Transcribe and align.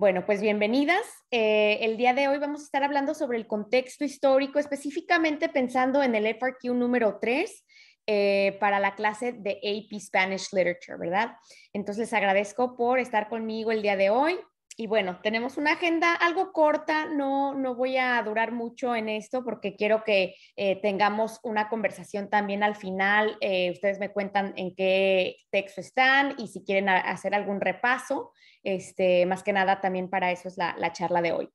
Bueno, 0.00 0.24
pues 0.24 0.40
bienvenidas. 0.40 1.04
Eh, 1.32 1.78
el 1.80 1.96
día 1.96 2.14
de 2.14 2.28
hoy 2.28 2.38
vamos 2.38 2.60
a 2.60 2.64
estar 2.64 2.84
hablando 2.84 3.14
sobre 3.14 3.36
el 3.36 3.48
contexto 3.48 4.04
histórico, 4.04 4.60
específicamente 4.60 5.48
pensando 5.48 6.04
en 6.04 6.14
el 6.14 6.24
FRQ 6.24 6.72
número 6.72 7.18
3 7.20 7.64
eh, 8.06 8.56
para 8.60 8.78
la 8.78 8.94
clase 8.94 9.32
de 9.32 9.58
AP 9.58 10.00
Spanish 10.00 10.52
Literature, 10.52 10.98
¿verdad? 10.98 11.32
Entonces 11.72 12.02
les 12.02 12.12
agradezco 12.12 12.76
por 12.76 13.00
estar 13.00 13.28
conmigo 13.28 13.72
el 13.72 13.82
día 13.82 13.96
de 13.96 14.10
hoy. 14.10 14.38
Y 14.80 14.86
bueno, 14.86 15.18
tenemos 15.24 15.56
una 15.56 15.72
agenda 15.72 16.14
algo 16.14 16.52
corta, 16.52 17.06
no, 17.06 17.52
no 17.52 17.74
voy 17.74 17.96
a 17.96 18.22
durar 18.22 18.52
mucho 18.52 18.94
en 18.94 19.08
esto 19.08 19.42
porque 19.42 19.74
quiero 19.74 20.04
que 20.04 20.36
eh, 20.54 20.80
tengamos 20.80 21.40
una 21.42 21.68
conversación 21.68 22.30
también 22.30 22.62
al 22.62 22.76
final. 22.76 23.36
ustedes 23.72 23.98
me 23.98 24.12
cuentan 24.12 24.52
en 24.56 24.76
qué 24.76 25.36
texto 25.50 25.80
están 25.80 26.36
y 26.38 26.46
si 26.46 26.64
quieren 26.64 26.88
hacer 26.88 27.34
algún 27.34 27.60
repaso. 27.60 28.30
Este, 28.62 29.26
más 29.26 29.42
que 29.42 29.52
nada 29.52 29.80
también 29.80 30.08
para 30.08 30.30
eso 30.30 30.46
es 30.46 30.56
la, 30.56 30.92
charla 30.92 31.22
de 31.22 31.32
hoy. 31.32 31.48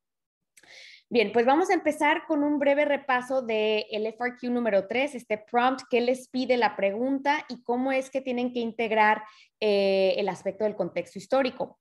Bien, 1.09 1.31
pues 1.31 1.45
vamos 1.45 1.69
a 1.69 1.75
empezar 1.75 2.25
con 2.27 2.43
un 2.43 2.59
breve 2.59 2.85
repaso 2.85 3.41
del 3.41 3.85
el 3.91 4.07
FRQ 4.07 4.49
número 4.49 4.87
3, 4.87 5.15
este 5.15 5.37
prompt 5.37 5.83
que 5.89 6.01
les 6.01 6.27
pide 6.27 6.57
la 6.57 6.75
pregunta 6.75 7.45
y 7.47 7.61
cómo 7.61 7.93
es 7.93 8.09
que 8.09 8.19
tienen 8.19 8.51
que 8.51 8.59
integrar 8.59 9.23
eh, 9.59 10.15
el 10.17 10.27
aspecto 10.27 10.63
del 10.63 10.75
contexto 10.75 11.19
histórico. 11.19 11.79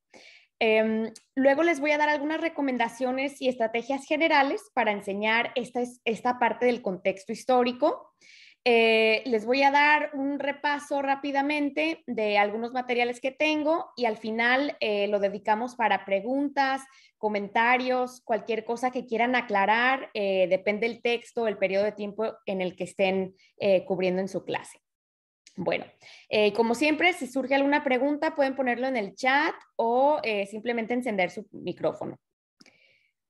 Em, 0.64 1.12
luego 1.34 1.64
les 1.64 1.80
voy 1.80 1.90
a 1.90 1.98
dar 1.98 2.08
algunas 2.08 2.40
recomendaciones 2.40 3.42
y 3.42 3.48
estrategias 3.48 4.06
generales 4.06 4.70
para 4.74 4.92
enseñar 4.92 5.50
esta, 5.56 5.80
esta 6.04 6.38
parte 6.38 6.66
del 6.66 6.82
contexto 6.82 7.32
histórico. 7.32 8.14
Eh, 8.64 9.24
les 9.26 9.44
voy 9.44 9.64
a 9.64 9.72
dar 9.72 10.10
un 10.14 10.38
repaso 10.38 11.02
rápidamente 11.02 12.04
de 12.06 12.38
algunos 12.38 12.72
materiales 12.72 13.20
que 13.20 13.32
tengo 13.32 13.90
y 13.96 14.04
al 14.04 14.16
final 14.16 14.76
eh, 14.78 15.08
lo 15.08 15.18
dedicamos 15.18 15.74
para 15.74 16.04
preguntas, 16.04 16.82
comentarios, 17.18 18.20
cualquier 18.20 18.64
cosa 18.64 18.92
que 18.92 19.04
quieran 19.04 19.34
aclarar, 19.34 20.10
eh, 20.14 20.46
depende 20.48 20.86
del 20.88 21.02
texto, 21.02 21.48
el 21.48 21.58
periodo 21.58 21.86
de 21.86 21.92
tiempo 21.92 22.34
en 22.46 22.60
el 22.60 22.76
que 22.76 22.84
estén 22.84 23.34
cubriendo 23.88 24.20
en 24.20 24.28
su 24.28 24.44
clase. 24.44 24.80
Bueno, 25.54 25.84
como 26.56 26.74
siempre, 26.74 27.12
si 27.12 27.26
surge 27.26 27.54
alguna 27.54 27.84
pregunta, 27.84 28.34
pueden 28.34 28.56
ponerlo 28.56 28.88
en 28.88 28.96
el 28.96 29.14
chat 29.14 29.54
o 29.76 30.20
simplemente 30.50 30.94
encender 30.94 31.30
su 31.30 31.46
micrófono. 31.52 32.18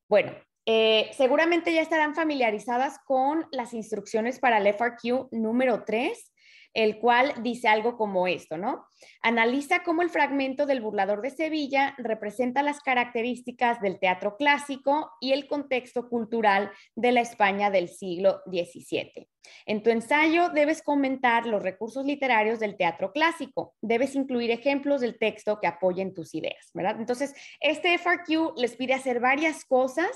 Bueno, 0.09 0.33
eh, 0.65 1.11
seguramente 1.17 1.75
ya 1.75 1.83
estarán 1.83 2.15
familiarizadas 2.15 2.98
con 3.05 3.47
las 3.50 3.75
instrucciones 3.75 4.39
para 4.39 4.59
el 4.59 4.67
FRQ 4.69 5.28
número 5.33 5.84
3, 5.84 6.31
el 6.75 6.98
cual 6.98 7.34
dice 7.42 7.69
algo 7.69 7.97
como 7.97 8.27
esto, 8.27 8.56
¿no? 8.56 8.87
Analiza 9.23 9.83
cómo 9.83 10.03
el 10.03 10.11
fragmento 10.11 10.67
del 10.67 10.81
burlador 10.81 11.23
de 11.23 11.31
Sevilla 11.31 11.95
representa 11.98 12.62
las 12.62 12.81
características 12.81 13.81
del 13.81 13.98
teatro 13.98 14.37
clásico 14.37 15.11
y 15.20 15.33
el 15.33 15.47
contexto 15.47 16.09
cultural 16.09 16.70
de 16.95 17.12
la 17.12 17.20
España 17.20 17.70
del 17.70 17.89
siglo 17.89 18.41
XVII. 18.47 19.28
En 19.67 19.83
tu 19.83 19.91
ensayo 19.91 20.50
debes 20.50 20.83
comentar 20.83 21.47
los 21.47 21.62
recursos 21.62 22.05
literarios 22.06 22.61
del 22.61 22.77
teatro 22.77 23.12
clásico. 23.12 23.75
Debes 23.81 24.15
incluir 24.15 24.50
ejemplos 24.50 25.00
del 25.00 25.19
texto 25.19 25.59
que 25.61 25.67
apoyen 25.67 26.15
tus 26.15 26.34
ideas, 26.34 26.70
¿verdad? 26.75 26.97
Entonces, 26.98 27.34
este 27.61 27.95
FRQ 27.95 28.56
les 28.56 28.77
pide 28.77 28.95
hacer 28.95 29.20
varias 29.20 29.65
cosas 29.65 30.11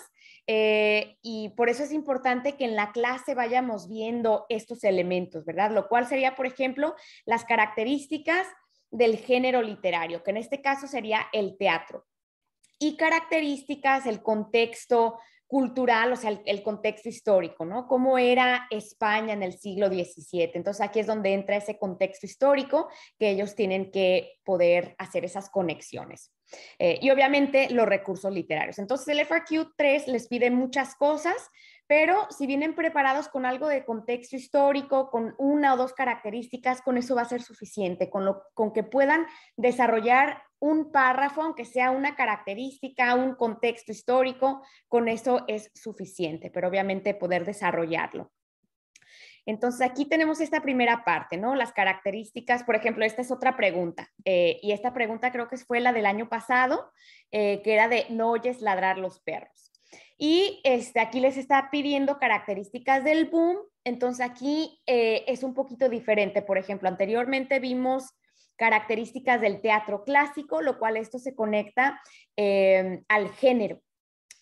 eh, 0.47 1.17
y 1.23 1.51
por 1.51 1.69
eso 1.69 1.83
es 1.83 1.93
importante 1.93 2.57
que 2.57 2.65
en 2.65 2.77
la 2.77 2.93
clase 2.93 3.35
vayamos 3.35 3.89
viendo 3.89 4.47
estos 4.49 4.85
elementos, 4.85 5.45
¿verdad? 5.45 5.73
Lo 5.73 5.89
cual 5.89 6.07
sería, 6.07 6.37
por 6.37 6.47
ejemplo, 6.47 6.95
las 7.25 7.45
características 7.45 8.47
del 8.91 9.17
género 9.17 9.63
literario, 9.63 10.23
que 10.23 10.31
en 10.31 10.37
este 10.37 10.63
caso 10.63 10.87
sería 10.87 11.27
el 11.33 11.57
teatro. 11.59 12.07
Y 12.79 12.97
características, 12.97 14.07
el 14.07 14.23
contexto 14.23 15.19
cultural, 15.47 16.13
o 16.13 16.17
sea, 16.17 16.39
el, 16.45 16.63
contexto 16.63 17.09
histórico, 17.09 17.65
¿no? 17.65 17.87
Cómo 17.87 18.19
era 18.19 18.67
España 18.71 19.33
en 19.33 19.43
el 19.43 19.53
siglo 19.53 19.89
XVII. 19.89 20.51
Entonces 20.55 20.81
aquí 20.81 21.01
es 21.01 21.07
donde 21.07 21.35
entra 21.35 21.57
ese 21.57 21.79
contexto 21.79 22.27
histórico 22.27 22.89
que 23.19 23.31
ellos 23.31 23.55
tienen 23.55 23.91
que 23.91 24.41
poder 24.45 24.97
hacer 24.99 25.25
esas 25.25 25.49
conexiones. 25.49 26.33
Eh, 26.79 26.99
y 27.01 27.11
obviamente 27.11 27.71
los 27.71 27.87
recursos 27.87 28.33
literarios. 28.33 28.79
Entonces 28.79 29.09
el 29.09 29.21
FRQ 29.21 29.75
3 29.77 30.09
les 30.09 30.29
pide 30.29 30.51
muchas 30.51 30.95
cosas, 30.95 31.37
pero 31.87 32.27
si 32.31 32.47
vienen 32.47 32.75
preparados 32.75 33.29
con 33.29 33.47
algo 33.47 33.69
de 33.69 33.85
contexto 33.85 34.37
histórico, 34.37 35.11
con 35.11 35.35
una 35.39 35.75
o 35.75 35.77
dos 35.77 35.93
características, 35.93 36.83
con 36.83 36.99
eso 36.99 37.15
va 37.15 37.23
a 37.23 37.27
ser 37.27 37.43
suficiente, 37.43 38.11
con, 38.11 38.25
lo, 38.25 38.43
con 38.55 38.73
que 38.73 38.83
puedan 38.83 39.27
desarrollar 39.57 40.43
un 40.59 40.91
párrafo, 40.91 41.43
aunque 41.43 41.65
sea 41.65 41.91
una 41.91 42.17
característica, 42.17 43.15
un 43.15 43.35
contexto 43.35 43.93
histórico, 43.93 44.63
con 44.89 45.09
eso 45.09 45.45
es 45.47 45.71
suficiente, 45.75 46.51
pero 46.51 46.69
obviamente 46.69 47.15
poder 47.15 47.45
desarrollarlo. 47.45 48.33
Entonces 49.45 49.89
aquí 49.89 50.07
tenemos 50.07 50.41
esta 50.41 50.61
primera 50.61 51.05
parte, 51.05 51.37
¿no? 51.37 51.55
Las 51.55 51.73
características, 51.73 52.65
por 52.65 52.75
ejemplo, 52.75 53.05
esta 53.05 53.23
es 53.23 53.31
otra 53.31 53.57
pregunta, 53.57 54.11
eh, 54.25 54.59
y 54.61 54.73
esta 54.73 54.93
pregunta 54.93 55.31
creo 55.31 55.47
que 55.47 55.57
fue 55.57 55.79
la 55.79 55.93
del 55.93 56.07
año 56.07 56.29
pasado, 56.29 56.91
eh, 57.31 57.63
que 57.63 57.75
era 57.75 57.89
de 57.89 58.07
no 58.11 58.31
oyes 58.31 58.61
ladrar 58.61 58.99
los 58.99 59.21
perros. 59.21 59.66
Y 60.19 60.61
este, 60.65 61.01
aquí 61.01 61.21
les 61.21 61.37
está 61.37 61.69
pidiendo 61.71 62.19
características 62.19 63.05
del 63.05 63.27
boom, 63.27 63.59
entonces 63.85 64.25
aquí 64.25 64.81
eh, 64.87 65.25
es 65.27 65.43
un 65.43 65.55
poquito 65.55 65.89
diferente. 65.89 66.43
Por 66.43 66.59
ejemplo, 66.59 66.89
anteriormente 66.89 67.61
vimos 67.61 68.15
características 68.57 69.41
del 69.41 69.61
teatro 69.61 70.05
clásico, 70.05 70.63
lo 70.63 70.79
cual 70.79 70.97
esto 70.97 71.19
se 71.19 71.35
conecta 71.35 72.01
eh, 72.37 73.03
al 73.09 73.31
género, 73.31 73.81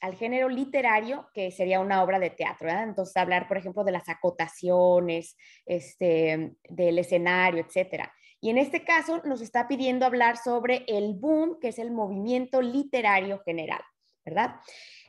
al 0.01 0.15
género 0.15 0.49
literario, 0.49 1.29
que 1.35 1.51
sería 1.51 1.81
una 1.81 2.03
obra 2.03 2.21
de 2.21 2.31
teatro. 2.31 2.71
Entonces, 2.71 3.17
hablar, 3.17 3.49
por 3.49 3.57
ejemplo, 3.57 3.83
de 3.83 3.93
las 3.93 4.09
acotaciones, 4.09 5.37
este, 5.67 6.55
del 6.69 6.99
escenario, 6.99 7.65
etcétera. 7.65 8.13
Y 8.41 8.51
en 8.51 8.59
este 8.59 8.85
caso 8.85 9.23
nos 9.25 9.41
está 9.41 9.67
pidiendo 9.67 10.05
hablar 10.05 10.37
sobre 10.37 10.85
el 10.87 11.15
boom, 11.15 11.59
que 11.61 11.69
es 11.69 11.79
el 11.79 11.91
movimiento 11.91 12.61
literario 12.61 13.41
general, 13.41 13.81
¿verdad? 14.23 14.57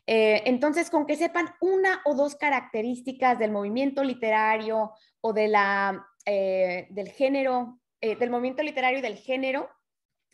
Eh, 0.07 0.43
entonces, 0.45 0.89
con 0.89 1.05
que 1.05 1.15
sepan 1.15 1.49
una 1.61 2.01
o 2.05 2.13
dos 2.13 2.35
características 2.35 3.39
del 3.39 3.51
movimiento 3.51 4.03
literario 4.03 4.91
o 5.21 5.33
de 5.33 5.47
la, 5.47 6.05
eh, 6.25 6.87
del 6.91 7.09
género 7.09 7.79
eh, 8.01 8.15
del 8.15 8.29
movimiento 8.29 8.61
literario 8.61 8.99
y 8.99 9.01
del 9.01 9.17
género, 9.17 9.69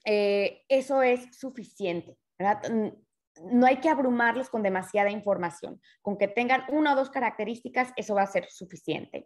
eso 0.03 1.03
es 1.03 1.37
suficiente. 1.37 2.17
No 3.51 3.65
hay 3.65 3.77
que 3.77 3.89
abrumarlos 3.89 4.49
con 4.49 4.63
demasiada 4.63 5.09
información. 5.09 5.81
Con 6.01 6.17
que 6.17 6.27
tengan 6.27 6.63
una 6.69 6.93
o 6.93 6.95
dos 6.95 7.09
características, 7.09 7.91
eso 7.95 8.15
va 8.15 8.23
a 8.23 8.27
ser 8.27 8.49
suficiente. 8.49 9.23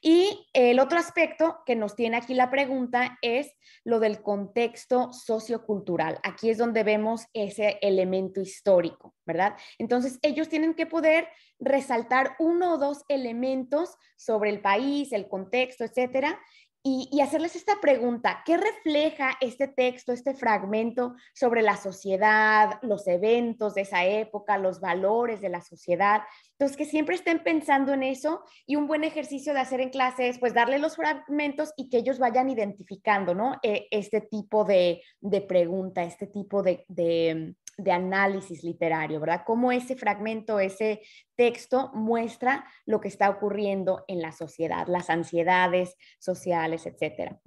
Y 0.00 0.48
el 0.52 0.80
otro 0.80 0.98
aspecto 0.98 1.60
que 1.64 1.76
nos 1.76 1.94
tiene 1.94 2.16
aquí 2.16 2.34
la 2.34 2.50
pregunta 2.50 3.18
es 3.22 3.52
lo 3.84 4.00
del 4.00 4.22
contexto 4.22 5.12
sociocultural. 5.12 6.18
Aquí 6.22 6.50
es 6.50 6.58
donde 6.58 6.82
vemos 6.82 7.26
ese 7.32 7.78
elemento 7.82 8.40
histórico, 8.40 9.14
¿verdad? 9.24 9.56
Entonces, 9.78 10.18
ellos 10.22 10.48
tienen 10.48 10.74
que 10.74 10.86
poder 10.86 11.28
resaltar 11.60 12.34
uno 12.38 12.74
o 12.74 12.78
dos 12.78 13.04
elementos 13.08 13.96
sobre 14.16 14.50
el 14.50 14.60
país, 14.60 15.12
el 15.12 15.28
contexto, 15.28 15.84
etcétera, 15.84 16.40
y, 16.84 17.20
hacerles 17.20 17.54
esta 17.54 17.80
pregunta, 17.80 18.42
¿qué 18.44 18.56
refleja 18.56 19.30
este 19.40 19.68
texto, 19.68 20.12
este 20.12 20.34
fragmento 20.34 21.14
sobre 21.32 21.62
la 21.62 21.76
sociedad, 21.76 22.80
los 22.82 23.06
eventos 23.06 23.74
de 23.74 23.82
esa 23.82 24.04
época, 24.04 24.58
los 24.58 24.80
valores 24.80 25.40
de 25.40 25.48
la 25.48 25.60
sociedad? 25.60 26.22
Entonces, 26.52 26.76
que 26.76 26.84
siempre 26.84 27.14
estén 27.14 27.44
pensando 27.44 27.92
en 27.92 28.02
eso 28.02 28.42
y 28.66 28.74
un 28.74 28.88
buen 28.88 29.04
ejercicio 29.04 29.54
de 29.54 29.60
hacer 29.60 29.80
en 29.80 29.90
clase 29.90 30.28
es 30.28 30.40
pues 30.40 30.54
darle 30.54 30.80
los 30.80 30.96
fragmentos 30.96 31.72
y 31.76 31.88
que 31.88 31.98
ellos 31.98 32.18
vayan 32.18 32.50
identificando, 32.50 33.32
¿no? 33.32 33.60
E, 33.62 33.86
este 33.92 34.20
tipo 34.20 34.64
de, 34.64 35.02
pregunta, 35.46 36.02
este 36.02 36.26
tipo 36.26 36.64
de, 36.64 36.84
de 36.88 37.54
análisis 37.90 38.62
literario, 38.64 39.20
¿verdad? 39.20 39.42
Cómo 39.46 39.72
ese 39.72 39.96
fragmento, 39.96 40.60
ese 40.60 41.02
texto 41.36 41.90
muestra 41.94 42.64
lo 42.86 43.00
que 43.00 43.08
está 43.08 43.30
ocurriendo 43.30 44.04
en 44.08 44.20
la 44.20 44.32
sociedad, 44.32 44.86
las 44.86 45.10
ansiedades 45.10 45.96
sociales, 46.18 46.86
etcétera. 46.86 47.40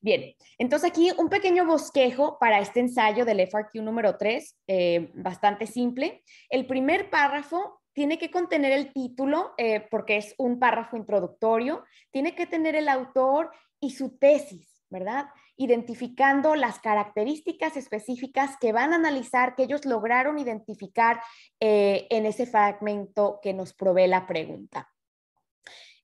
Bien, 0.00 0.34
entonces 0.58 0.90
aquí 0.90 1.12
un 1.16 1.28
pequeño 1.28 1.64
bosquejo 1.64 2.36
para 2.38 2.58
este 2.58 2.80
ensayo 2.80 3.24
del 3.24 3.40
FRQ 3.40 3.76
número 3.76 4.16
3, 4.16 4.58
eh, 4.66 5.10
bastante 5.14 5.66
simple. 5.66 6.22
El 6.48 6.66
primer 6.66 7.08
párrafo 7.08 7.80
tiene 7.92 8.18
que 8.18 8.30
contener 8.30 8.72
el 8.72 8.92
título, 8.92 9.52
eh, 9.58 9.86
porque 9.90 10.16
es 10.16 10.34
un 10.38 10.58
párrafo 10.58 10.96
introductorio, 10.96 11.84
tiene 12.10 12.34
que 12.34 12.46
tener 12.46 12.74
el 12.74 12.88
autor 12.88 13.52
y 13.80 13.90
su 13.90 14.18
tesis, 14.18 14.71
¿verdad? 14.92 15.26
identificando 15.56 16.54
las 16.54 16.78
características 16.78 17.76
específicas 17.76 18.56
que 18.60 18.72
van 18.72 18.92
a 18.92 18.96
analizar, 18.96 19.54
que 19.56 19.64
ellos 19.64 19.84
lograron 19.84 20.38
identificar 20.38 21.20
eh, 21.60 22.06
en 22.10 22.26
ese 22.26 22.46
fragmento 22.46 23.40
que 23.42 23.52
nos 23.52 23.74
provee 23.74 24.06
la 24.06 24.26
pregunta. 24.26 24.88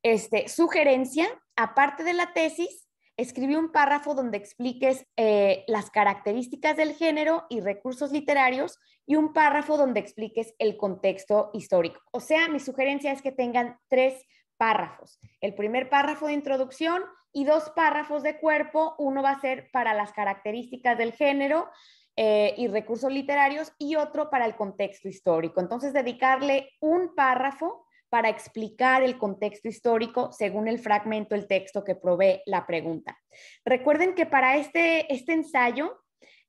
Este, 0.02 0.48
sugerencia, 0.48 1.28
aparte 1.56 2.04
de 2.04 2.14
la 2.14 2.32
tesis, 2.32 2.88
escribe 3.16 3.58
un 3.58 3.72
párrafo 3.72 4.14
donde 4.14 4.38
expliques 4.38 5.04
eh, 5.16 5.64
las 5.66 5.90
características 5.90 6.76
del 6.76 6.94
género 6.94 7.46
y 7.48 7.60
recursos 7.60 8.12
literarios 8.12 8.78
y 9.06 9.16
un 9.16 9.32
párrafo 9.32 9.76
donde 9.76 10.00
expliques 10.00 10.54
el 10.58 10.76
contexto 10.76 11.50
histórico. 11.52 12.00
O 12.12 12.20
sea, 12.20 12.48
mi 12.48 12.60
sugerencia 12.60 13.10
es 13.10 13.20
que 13.20 13.32
tengan 13.32 13.76
tres 13.88 14.24
párrafos. 14.56 15.18
El 15.40 15.54
primer 15.54 15.88
párrafo 15.88 16.26
de 16.26 16.34
introducción 16.34 17.02
y 17.38 17.44
dos 17.44 17.70
párrafos 17.70 18.24
de 18.24 18.36
cuerpo. 18.36 18.96
Uno 18.98 19.22
va 19.22 19.30
a 19.30 19.40
ser 19.40 19.70
para 19.70 19.94
las 19.94 20.12
características 20.12 20.98
del 20.98 21.12
género 21.12 21.70
eh, 22.16 22.52
y 22.56 22.66
recursos 22.66 23.12
literarios 23.12 23.72
y 23.78 23.94
otro 23.94 24.28
para 24.28 24.44
el 24.44 24.56
contexto 24.56 25.08
histórico. 25.08 25.60
Entonces, 25.60 25.92
dedicarle 25.92 26.72
un 26.80 27.14
párrafo 27.14 27.86
para 28.08 28.28
explicar 28.28 29.04
el 29.04 29.18
contexto 29.18 29.68
histórico 29.68 30.32
según 30.32 30.66
el 30.66 30.80
fragmento, 30.80 31.36
el 31.36 31.46
texto 31.46 31.84
que 31.84 31.94
provee 31.94 32.42
la 32.44 32.66
pregunta. 32.66 33.16
Recuerden 33.64 34.16
que 34.16 34.26
para 34.26 34.56
este, 34.56 35.12
este 35.14 35.32
ensayo, 35.32 36.02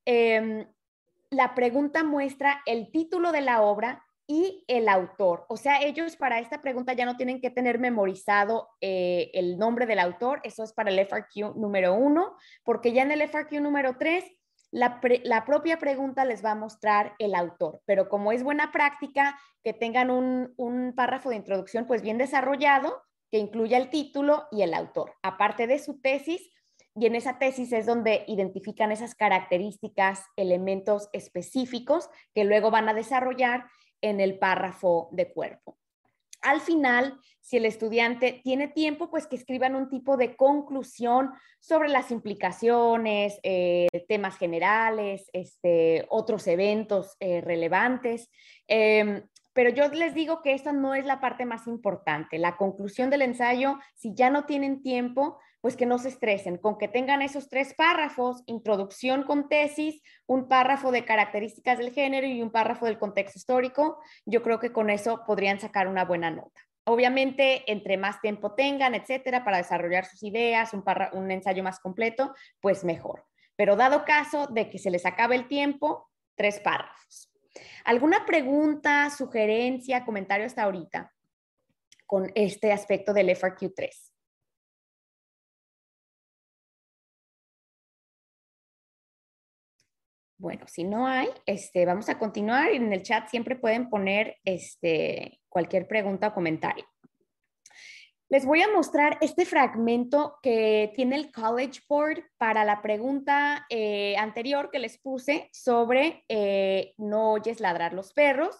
em, 0.05 0.65
la 1.29 1.53
pregunta 1.53 2.03
muestra 2.03 2.63
el 2.65 2.89
título 2.89 3.31
de 3.31 3.41
la 3.41 3.61
obra 3.61 4.03
y 4.29 4.63
el 4.67 4.87
autor. 4.87 5.47
O 5.49 5.57
sea, 5.57 5.81
ellos 5.81 6.15
para 6.15 6.39
esta 6.39 6.61
pregunta 6.61 6.93
ya 6.93 7.05
no 7.05 7.17
tienen 7.17 7.41
que 7.41 7.49
tener 7.49 7.79
memorizado 7.79 8.69
eh, 8.79 9.31
el 9.33 9.57
nombre 9.57 9.87
del 9.87 9.97
autor, 9.97 10.39
eso 10.43 10.63
es 10.63 10.71
para 10.71 10.91
el 10.91 10.99
FRQ 10.99 11.55
número 11.55 11.95
uno, 11.95 12.37
porque 12.63 12.93
ya 12.93 13.01
en 13.01 13.11
el 13.11 13.23
FRQ 13.23 13.53
número 13.59 13.97
tres 13.97 14.23
la, 14.69 15.01
propia 15.45 15.79
pregunta 15.79 16.25
les 16.25 16.45
va 16.45 16.51
a 16.51 16.55
mostrar 16.55 17.15
el 17.17 17.33
autor, 17.33 17.81
pero 17.85 18.07
como 18.07 18.31
es 18.31 18.43
buena 18.43 18.71
práctica 18.71 19.39
que 19.63 19.73
tengan 19.73 20.11
un, 20.11 20.93
párrafo 20.95 21.29
de 21.29 21.35
introducción 21.35 21.87
pues 21.87 22.03
bien 22.03 22.19
desarrollado 22.19 23.01
que 23.31 23.39
incluya 23.39 23.79
el 23.79 23.89
título 23.89 24.47
y 24.51 24.61
el 24.61 24.75
autor, 24.75 25.15
aparte 25.23 25.65
de 25.65 25.79
su 25.79 25.99
tesis, 26.01 26.51
y 26.95 27.05
en 27.05 27.15
esa 27.15 27.39
tesis 27.39 27.71
es 27.71 27.85
donde 27.85 28.25
identifican 28.27 28.91
esas 28.91 29.15
características, 29.15 30.23
elementos 30.35 31.09
específicos 31.13 32.09
que 32.35 32.43
luego 32.43 32.71
van 32.71 32.89
a 32.89 32.93
desarrollar 32.93 33.65
en 34.01 34.19
el 34.19 34.37
párrafo 34.37 35.09
de 35.11 35.31
cuerpo. 35.31 35.77
Al 36.41 36.61
final, 36.61 37.19
si 37.41 37.57
el 37.57 37.65
estudiante 37.65 38.41
tiene 38.43 38.67
tiempo, 38.67 39.09
pues 39.09 39.27
que 39.27 39.35
escriban 39.35 39.75
un 39.75 39.89
tipo 39.89 40.15
de 40.15 40.35
conclusión 40.35 41.31
sobre 41.59 41.89
las 41.89 42.11
implicaciones, 42.11 43.39
eh, 43.43 43.87
temas 44.07 44.37
generales, 44.37 45.29
este, 45.33 46.05
otros 46.09 46.47
eventos 46.47 47.17
eh, 47.19 47.41
relevantes. 47.41 48.29
Em, 48.67 49.23
pero 49.53 49.69
yo 49.69 49.89
les 49.89 50.13
digo 50.13 50.41
que 50.41 50.53
esta 50.53 50.71
no 50.71 50.95
es 50.95 51.05
la 51.05 51.19
parte 51.19 51.45
más 51.45 51.67
importante. 51.67 52.37
La 52.37 52.55
conclusión 52.55 53.09
del 53.09 53.23
ensayo, 53.23 53.77
si 53.95 54.13
ya 54.13 54.29
no 54.29 54.45
tienen 54.45 54.81
tiempo, 54.81 55.39
pues 55.61 55.75
que 55.75 55.85
no 55.85 55.97
se 55.97 56.09
estresen, 56.09 56.57
con 56.57 56.77
que 56.77 56.87
tengan 56.87 57.21
esos 57.21 57.49
tres 57.49 57.73
párrafos, 57.73 58.43
introducción 58.45 59.23
con 59.23 59.49
tesis, 59.49 60.01
un 60.25 60.47
párrafo 60.47 60.91
de 60.91 61.05
características 61.05 61.77
del 61.77 61.91
género 61.91 62.27
y 62.27 62.41
un 62.41 62.51
párrafo 62.51 62.85
del 62.85 62.97
contexto 62.97 63.37
histórico, 63.37 63.99
yo 64.25 64.41
creo 64.41 64.59
que 64.59 64.71
con 64.71 64.89
eso 64.89 65.23
podrían 65.25 65.59
sacar 65.59 65.87
una 65.87 66.05
buena 66.05 66.31
nota. 66.31 66.61
Obviamente, 66.85 67.69
entre 67.71 67.97
más 67.97 68.19
tiempo 68.21 68.55
tengan, 68.55 68.95
etcétera, 68.95 69.43
para 69.43 69.57
desarrollar 69.57 70.05
sus 70.05 70.23
ideas, 70.23 70.71
un, 70.73 71.29
ensayo 71.31 71.61
más 71.61 71.79
completo, 71.79 72.33
pues 72.61 72.83
mejor. 72.83 73.25
Pero 73.55 73.75
dado 73.75 74.05
caso 74.05 74.47
de 74.47 74.69
que 74.69 74.79
se 74.79 74.89
les 74.89 75.05
acabe 75.05 75.35
el 75.35 75.47
tiempo, 75.47 76.09
tres 76.35 76.59
párrafos. 76.59 77.31
¿Alguna 77.83 78.25
pregunta, 78.25 79.09
sugerencia, 79.09 80.05
comentario 80.05 80.45
hasta 80.45 80.63
ahorita 80.63 81.13
con 82.07 82.31
este 82.33 82.71
aspecto 82.71 83.13
del 83.13 83.29
FRQ3? 83.29 84.08
Bueno, 90.39 90.65
si 90.69 90.85
no 90.85 91.05
hay, 91.05 91.27
este, 91.45 91.85
vamos 91.85 92.07
a 92.07 92.17
continuar 92.17 92.69
en 92.69 92.93
el 92.93 93.03
chat 93.03 93.27
siempre 93.27 93.57
pueden 93.57 93.89
poner 93.89 94.37
este, 94.45 95.41
cualquier 95.49 95.85
pregunta 95.85 96.29
o 96.29 96.33
comentario. 96.33 96.85
Les 98.29 98.45
voy 98.45 98.61
a 98.61 98.71
mostrar 98.71 99.17
este 99.19 99.45
fragmento 99.45 100.37
que 100.41 100.93
tiene 100.95 101.17
el 101.17 101.33
College 101.33 101.81
Board 101.89 102.23
para 102.37 102.63
la 102.63 102.81
pregunta 102.81 103.65
eh, 103.69 104.15
anterior 104.15 104.69
que 104.71 104.79
les 104.79 104.97
puse 104.97 105.49
sobre 105.51 106.23
eh, 106.29 106.93
no 106.97 107.33
oyes 107.33 107.59
ladrar 107.59 107.91
los 107.91 108.13
perros 108.13 108.55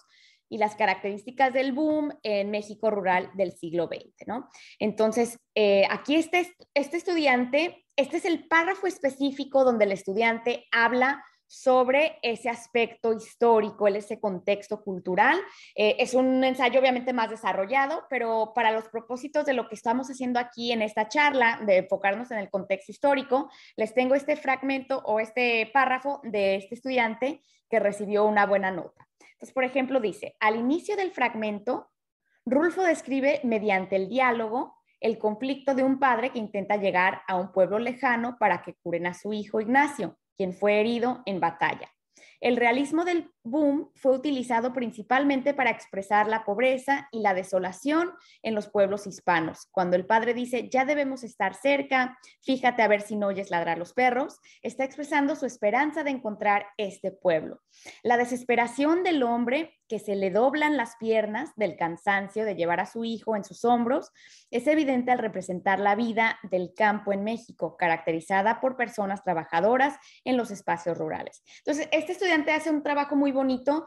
y 0.50 0.58
las 0.58 0.74
características 0.74 1.54
del 1.54 1.72
boom 1.72 2.12
en 2.22 2.50
México 2.50 2.90
rural 2.90 3.30
del 3.36 3.52
siglo 3.52 3.86
XX, 3.86 4.26
¿no? 4.26 4.50
Entonces, 4.78 5.38
eh, 5.54 5.84
aquí 5.88 6.16
este, 6.16 6.54
este 6.74 6.98
estudiante, 6.98 7.86
este 7.96 8.18
es 8.18 8.26
el 8.26 8.48
párrafo 8.48 8.86
específico 8.86 9.64
donde 9.64 9.86
el 9.86 9.92
estudiante 9.92 10.66
habla 10.72 11.24
sobre 11.50 12.16
ese 12.22 12.48
aspecto 12.48 13.12
histórico, 13.12 13.88
ese 13.88 14.20
contexto 14.20 14.84
cultural. 14.84 15.36
Eh, 15.74 15.96
es 15.98 16.14
un 16.14 16.44
ensayo 16.44 16.78
obviamente 16.78 17.12
más 17.12 17.28
desarrollado, 17.28 18.04
pero 18.08 18.52
para 18.54 18.70
los 18.70 18.84
propósitos 18.88 19.44
de 19.44 19.54
lo 19.54 19.68
que 19.68 19.74
estamos 19.74 20.08
haciendo 20.08 20.38
aquí 20.38 20.70
en 20.70 20.80
esta 20.80 21.08
charla, 21.08 21.58
de 21.66 21.78
enfocarnos 21.78 22.30
en 22.30 22.38
el 22.38 22.50
contexto 22.50 22.92
histórico, 22.92 23.50
les 23.76 23.94
tengo 23.94 24.14
este 24.14 24.36
fragmento 24.36 25.02
o 25.04 25.18
este 25.18 25.68
párrafo 25.74 26.20
de 26.22 26.54
este 26.54 26.76
estudiante 26.76 27.42
que 27.68 27.80
recibió 27.80 28.26
una 28.26 28.46
buena 28.46 28.70
nota. 28.70 29.08
Entonces, 29.32 29.52
por 29.52 29.64
ejemplo, 29.64 29.98
dice, 29.98 30.36
al 30.38 30.54
inicio 30.54 30.94
del 30.94 31.10
fragmento, 31.10 31.90
Rulfo 32.46 32.84
describe 32.84 33.40
mediante 33.42 33.96
el 33.96 34.08
diálogo 34.08 34.76
el 35.00 35.18
conflicto 35.18 35.74
de 35.74 35.82
un 35.82 35.98
padre 35.98 36.30
que 36.30 36.38
intenta 36.38 36.76
llegar 36.76 37.22
a 37.26 37.34
un 37.34 37.50
pueblo 37.50 37.80
lejano 37.80 38.36
para 38.38 38.62
que 38.62 38.74
curen 38.74 39.08
a 39.08 39.14
su 39.14 39.32
hijo 39.32 39.60
Ignacio 39.60 40.19
quien 40.40 40.54
fue 40.54 40.80
herido 40.80 41.22
en 41.26 41.38
batalla. 41.38 41.90
El 42.40 42.56
realismo 42.56 43.04
del 43.04 43.30
boom 43.42 43.90
fue 43.94 44.12
utilizado 44.12 44.72
principalmente 44.72 45.52
para 45.52 45.70
expresar 45.70 46.26
la 46.26 46.44
pobreza 46.44 47.08
y 47.12 47.20
la 47.20 47.34
desolación 47.34 48.12
en 48.42 48.54
los 48.54 48.68
pueblos 48.68 49.06
hispanos. 49.06 49.68
Cuando 49.70 49.96
el 49.96 50.06
padre 50.06 50.32
dice, 50.32 50.68
ya 50.70 50.84
debemos 50.84 51.22
estar 51.22 51.54
cerca, 51.54 52.18
fíjate 52.42 52.82
a 52.82 52.88
ver 52.88 53.02
si 53.02 53.16
no 53.16 53.28
oyes 53.28 53.50
ladrar 53.50 53.78
los 53.78 53.92
perros, 53.92 54.38
está 54.62 54.84
expresando 54.84 55.36
su 55.36 55.44
esperanza 55.44 56.02
de 56.02 56.10
encontrar 56.10 56.66
este 56.78 57.10
pueblo. 57.10 57.60
La 58.02 58.16
desesperación 58.16 59.02
del 59.02 59.22
hombre 59.22 59.74
que 59.90 59.98
se 59.98 60.14
le 60.14 60.30
doblan 60.30 60.76
las 60.76 60.94
piernas 60.96 61.50
del 61.56 61.76
cansancio 61.76 62.44
de 62.44 62.54
llevar 62.54 62.78
a 62.78 62.86
su 62.86 63.04
hijo 63.04 63.34
en 63.34 63.42
sus 63.42 63.64
hombros, 63.64 64.12
es 64.52 64.68
evidente 64.68 65.10
al 65.10 65.18
representar 65.18 65.80
la 65.80 65.96
vida 65.96 66.38
del 66.44 66.72
campo 66.76 67.12
en 67.12 67.24
México, 67.24 67.76
caracterizada 67.76 68.60
por 68.60 68.76
personas 68.76 69.24
trabajadoras 69.24 69.98
en 70.24 70.36
los 70.36 70.52
espacios 70.52 70.96
rurales. 70.96 71.42
Entonces, 71.58 71.88
este 71.90 72.12
estudiante 72.30 72.52
hace 72.52 72.70
un 72.70 72.82
trabajo 72.84 73.16
muy 73.16 73.32
bonito 73.32 73.86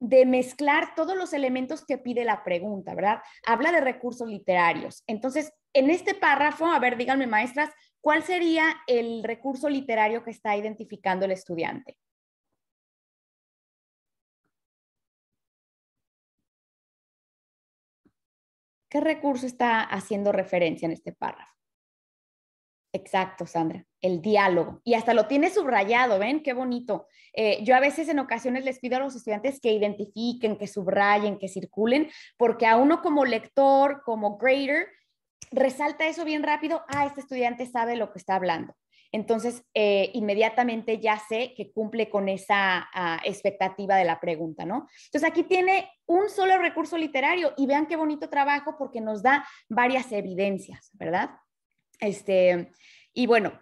de 0.00 0.26
mezclar 0.26 0.96
todos 0.96 1.16
los 1.16 1.32
elementos 1.32 1.84
que 1.86 1.96
pide 1.96 2.24
la 2.24 2.42
pregunta, 2.42 2.92
¿verdad? 2.94 3.20
Habla 3.46 3.70
de 3.70 3.80
recursos 3.80 4.28
literarios. 4.28 5.04
Entonces, 5.06 5.52
en 5.72 5.90
este 5.90 6.14
párrafo, 6.14 6.66
a 6.66 6.78
ver, 6.80 6.96
díganme, 6.96 7.28
maestras, 7.28 7.70
¿cuál 8.00 8.24
sería 8.24 8.64
el 8.88 9.22
recurso 9.22 9.68
literario 9.68 10.24
que 10.24 10.32
está 10.32 10.56
identificando 10.56 11.24
el 11.24 11.30
estudiante? 11.30 11.96
¿Qué 18.88 19.00
recurso 19.00 19.46
está 19.46 19.82
haciendo 19.82 20.32
referencia 20.32 20.86
en 20.86 20.92
este 20.92 21.12
párrafo? 21.12 21.54
Exacto, 22.94 23.44
Sandra, 23.44 23.84
el 24.00 24.22
diálogo. 24.22 24.80
Y 24.84 24.94
hasta 24.94 25.14
lo 25.14 25.26
tiene 25.26 25.50
subrayado, 25.50 26.20
¿ven? 26.20 26.44
Qué 26.44 26.52
bonito. 26.52 27.08
Eh, 27.32 27.58
yo 27.64 27.74
a 27.74 27.80
veces 27.80 28.08
en 28.08 28.20
ocasiones 28.20 28.64
les 28.64 28.78
pido 28.78 28.96
a 28.96 29.00
los 29.00 29.16
estudiantes 29.16 29.58
que 29.60 29.72
identifiquen, 29.72 30.56
que 30.56 30.68
subrayen, 30.68 31.40
que 31.40 31.48
circulen, 31.48 32.08
porque 32.36 32.66
a 32.66 32.76
uno 32.76 33.02
como 33.02 33.24
lector, 33.24 34.02
como 34.04 34.38
grader, 34.38 34.86
resalta 35.50 36.06
eso 36.06 36.24
bien 36.24 36.44
rápido. 36.44 36.82
Ah, 36.86 37.04
este 37.04 37.22
estudiante 37.22 37.66
sabe 37.66 37.96
lo 37.96 38.12
que 38.12 38.20
está 38.20 38.36
hablando. 38.36 38.76
Entonces, 39.10 39.64
eh, 39.74 40.12
inmediatamente 40.14 41.00
ya 41.00 41.18
sé 41.18 41.52
que 41.56 41.72
cumple 41.72 42.08
con 42.08 42.28
esa 42.28 42.88
ah, 42.94 43.20
expectativa 43.24 43.96
de 43.96 44.04
la 44.04 44.20
pregunta, 44.20 44.64
¿no? 44.64 44.86
Entonces, 45.06 45.28
aquí 45.28 45.42
tiene 45.42 45.90
un 46.06 46.30
solo 46.30 46.58
recurso 46.58 46.96
literario 46.96 47.54
y 47.56 47.66
vean 47.66 47.86
qué 47.86 47.96
bonito 47.96 48.28
trabajo 48.28 48.76
porque 48.78 49.00
nos 49.00 49.20
da 49.20 49.44
varias 49.68 50.12
evidencias, 50.12 50.90
¿verdad? 50.92 51.30
Este, 52.00 52.72
y 53.12 53.26
bueno, 53.26 53.52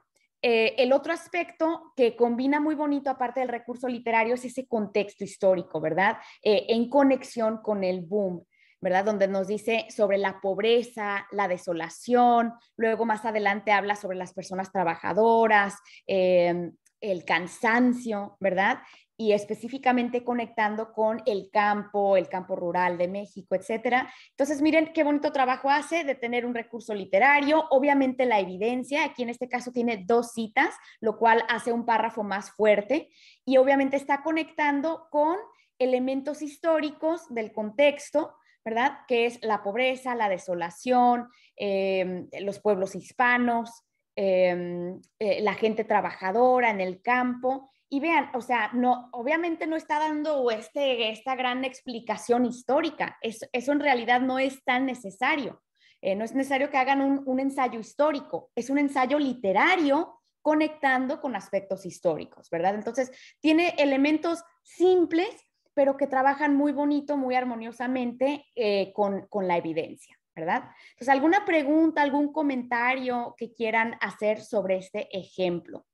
eh, 0.43 0.75
el 0.79 0.93
otro 0.93 1.13
aspecto 1.13 1.93
que 1.97 2.17
combina 2.17 2.61
muy 2.61 2.75
bonito, 2.75 3.11
aparte 3.11 3.41
del 3.41 3.49
recurso 3.49 3.89
literario, 3.89 4.35
es 4.35 4.45
ese 4.45 4.67
contexto 4.67 5.23
histórico, 5.23 5.81
¿verdad? 5.81 6.19
Eh, 6.43 6.67
en 6.69 6.89
conexión 6.89 7.59
con 7.63 7.85
el 7.85 8.01
boom. 8.01 8.45
¿verdad? 8.83 9.05
Donde 9.05 9.29
nos 9.29 9.47
dice 9.47 9.87
sobre 9.91 10.19
la 10.19 10.41
pobreza, 10.41 11.29
la 11.31 11.47
desolación, 11.47 12.53
luego 12.77 13.05
más 13.05 13.25
adelante 13.25 13.71
habla 13.71 13.95
sobre 13.95 14.19
las 14.19 14.35
personas 14.35 14.73
trabajadoras, 14.73 15.77
em, 16.05 16.73
el 17.01 17.25
cansancio, 17.25 18.37
¿verdad? 18.41 18.81
Y 19.23 19.33
específicamente 19.33 20.25
conectando 20.25 20.93
con 20.93 21.23
el 21.27 21.49
campo, 21.53 22.17
el 22.17 22.29
campo 22.29 22.57
rural 22.57 22.99
de 22.99 23.07
México, 23.07 23.55
etcétera. 23.55 24.13
Entonces, 24.31 24.61
miren 24.61 24.93
qué 24.93 25.05
bonito 25.05 25.31
trabajo 25.31 25.71
hace 25.71 26.03
de 26.03 26.17
tener 26.17 26.45
un 26.45 26.55
recurso 26.55 26.93
literario, 26.93 27.65
obviamente 27.71 28.27
la 28.27 28.41
evidencia, 28.41 29.05
aquí 29.05 29.23
en 29.23 29.29
este 29.29 29.49
caso 29.49 29.71
tiene 29.71 30.03
dos 30.05 30.33
citas, 30.33 30.75
lo 31.01 31.19
cual 31.19 31.45
hace 31.49 31.73
un 31.73 31.87
párrafo 31.87 32.25
más 32.25 32.51
fuerte 32.51 33.11
y 33.45 33.59
obviamente 33.59 33.97
está 33.97 34.25
conectando 34.25 35.07
con 35.09 35.37
elementos 35.79 36.43
históricos 36.43 37.33
del 37.33 37.53
contexto, 37.53 38.35
¿verdad? 38.65 38.99
Que 39.07 39.27
es 39.27 39.39
la 39.45 39.63
pobreza, 39.63 40.17
la 40.17 40.29
desolación, 40.29 41.29
em, 41.55 42.29
los 42.41 42.59
pueblos 42.59 42.97
hispanos, 42.97 43.85
em, 44.17 45.01
eh, 45.21 45.41
la 45.43 45.55
gente 45.55 45.85
trabajadora 45.85 46.71
en 46.71 46.81
el 46.81 47.01
campo 47.03 47.72
y 47.93 48.01
vean, 48.01 48.31
o 48.33 48.41
sea, 48.41 48.71
no, 48.73 49.11
obviamente 49.13 49.67
no 49.67 49.77
está 49.77 49.99
dando 49.99 50.51
este, 50.51 51.11
esta 51.11 51.37
gran 51.37 51.63
explicación 51.63 52.47
histórica. 52.47 53.19
Eso, 53.21 53.73
en 53.73 53.81
realidad 53.81 54.23
no 54.23 54.39
es 54.39 54.65
tan 54.65 54.87
necesario. 54.87 55.63
Eh, 56.01 56.17
no 56.17 56.25
es 56.25 56.35
necesario 56.35 56.71
que 56.71 56.79
hagan 56.79 57.03
un, 57.03 57.23
un, 57.27 57.39
ensayo 57.39 57.79
histórico, 57.79 58.51
es 58.55 58.71
un 58.71 58.79
ensayo 58.79 59.19
literario 59.19 60.23
conectando 60.41 61.21
con 61.21 61.37
aspectos 61.37 61.85
históricos, 61.85 62.49
¿verdad? 62.49 62.77
Entonces, 62.77 63.13
tiene 63.41 63.75
elementos 63.77 64.43
simples, 64.63 65.29
pero 65.75 65.99
que 65.99 66.07
trabajan 66.07 66.57
muy 66.57 66.73
bonito, 66.73 67.19
muy 67.19 67.35
armoniosamente 67.35 68.47
eh, 68.55 68.91
con, 68.95 69.27
con 69.27 69.47
la 69.47 69.59
evidencia, 69.59 70.19
¿verdad? 70.35 70.65
Entonces, 70.93 71.11
¿alguna 71.11 71.45
pregunta, 71.45 72.01
algún 72.01 72.33
comentario 72.33 73.35
que 73.37 73.53
quieran 73.53 73.99
hacer 74.01 74.41
sobre 74.41 74.79
este 74.79 75.15
ejemplo? 75.15 75.85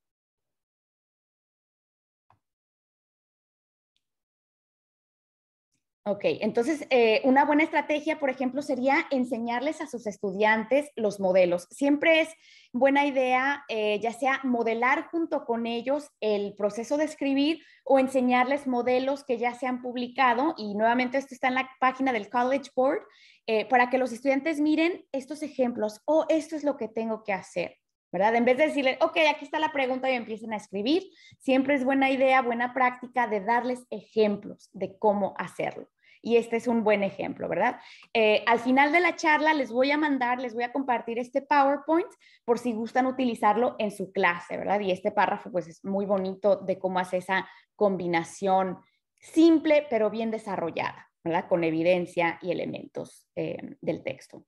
Ok, 6.10 6.24
entonces 6.24 6.86
eh, 6.88 7.20
una 7.24 7.44
buena 7.44 7.64
estrategia, 7.64 8.18
por 8.18 8.30
ejemplo, 8.30 8.62
sería 8.62 9.06
enseñarles 9.10 9.82
a 9.82 9.86
sus 9.86 10.06
estudiantes 10.06 10.90
los 10.96 11.20
modelos. 11.20 11.68
Siempre 11.70 12.22
es 12.22 12.30
buena 12.72 13.04
idea, 13.04 13.62
eh, 13.68 14.00
ya 14.00 14.14
sea 14.14 14.40
modelar 14.42 15.08
junto 15.10 15.44
con 15.44 15.66
ellos 15.66 16.08
el 16.20 16.54
proceso 16.54 16.96
de 16.96 17.04
escribir 17.04 17.62
o 17.84 17.98
enseñarles 17.98 18.66
modelos 18.66 19.22
que 19.22 19.36
ya 19.36 19.52
se 19.52 19.66
han 19.66 19.82
publicado. 19.82 20.54
Y 20.56 20.74
nuevamente 20.76 21.18
esto 21.18 21.34
está 21.34 21.48
en 21.48 21.56
la 21.56 21.70
página 21.78 22.14
del 22.14 22.30
College 22.30 22.70
Board 22.74 23.02
eh, 23.46 23.66
para 23.66 23.90
que 23.90 23.98
los 23.98 24.10
estudiantes 24.10 24.60
miren 24.60 25.04
estos 25.12 25.42
ejemplos 25.42 26.00
o 26.06 26.24
esto 26.30 26.56
es 26.56 26.64
lo 26.64 26.78
que 26.78 26.88
tengo 26.88 27.22
que 27.22 27.34
hacer. 27.34 27.76
¿verdad? 28.10 28.34
En 28.34 28.46
vez 28.46 28.56
de 28.56 28.68
decirles, 28.68 28.96
ok, 29.02 29.18
aquí 29.28 29.44
está 29.44 29.58
la 29.58 29.72
pregunta 29.72 30.10
y 30.10 30.14
empiecen 30.14 30.54
a 30.54 30.56
escribir, 30.56 31.02
siempre 31.38 31.74
es 31.74 31.84
buena 31.84 32.10
idea, 32.10 32.40
buena 32.40 32.72
práctica 32.72 33.26
de 33.26 33.42
darles 33.42 33.84
ejemplos 33.90 34.70
de 34.72 34.96
cómo 34.98 35.34
hacerlo 35.36 35.86
y 36.22 36.36
este 36.36 36.56
es 36.56 36.66
un 36.66 36.84
buen 36.84 37.02
ejemplo, 37.02 37.48
¿verdad? 37.48 37.80
Eh, 38.12 38.42
al 38.46 38.58
final 38.60 38.92
de 38.92 39.00
la 39.00 39.16
charla 39.16 39.54
les 39.54 39.70
voy 39.70 39.90
a 39.90 39.98
mandar, 39.98 40.40
les 40.40 40.54
voy 40.54 40.64
a 40.64 40.72
compartir 40.72 41.18
este 41.18 41.42
PowerPoint 41.42 42.08
por 42.44 42.58
si 42.58 42.72
gustan 42.72 43.06
utilizarlo 43.06 43.76
en 43.78 43.90
su 43.90 44.12
clase, 44.12 44.56
¿verdad? 44.56 44.80
Y 44.80 44.90
este 44.90 45.12
párrafo 45.12 45.50
pues 45.50 45.68
es 45.68 45.84
muy 45.84 46.06
bonito 46.06 46.56
de 46.56 46.78
cómo 46.78 46.98
hace 46.98 47.18
esa 47.18 47.48
combinación 47.76 48.78
simple 49.20 49.86
pero 49.90 50.10
bien 50.10 50.30
desarrollada, 50.30 51.10
¿verdad? 51.24 51.48
Con 51.48 51.64
evidencia 51.64 52.38
y 52.42 52.52
elementos 52.52 53.28
eh, 53.36 53.76
del 53.80 54.02
texto. 54.02 54.44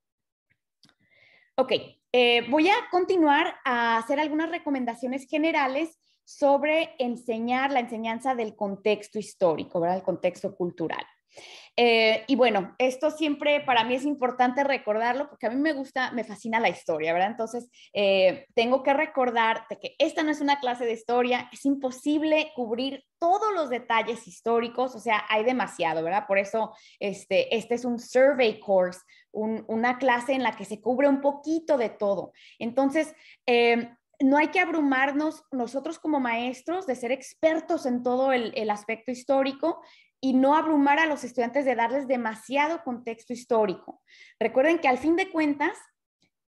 Ok, 1.57 1.73
eh, 2.13 2.47
voy 2.49 2.69
a 2.69 2.75
continuar 2.91 3.55
a 3.65 3.99
hacer 3.99 4.19
algunas 4.19 4.51
recomendaciones 4.51 5.29
generales 5.29 5.99
sobre 6.25 6.95
enseñar 6.99 7.73
la 7.73 7.81
enseñanza 7.81 8.35
del 8.35 8.55
contexto 8.55 9.19
histórico, 9.19 9.81
¿verdad? 9.81 9.99
El 9.99 10.03
contexto 10.03 10.55
cultural. 10.55 11.05
Eh, 11.77 12.25
y 12.27 12.37
bueno, 12.37 12.75
esto 12.79 13.11
siempre 13.11 13.61
para 13.61 13.85
mí 13.85 13.95
es 13.95 14.05
importante 14.05 14.65
recordarlo 14.65 15.29
porque 15.29 15.47
a 15.47 15.51
mí 15.51 15.57
me 15.57 15.73
gusta, 15.73 16.11
me 16.13 16.25
fascina 16.25 16.61
la 16.61 16.69
historia, 16.69 17.13
¿verdad? 17.13 17.31
Entonces, 17.31 17.71
eh, 17.93 18.47
tengo 18.55 18.83
que 18.83 18.93
recordarte 18.93 19.79
que 19.79 19.95
esta 19.99 20.23
no 20.23 20.31
es 20.31 20.41
una 20.41 20.61
clase 20.61 20.85
de 20.85 20.93
historia, 20.93 21.49
es 21.53 21.65
imposible 21.65 22.53
cubrir 22.55 23.05
todos 23.19 23.55
los 23.55 23.71
detalles 23.71 24.27
históricos, 24.27 24.95
o 24.95 24.99
sea, 24.99 25.25
hay 25.29 25.45
demasiado, 25.45 26.03
¿verdad? 26.03 26.27
Por 26.27 26.39
eso 26.39 26.75
este, 26.99 27.55
este 27.57 27.75
es 27.75 27.85
un 27.85 27.99
survey 27.99 28.59
course, 28.61 29.01
una 29.33 29.99
clase 29.99 30.33
en 30.33 30.43
la 30.43 30.57
que 30.57 30.65
se 30.65 30.81
cubre 30.81 31.09
un 31.09 31.21
poquito 31.21 31.79
de 31.79 31.89
todo. 31.91 32.33
Entonces, 32.59 33.15
eh, 33.47 33.91
no 34.23 34.37
hay 34.37 34.49
que 34.49 34.61
abrumarnos 34.61 35.45
nosotros 35.51 35.99
como 35.99 36.21
maestros 36.21 36.87
de 36.87 36.95
ser 36.95 37.11
expertos 37.11 37.87
en 37.87 38.03
todo 38.03 38.33
el, 38.33 38.53
el, 38.55 38.69
aspecto 38.69 39.11
histórico 39.11 39.81
y 40.21 40.35
no 40.35 40.55
abrumar 40.55 40.99
a 40.99 41.07
los 41.07 41.25
estudiantes 41.25 41.65
de 41.65 41.75
darles 41.75 42.07
demasiado 42.07 42.83
contexto 42.83 43.33
histórico. 43.33 44.03
Recuerden 44.39 44.79
que 44.79 44.89
al 44.89 44.99
fin 44.99 45.17
de 45.17 45.31
cuentas, 45.31 45.77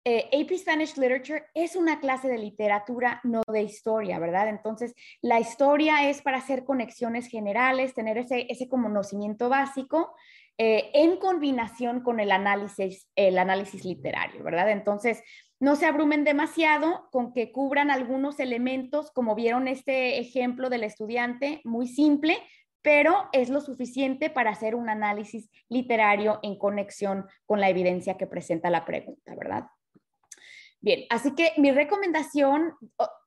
eh, 0.05 0.31
AP 0.33 0.57
Spanish 0.57 0.97
Literature 0.97 1.45
es 1.53 1.77
una 1.77 2.01
clase 2.01 2.29
de 2.29 2.39
literatura, 2.39 3.21
no 3.25 3.43
de 3.47 3.63
historia, 3.63 4.19
¿verdad? 4.19 4.49
Entonces, 4.49 4.95
la 5.21 5.39
historia 5.39 6.09
es 6.09 6.23
para 6.23 6.39
hacer 6.39 6.65
conexiones 6.65 7.29
generales, 7.29 7.95
tener 7.95 8.17
ese, 8.17 8.47
ese 8.49 8.69
conocimiento 8.69 9.49
básico 9.49 10.15
eh, 10.57 10.91
en 10.95 11.19
combinación 11.19 12.01
con 12.01 12.21
el 12.21 12.33
análisis, 12.33 13.09
el 13.15 13.39
análisis 13.39 13.85
literario, 13.85 14.43
¿verdad? 14.43 14.71
Entonces, 14.71 15.23
no 15.61 15.77
se 15.77 15.87
abrumen 15.87 16.25
demasiado 16.25 17.09
con 17.13 17.33
que 17.33 17.53
cubran 17.53 17.91
algunos 17.91 18.41
elementos, 18.41 19.11
como 19.11 19.35
vieron 19.35 19.69
este 19.69 20.19
ejemplo 20.19 20.69
del 20.69 20.85
estudiante, 20.85 21.61
muy 21.65 21.87
simple, 21.87 22.39
pero 22.83 23.29
es 23.33 23.51
lo 23.51 23.61
suficiente 23.61 24.31
para 24.31 24.51
hacer 24.51 24.75
un 24.75 24.89
análisis 24.89 25.51
literario 25.69 26.41
en 26.43 26.59
conexión 26.59 27.27
con 27.47 27.61
la 27.61 27.69
evidencia 27.69 28.17
que 28.17 28.27
presenta 28.27 28.71
la 28.71 28.85
pregunta, 28.85 29.35
¿verdad? 29.35 29.67
Bien, 30.81 31.07
así 31.11 31.35
que 31.35 31.55
mi 31.57 31.73
recomendación, 31.73 32.73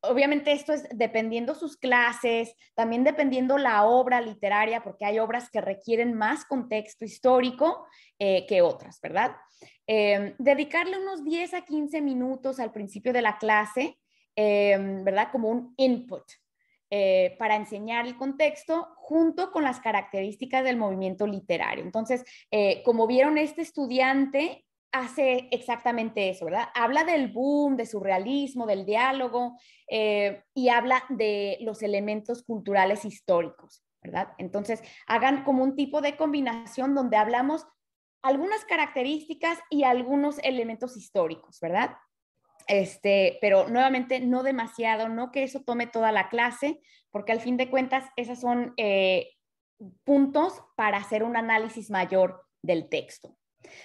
obviamente 0.03 0.53
esto 0.53 0.71
es 0.71 0.87
dependiendo 0.93 1.53
sus 1.53 1.75
clases, 1.75 2.55
también 2.75 3.03
dependiendo 3.03 3.57
la 3.57 3.83
obra 3.83 4.21
literaria, 4.21 4.81
porque 4.83 5.03
hay 5.03 5.19
obras 5.19 5.49
que 5.49 5.59
requieren 5.59 6.13
más 6.13 6.45
contexto 6.45 7.03
histórico 7.03 7.85
eh, 8.19 8.45
que 8.47 8.61
otras, 8.61 9.01
¿verdad? 9.01 9.35
Em, 9.85 10.33
dedicarle 10.37 10.97
unos 10.97 11.25
10 11.25 11.53
a 11.53 11.65
15 11.65 11.99
minutos 12.01 12.57
al 12.61 12.71
principio 12.71 13.11
de 13.11 13.21
la 13.21 13.37
clase, 13.37 13.99
em, 14.33 15.03
¿verdad? 15.03 15.27
Como 15.29 15.49
un 15.49 15.73
input, 15.75 16.23
eh, 16.93 17.37
para 17.39 17.55
enseñar 17.55 18.05
el 18.05 18.17
contexto 18.17 18.89
junto 18.97 19.49
con 19.51 19.63
las 19.63 19.79
características 19.79 20.61
del 20.65 20.75
movimiento 20.75 21.25
literario. 21.25 21.85
Entonces, 21.85 22.25
eh, 22.51 22.83
como 22.83 23.07
vieron, 23.07 23.37
este 23.37 23.61
estudiante 23.61 24.65
hace 24.91 25.47
exactamente 25.51 26.29
eso, 26.29 26.43
¿verdad? 26.43 26.67
Habla 26.75 27.05
del 27.05 27.29
boom, 27.29 27.77
de 27.77 27.85
su 27.85 28.01
realismo, 28.01 28.65
del 28.65 28.85
diálogo 28.85 29.57
eh, 29.87 30.43
y 30.53 30.67
habla 30.67 31.05
de 31.07 31.59
los 31.61 31.81
elementos 31.81 32.43
culturales 32.43 33.05
históricos, 33.05 33.85
¿verdad? 34.03 34.33
Entonces, 34.37 34.83
hagan 35.07 35.45
como 35.45 35.63
un 35.63 35.77
tipo 35.77 36.01
de 36.01 36.17
combinación 36.17 36.93
donde 36.93 37.15
hablamos 37.15 37.65
algunas 38.21 38.65
características 38.65 39.59
y 39.69 39.83
algunos 39.83 40.39
elementos 40.39 40.97
históricos, 40.97 41.59
¿verdad? 41.61 41.91
Este, 42.67 43.37
pero 43.41 43.67
nuevamente 43.67 44.19
no 44.19 44.43
demasiado, 44.43 45.09
no 45.09 45.31
que 45.31 45.43
eso 45.43 45.61
tome 45.61 45.87
toda 45.87 46.11
la 46.11 46.29
clase, 46.29 46.79
porque 47.11 47.31
al 47.31 47.41
fin 47.41 47.57
de 47.57 47.69
cuentas 47.69 48.05
esos 48.15 48.39
son 48.39 48.73
eh, 48.77 49.29
puntos 50.03 50.61
para 50.75 50.97
hacer 50.97 51.23
un 51.23 51.35
análisis 51.35 51.89
mayor 51.89 52.43
del 52.61 52.89
texto. 52.89 53.35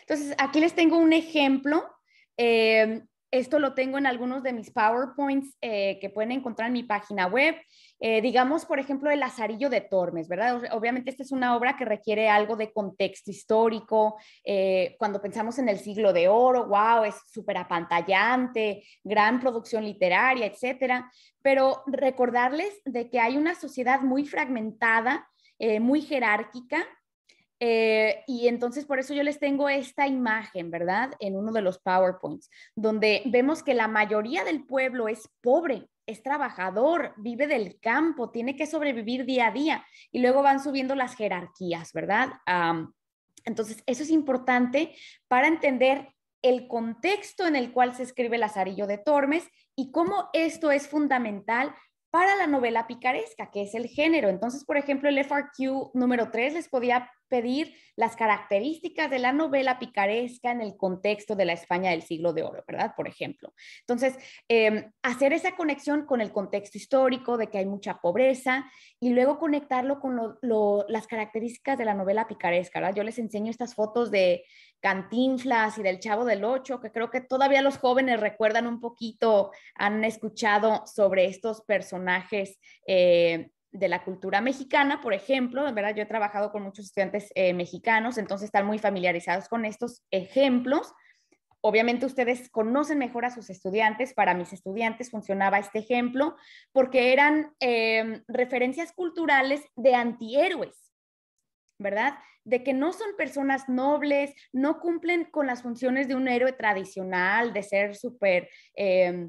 Entonces, 0.01 0.35
aquí 0.39 0.61
les 0.61 0.75
tengo 0.75 0.99
un 0.99 1.13
ejemplo. 1.13 1.89
Eh, 2.37 3.03
esto 3.31 3.59
lo 3.59 3.75
tengo 3.75 3.99
en 3.99 4.07
algunos 4.07 4.43
de 4.43 4.53
mis 4.53 4.71
PowerPoints 4.71 5.57
eh, 5.61 5.99
que 6.01 6.11
pueden 6.11 6.33
encontrar 6.33 6.69
en 6.69 6.75
mi 6.75 6.83
página 6.83 7.27
web. 7.27 7.57
Eh, 8.01 8.21
digamos, 8.21 8.65
por 8.65 8.79
ejemplo, 8.79 9.11
el 9.11 9.21
Lazarillo 9.21 9.71
de 9.71 9.81
Tormes, 9.81 10.29
¿verdad? 10.29 10.63
Obviamente 10.73 11.11
esta 11.11 11.23
es 11.23 11.33
una 11.33 11.57
obra 11.57 11.77
que 11.77 11.85
requiere 11.85 12.29
algo 12.29 12.57
de 12.57 12.73
contexto 12.73 13.31
histórico. 13.31 14.17
Eh, 14.45 14.97
cuando 14.99 15.21
pensamos 15.21 15.59
en 15.59 15.69
el 15.69 15.79
siglo 15.79 16.13
de 16.13 16.29
oro, 16.29 16.67
wow, 16.67 17.05
es 17.05 17.15
súper 17.33 17.57
apantallante, 17.59 18.85
gran 19.03 19.41
producción 19.41 19.85
literaria, 19.85 20.47
etcétera. 20.47 21.11
Pero 21.43 21.83
recordarles 21.87 22.81
de 22.85 23.09
que 23.09 23.21
hay 23.21 23.37
una 23.37 23.55
sociedad 23.55 24.01
muy 24.01 24.27
fragmentada, 24.27 25.29
muy 25.81 26.03
jerárquica, 26.03 26.87
eh, 27.59 28.23
y 28.27 28.49
entonces 28.49 28.85
por 28.85 28.99
eso 28.99 29.15
yo 29.15 29.23
les 29.23 29.39
tengo 29.39 29.69
esta 29.69 30.07
imagen, 30.07 30.71
¿verdad? 30.71 31.13
En 31.21 31.37
uno 31.37 31.53
de 31.53 31.63
los 31.63 31.79
PowerPoints, 31.79 32.51
donde 32.75 33.23
vemos 33.27 33.63
que 33.63 33.75
la 33.75 33.89
mayoría 33.89 34.45
del 34.45 34.65
pueblo 34.67 35.09
es 35.09 35.29
pobre, 35.41 35.89
es 36.07 36.23
trabajador, 36.23 37.15
vive 37.17 37.47
del 37.47 37.79
campo, 37.81 38.31
tiene 38.31 38.57
que 38.57 38.67
sobrevivir 38.67 39.25
día 39.25 39.49
a 39.49 39.53
día 39.53 39.87
y 40.11 40.21
luego 40.21 40.43
van 40.43 40.63
subiendo 40.63 40.95
las 40.95 41.17
jerarquías, 41.17 41.93
¿verdad? 41.93 42.33
entonces, 43.45 43.83
eso 43.87 44.03
es 44.03 44.11
importante 44.11 44.97
para 45.29 45.47
entender 45.47 46.09
el 46.43 46.69
contexto 46.69 47.47
en 47.47 47.57
el 47.57 47.73
cual 47.73 47.95
se 47.95 48.03
escribe 48.03 48.39
Lazarillo 48.39 48.87
de 48.87 48.99
Tormes 48.99 49.49
y 49.75 49.91
cómo 49.91 50.29
esto 50.33 50.71
es 50.71 50.89
fundamental 50.89 51.75
para 52.17 52.35
la 52.35 52.47
novela 52.47 52.87
picaresca, 52.87 53.51
que 53.51 53.61
es 53.61 53.75
el 53.75 53.89
género. 53.89 54.31
Entonces, 54.31 54.65
por 54.65 54.79
ejemplo, 54.79 55.11
el 55.11 55.19
FRQ 55.19 55.91
número 55.93 56.31
3 56.31 56.55
les 56.55 56.67
podía 56.67 57.11
pedir 57.29 57.75
las 57.95 58.17
características 58.17 59.11
de 59.11 59.19
la 59.19 59.33
novela 59.33 59.79
picaresca 59.79 60.51
en 60.51 60.63
el 60.63 60.79
contexto 60.79 61.37
de 61.37 61.45
la 61.45 61.53
España 61.53 61.91
del 61.91 62.01
siglo 62.01 62.33
de 62.33 62.43
oro, 62.43 62.65
¿verdad? 62.67 62.95
Por 62.97 63.07
ejemplo. 63.07 63.53
Entonces, 63.81 64.17
em, 64.49 64.91
hacer 65.03 65.35
esa 65.35 65.57
conexión 65.57 66.07
con 66.07 66.23
el 66.23 66.33
contexto 66.33 66.79
histórico 66.79 67.37
de 67.37 67.49
que 67.49 67.59
hay 67.59 67.67
mucha 67.67 68.01
pobreza 68.01 68.65
y 68.99 69.11
luego 69.11 69.39
conectarlo 69.39 70.01
con 70.01 70.39
las 70.89 71.07
características 71.07 71.77
de 71.77 71.85
la 71.85 71.93
novela 71.93 72.29
picaresca, 72.29 72.81
¿verdad? 72.81 72.97
Yo 72.97 73.03
les 73.03 73.19
enseño 73.19 73.51
estas 73.51 73.75
fotos 73.75 74.11
de 74.11 74.43
Cantinflas 74.81 75.79
y 75.79 75.83
del 75.83 76.01
Chavo 76.01 76.25
del 76.25 76.45
Ocho, 76.45 76.81
que 76.81 76.93
creo 76.93 77.11
que 77.11 77.21
todavía 77.21 77.63
los 77.63 77.79
jóvenes 77.79 78.21
recuerdan 78.21 78.67
un 78.67 78.81
poquito, 78.81 79.53
han 79.75 80.05
escuchado 80.05 80.85
sobre 80.87 81.27
estos 81.27 81.63
personajes 81.63 82.59
eh, 82.87 83.51
de 83.73 83.89
la 83.89 84.05
cultura 84.05 84.41
mexicana, 84.41 85.01
por 85.01 85.13
ejemplo, 85.13 85.73
verdad 85.73 85.95
yo 85.95 86.03
he 86.03 86.07
trabajado 86.07 86.51
con 86.51 86.63
muchos 86.63 86.87
estudiantes 86.87 87.31
eh, 87.35 87.53
mexicanos, 87.53 88.19
entonces 88.19 88.47
están 88.47 88.67
muy 88.67 88.79
familiarizados 88.79 89.49
con 89.49 89.65
estos 89.65 90.05
ejemplos. 90.11 90.93
Obviamente 91.61 92.07
ustedes 92.07 92.49
conocen 92.49 92.99
mejor 92.99 93.25
a 93.25 93.31
sus 93.31 93.51
estudiantes, 93.51 94.15
para 94.15 94.35
mis 94.35 94.53
estudiantes 94.53 95.11
funcionaba 95.11 95.59
este 95.59 95.81
ejemplo 95.81 96.37
porque 96.73 97.13
eran 97.13 97.55
eh, 97.61 98.23
referencias 98.29 98.93
culturales 98.93 99.63
de 99.75 99.95
antihéroes, 99.95 100.93
¿verdad? 101.79 102.15
De 102.45 102.63
que 102.63 102.73
no 102.73 102.93
son 102.93 103.17
personas 103.17 103.69
nobles, 103.69 104.33
no 104.53 104.81
cumplen 104.81 105.25
con 105.25 105.47
las 105.47 105.63
funciones 105.63 106.09
de 106.09 106.15
un 106.15 106.29
héroe 106.29 106.53
tradicional, 106.53 107.53
de 107.53 107.63
ser 107.63 107.97
súper... 107.97 108.49
Eh, 108.77 109.29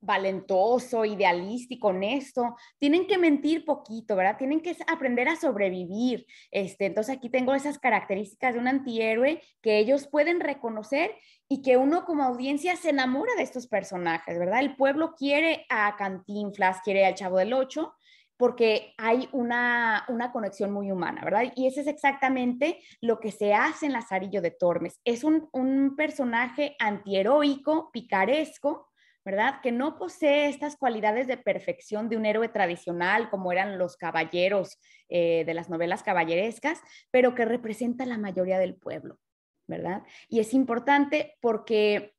valentoso, 0.00 1.04
idealístico, 1.04 1.88
honesto, 1.88 2.56
tienen 2.78 3.06
que 3.06 3.18
mentir 3.18 3.64
poquito, 3.64 4.16
¿verdad? 4.16 4.36
Tienen 4.36 4.60
que 4.60 4.76
aprender 4.86 5.28
a 5.28 5.36
sobrevivir. 5.36 6.26
Este, 6.50 6.86
entonces 6.86 7.16
aquí 7.16 7.28
tengo 7.28 7.54
esas 7.54 7.78
características 7.78 8.54
de 8.54 8.60
un 8.60 8.68
antihéroe 8.68 9.42
que 9.60 9.78
ellos 9.78 10.08
pueden 10.08 10.40
reconocer 10.40 11.14
y 11.48 11.62
que 11.62 11.76
uno 11.76 12.04
como 12.04 12.24
audiencia 12.24 12.76
se 12.76 12.90
enamora 12.90 13.32
de 13.36 13.42
estos 13.42 13.66
personajes, 13.66 14.38
¿verdad? 14.38 14.60
El 14.60 14.76
pueblo 14.76 15.14
quiere 15.16 15.66
a 15.68 15.96
Cantinflas, 15.96 16.80
quiere 16.82 17.04
al 17.06 17.14
Chavo 17.14 17.38
del 17.38 17.52
Ocho, 17.52 17.94
porque 18.38 18.94
hay 18.96 19.28
una, 19.32 20.04
una, 20.08 20.32
conexión 20.32 20.72
muy 20.72 20.90
humana, 20.90 21.22
¿verdad? 21.24 21.52
Y 21.56 21.66
ese 21.66 21.82
es 21.82 21.88
exactamente 21.88 22.80
lo 23.00 23.18
que 23.18 23.32
se 23.32 23.52
hace 23.52 23.86
en 23.86 23.92
Lazarillo 23.92 24.40
de 24.40 24.52
Tormes. 24.52 25.00
Es 25.04 25.24
un, 25.24 25.48
un 25.52 25.96
personaje 25.96 26.76
antiheroico, 26.78 27.90
picaresco, 27.92 28.88
¿verdad? 29.24 29.60
Que 29.60 29.72
no 29.72 29.98
posee 29.98 30.48
estas 30.48 30.76
cualidades 30.76 31.26
de 31.26 31.36
perfección 31.36 32.08
de 32.08 32.16
un 32.16 32.24
héroe 32.24 32.48
tradicional 32.48 33.28
como 33.28 33.52
eran 33.52 33.76
los 33.76 33.96
caballeros 33.96 34.78
eh, 35.08 35.44
de 35.44 35.52
las 35.52 35.68
novelas 35.68 36.02
caballerescas, 36.02 36.80
pero 37.10 37.34
que 37.34 37.44
representa 37.44 38.06
la 38.06 38.18
mayoría 38.18 38.58
del 38.58 38.76
pueblo, 38.76 39.18
¿verdad? 39.66 40.02
Y 40.28 40.38
es 40.38 40.54
importante 40.54 41.36
porque 41.42 42.14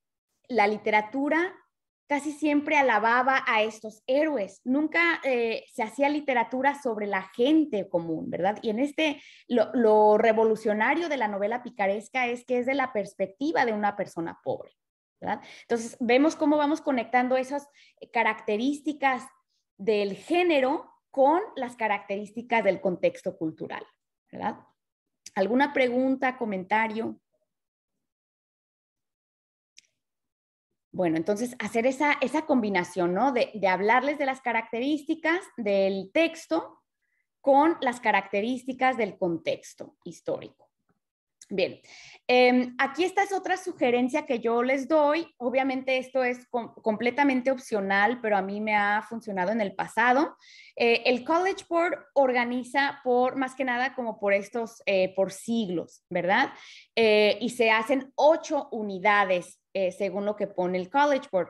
la 0.49 0.67
literatura 0.67 1.55
casi 2.09 2.33
siempre 2.33 2.75
alababa 2.75 3.43
a 3.47 3.61
estos 3.61 4.03
héroes, 4.07 4.59
nunca 4.65 5.21
eh, 5.23 5.63
se 5.71 5.83
hacía 5.83 6.09
literatura 6.09 6.81
sobre 6.81 7.07
la 7.07 7.29
gente 7.35 7.87
común, 7.87 8.29
¿verdad? 8.29 8.57
Y 8.61 8.71
en 8.71 8.79
este, 8.79 9.21
lo, 9.47 9.69
lo 9.73 10.17
revolucionario 10.17 11.07
de 11.07 11.17
la 11.17 11.29
novela 11.29 11.63
picaresca 11.63 12.27
es 12.27 12.43
que 12.43 12.57
es 12.57 12.65
de 12.65 12.73
la 12.73 12.91
perspectiva 12.91 13.63
de 13.65 13.73
una 13.73 13.95
persona 13.95 14.39
pobre, 14.43 14.71
entonces, 15.21 15.97
vemos 15.99 16.35
cómo 16.35 16.57
vamos 16.57 16.81
conectando 16.81 17.35
esas 17.37 17.67
características 18.13 19.27
del 19.77 20.15
género 20.15 20.91
con 21.11 21.41
las 21.55 21.75
características 21.75 22.63
del 22.63 22.79
contexto 22.79 23.37
cultural, 23.37 23.85
¿verdad? 24.31 24.59
¿Alguna 25.35 25.73
pregunta, 25.73 26.37
comentario? 26.37 27.19
Bueno, 30.91 31.17
entonces 31.17 31.55
hacer 31.59 31.85
esa, 31.85 32.13
esa 32.21 32.45
combinación, 32.45 33.13
¿no? 33.13 33.31
De, 33.31 33.51
de 33.53 33.67
hablarles 33.67 34.17
de 34.17 34.25
las 34.25 34.41
características 34.41 35.39
del 35.57 36.11
texto 36.11 36.81
con 37.41 37.77
las 37.81 37.99
características 37.99 38.97
del 38.97 39.17
contexto 39.17 39.95
histórico. 40.03 40.69
Bien, 41.51 41.79
em, 42.27 42.75
aquí 42.77 43.03
esta 43.03 43.23
es 43.23 43.33
otra 43.33 43.57
sugerencia 43.57 44.27
que 44.27 44.37
yo 44.39 44.61
les 44.61 44.87
doy. 44.87 45.27
Obviamente 45.37 45.97
esto 45.97 46.23
es 46.23 46.47
completamente 46.47 47.49
opcional, 47.49 48.19
pero 48.21 48.37
a 48.37 48.43
mí 48.43 48.61
me 48.61 48.75
ha 48.75 49.01
funcionado 49.01 49.51
en 49.51 49.59
el 49.59 49.73
pasado. 49.73 50.37
Eh, 50.75 51.01
el 51.05 51.23
College 51.23 51.65
Board 51.67 51.97
organiza 52.13 52.99
por, 53.03 53.35
más 53.35 53.55
que 53.55 53.65
nada, 53.65 53.95
como 53.95 54.19
por 54.19 54.33
estos, 54.33 54.83
eh, 54.85 55.11
por 55.15 55.31
siglos, 55.31 56.03
¿verdad? 56.07 56.53
Eh, 56.95 57.39
y 57.41 57.49
se 57.49 57.71
hacen 57.71 58.13
ocho 58.13 58.69
unidades 58.71 59.58
según 59.73 60.25
lo 60.25 60.35
que 60.35 60.47
pone 60.47 60.77
el 60.77 60.89
College 60.89 61.27
Board. 61.31 61.49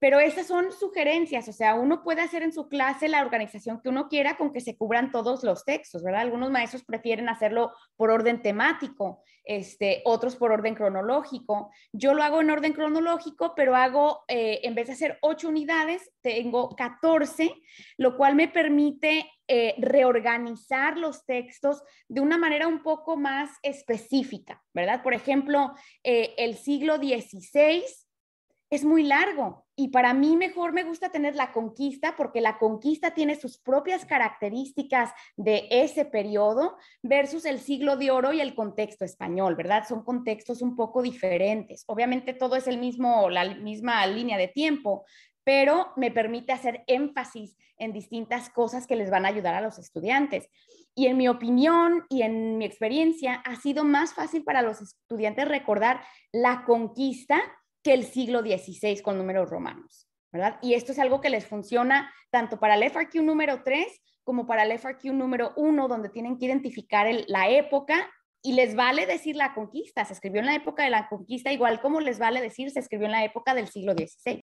Pero 0.00 0.18
esas 0.18 0.46
son 0.46 0.72
sugerencias, 0.72 1.46
o 1.48 1.52
sea, 1.52 1.74
uno 1.74 2.02
puede 2.02 2.22
hacer 2.22 2.42
en 2.42 2.52
su 2.52 2.68
clase 2.68 3.08
la 3.08 3.20
organización 3.20 3.80
que 3.80 3.90
uno 3.90 4.08
quiera 4.08 4.36
con 4.36 4.52
que 4.52 4.60
se 4.60 4.76
cubran 4.76 5.12
todos 5.12 5.44
los 5.44 5.64
textos, 5.64 6.02
¿verdad? 6.02 6.22
Algunos 6.22 6.50
maestros 6.50 6.84
prefieren 6.84 7.28
hacerlo 7.28 7.72
por 7.96 8.10
orden 8.10 8.42
temático, 8.42 9.22
este, 9.44 10.02
otros 10.04 10.36
por 10.36 10.52
orden 10.52 10.74
cronológico. 10.74 11.70
Yo 11.92 12.14
lo 12.14 12.22
hago 12.22 12.40
en 12.40 12.50
orden 12.50 12.72
cronológico, 12.72 13.54
pero 13.54 13.76
hago, 13.76 14.24
eh, 14.28 14.60
en 14.62 14.74
vez 14.74 14.86
de 14.86 14.94
hacer 14.94 15.18
ocho 15.22 15.48
unidades, 15.48 16.10
tengo 16.22 16.70
14, 16.76 17.54
lo 17.98 18.16
cual 18.16 18.34
me 18.34 18.48
permite 18.48 19.30
eh, 19.48 19.74
reorganizar 19.78 20.96
los 20.96 21.26
textos 21.26 21.82
de 22.08 22.20
una 22.20 22.38
manera 22.38 22.68
un 22.68 22.82
poco 22.82 23.16
más 23.16 23.50
específica, 23.62 24.62
¿verdad? 24.72 25.02
Por 25.02 25.12
ejemplo, 25.12 25.74
eh, 26.04 26.34
el 26.38 26.56
siglo 26.56 26.96
XVI 26.96 27.82
es 28.70 28.84
muy 28.84 29.02
largo 29.02 29.66
y 29.80 29.88
para 29.88 30.12
mí 30.12 30.36
mejor 30.36 30.74
me 30.74 30.84
gusta 30.84 31.08
tener 31.08 31.34
la 31.36 31.52
conquista 31.52 32.14
porque 32.14 32.42
la 32.42 32.58
conquista 32.58 33.14
tiene 33.14 33.34
sus 33.34 33.56
propias 33.56 34.04
características 34.04 35.10
de 35.38 35.68
ese 35.70 36.04
periodo 36.04 36.76
versus 37.02 37.46
el 37.46 37.60
siglo 37.60 37.96
de 37.96 38.10
oro 38.10 38.34
y 38.34 38.42
el 38.42 38.54
contexto 38.54 39.06
español, 39.06 39.56
¿verdad? 39.56 39.84
Son 39.88 40.04
contextos 40.04 40.60
un 40.60 40.76
poco 40.76 41.00
diferentes. 41.00 41.84
Obviamente 41.86 42.34
todo 42.34 42.56
es 42.56 42.66
el 42.66 42.76
mismo, 42.76 43.30
la 43.30 43.54
misma 43.54 44.06
línea 44.06 44.36
de 44.36 44.48
tiempo, 44.48 45.06
pero 45.44 45.94
me 45.96 46.10
permite 46.10 46.52
hacer 46.52 46.84
énfasis 46.86 47.56
en 47.78 47.94
distintas 47.94 48.50
cosas 48.50 48.86
que 48.86 48.96
les 48.96 49.10
van 49.10 49.24
a 49.24 49.28
ayudar 49.28 49.54
a 49.54 49.62
los 49.62 49.78
estudiantes. 49.78 50.50
Y 50.94 51.06
en 51.06 51.16
mi 51.16 51.26
opinión 51.26 52.04
y 52.10 52.20
en 52.20 52.58
mi 52.58 52.66
experiencia, 52.66 53.36
ha 53.46 53.56
sido 53.56 53.84
más 53.84 54.12
fácil 54.12 54.44
para 54.44 54.60
los 54.60 54.82
estudiantes 54.82 55.48
recordar 55.48 56.02
la 56.32 56.64
conquista 56.66 57.40
que 57.82 57.92
el 57.92 58.04
siglo 58.04 58.40
XVI 58.40 59.00
con 59.02 59.18
números 59.18 59.48
romanos, 59.50 60.08
¿verdad? 60.32 60.58
Y 60.62 60.74
esto 60.74 60.92
es 60.92 60.98
algo 60.98 61.20
que 61.20 61.30
les 61.30 61.46
funciona 61.46 62.12
tanto 62.30 62.58
para 62.58 62.74
el 62.74 62.82
FRQ 62.82 63.22
número 63.22 63.62
3 63.62 63.86
como 64.24 64.46
para 64.46 64.64
el 64.64 64.72
FRQ 64.72 65.06
número 65.12 65.52
1, 65.56 65.88
donde 65.88 66.08
tienen 66.08 66.38
que 66.38 66.46
identificar 66.46 67.06
la 67.26 67.48
época 67.48 68.08
y 68.42 68.52
les 68.52 68.74
vale 68.74 69.06
decir 69.06 69.36
la 69.36 69.54
conquista, 69.54 70.04
se 70.04 70.12
escribió 70.12 70.40
en 70.40 70.46
la 70.46 70.54
época 70.54 70.84
de 70.84 70.90
la 70.90 71.08
conquista, 71.08 71.52
igual 71.52 71.80
como 71.80 72.00
les 72.00 72.18
vale 72.18 72.40
decir 72.40 72.70
se 72.70 72.80
escribió 72.80 73.06
en 73.06 73.12
la 73.12 73.24
época 73.24 73.54
del 73.54 73.68
siglo 73.68 73.92
XVI. 73.92 74.42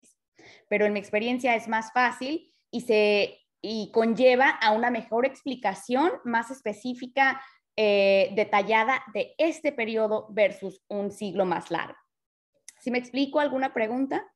Pero 0.69 0.85
en 0.85 0.93
mi 0.93 0.99
experiencia 0.99 1.55
es 1.55 1.67
más 1.67 1.91
fácil 1.93 2.51
y 2.69 2.81
se 2.81 3.39
y 3.61 3.91
conlleva 3.91 4.49
a 4.49 4.71
una 4.71 4.91
mejor 4.91 5.25
explicación 5.25 6.11
más 6.23 6.51
específica, 6.51 7.41
eh, 7.75 8.31
detallada 8.35 9.03
de 9.13 9.33
este 9.37 9.71
periodo 9.71 10.27
versus 10.29 10.81
un 10.87 11.11
siglo 11.11 11.45
más 11.45 11.71
largo. 11.71 11.97
¿Si 12.87 12.91
me 12.91 12.99
explico 12.99 13.41
alguna 13.41 13.73
pregunta? 13.73 14.33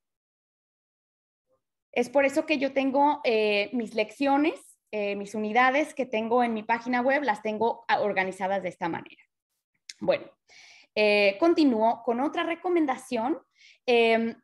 Es 1.94 2.10
por 2.10 2.26
eso 2.26 2.46
que 2.46 2.58
yo 2.58 2.74
tengo 2.74 3.22
eh, 3.24 3.70
mis 3.72 3.96
lecciones, 3.96 4.78
eh, 4.92 5.16
mis 5.16 5.36
unidades 5.36 5.94
que 5.94 6.06
tengo 6.06 6.44
en 6.44 6.54
mi 6.54 6.62
página 6.62 7.00
web, 7.00 7.24
las 7.24 7.42
tengo 7.42 7.86
organizadas 8.02 8.62
de 8.62 8.68
esta 8.68 8.90
manera. 8.90 9.24
Bueno, 10.02 10.26
eh, 10.96 11.38
continúo 11.40 12.04
con 12.04 12.20
otra 12.20 12.44
recomendación. 12.44 13.40
Em, 13.86 14.36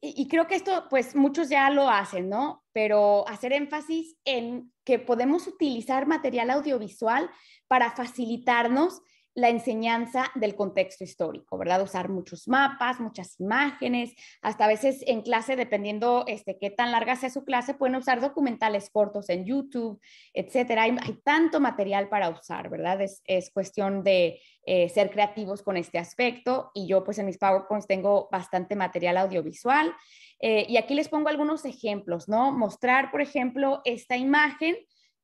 y, 0.00 0.22
y 0.22 0.28
creo 0.28 0.46
que 0.46 0.54
esto, 0.54 0.86
pues 0.88 1.14
muchos 1.14 1.50
ya 1.50 1.68
lo 1.68 1.90
hacen, 1.90 2.30
¿no? 2.30 2.64
Pero 2.72 3.28
hacer 3.28 3.52
énfasis 3.52 4.16
en 4.24 4.72
que 4.82 4.98
podemos 4.98 5.46
utilizar 5.46 6.06
material 6.06 6.48
audiovisual 6.48 7.28
para 7.68 7.90
facilitarnos 7.90 9.02
la 9.34 9.48
enseñanza 9.48 10.30
del 10.34 10.54
contexto 10.54 11.04
histórico, 11.04 11.56
¿verdad? 11.56 11.82
Usar 11.82 12.08
muchos 12.08 12.48
mapas, 12.48 13.00
muchas 13.00 13.40
imágenes, 13.40 14.14
hasta 14.42 14.64
a 14.64 14.68
veces 14.68 15.02
en 15.06 15.22
clase, 15.22 15.56
dependiendo 15.56 16.24
este, 16.26 16.58
qué 16.58 16.70
tan 16.70 16.92
larga 16.92 17.16
sea 17.16 17.30
su 17.30 17.44
clase, 17.44 17.74
pueden 17.74 17.96
usar 17.96 18.20
documentales 18.20 18.90
cortos 18.90 19.28
en 19.30 19.44
YouTube, 19.44 20.00
etcétera. 20.34 20.82
Hay, 20.82 20.96
tanto 21.24 21.60
material 21.60 22.08
para 22.08 22.28
usar, 22.28 22.68
¿verdad? 22.68 23.00
Es, 23.00 23.50
cuestión 23.52 24.02
de 24.02 24.40
eh, 24.64 24.88
ser 24.88 25.10
creativos 25.10 25.62
con 25.62 25.76
este 25.76 25.98
aspecto 25.98 26.70
y 26.74 26.86
yo 26.86 27.04
pues 27.04 27.18
en 27.18 27.26
mis 27.26 27.38
PowerPoints 27.38 27.86
tengo 27.86 28.28
bastante 28.30 28.76
material 28.76 29.16
audiovisual. 29.18 29.94
Eh, 30.40 30.66
y 30.68 30.76
aquí 30.76 30.94
les 30.94 31.08
pongo 31.08 31.28
algunos 31.28 31.64
ejemplos, 31.64 32.28
¿no? 32.28 32.50
Mostrar, 32.50 33.10
por 33.10 33.20
ejemplo, 33.20 33.80
esta 33.84 34.16
imagen 34.16 34.76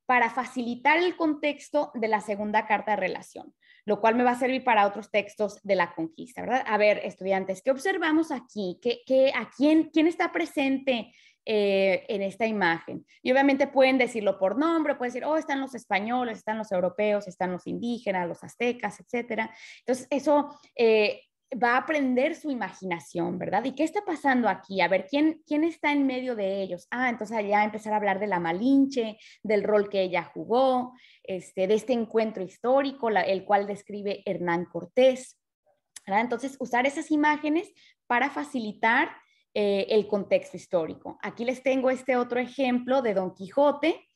para 0.08 0.30
facilitar 0.30 0.96
el 0.96 1.16
contexto 1.16 1.90
de 1.92 2.08
la 2.08 2.22
segunda 2.22 2.66
carta 2.66 2.92
de 2.92 2.96
relación, 2.96 3.54
lo 3.88 4.02
cual 4.02 4.16
me 4.16 4.22
va 4.22 4.32
a 4.32 4.38
servir 4.38 4.62
para 4.62 4.86
otros 4.86 5.10
textos 5.10 5.62
de 5.62 5.74
la 5.74 5.94
conquista, 5.94 6.42
¿verdad? 6.42 6.62
A 6.66 6.76
ver, 6.76 7.00
estudiantes, 7.04 7.62
¿qué 7.62 7.70
observamos 7.70 8.30
aquí? 8.30 8.78
¿Qué, 8.82 9.32
a 9.34 9.48
quién, 9.48 9.84
quién 9.90 10.06
está 10.06 10.30
presente 10.30 11.14
eh, 11.46 12.04
en 12.06 12.20
esta 12.20 12.46
imagen? 12.46 13.06
Y 13.22 13.32
obviamente 13.32 13.66
pueden 13.66 13.96
decirlo 13.96 14.38
por 14.38 14.58
nombre, 14.58 14.96
pueden 14.96 15.14
decir, 15.14 15.24
oh, 15.24 15.38
están 15.38 15.62
los 15.62 15.74
españoles, 15.74 16.36
están 16.36 16.58
los 16.58 16.70
europeos, 16.70 17.28
están 17.28 17.50
los 17.50 17.66
indígenas, 17.66 18.28
los 18.28 18.44
aztecas, 18.44 19.00
etcétera. 19.00 19.50
Entonces, 19.78 20.06
eso 20.10 20.54
eh, 20.76 21.22
va 21.52 21.74
a 21.74 21.78
aprender 21.78 22.34
su 22.34 22.50
imaginación, 22.50 23.38
¿verdad? 23.38 23.64
¿Y 23.64 23.74
qué 23.74 23.84
está 23.84 24.04
pasando 24.04 24.48
aquí? 24.48 24.80
A 24.80 24.88
ver, 24.88 25.06
¿quién, 25.08 25.42
quién 25.46 25.64
está 25.64 25.92
en 25.92 26.06
medio 26.06 26.36
de 26.36 26.62
ellos? 26.62 26.86
Ah, 26.90 27.08
entonces 27.08 27.36
allá 27.36 27.64
empezar 27.64 27.92
a 27.92 27.96
hablar 27.96 28.20
de 28.20 28.26
la 28.26 28.40
Malinche, 28.40 29.18
del 29.42 29.64
rol 29.64 29.88
que 29.88 30.02
ella 30.02 30.24
jugó, 30.24 30.92
este, 31.22 31.66
de 31.66 31.74
este 31.74 31.92
encuentro 31.94 32.42
histórico, 32.42 33.08
el 33.08 33.44
cual 33.44 33.66
describe 33.66 34.22
Hernán 34.26 34.66
Cortés. 34.66 35.38
¿verdad? 36.06 36.22
Entonces, 36.22 36.56
usar 36.60 36.86
esas 36.86 37.10
imágenes 37.10 37.72
para 38.06 38.30
facilitar 38.30 39.10
eh, 39.54 39.86
el 39.90 40.06
contexto 40.06 40.56
histórico. 40.56 41.18
Aquí 41.22 41.44
les 41.44 41.62
tengo 41.62 41.90
este 41.90 42.16
otro 42.16 42.38
ejemplo 42.38 43.02
de 43.02 43.14
Don 43.14 43.34
Quijote, 43.34 44.06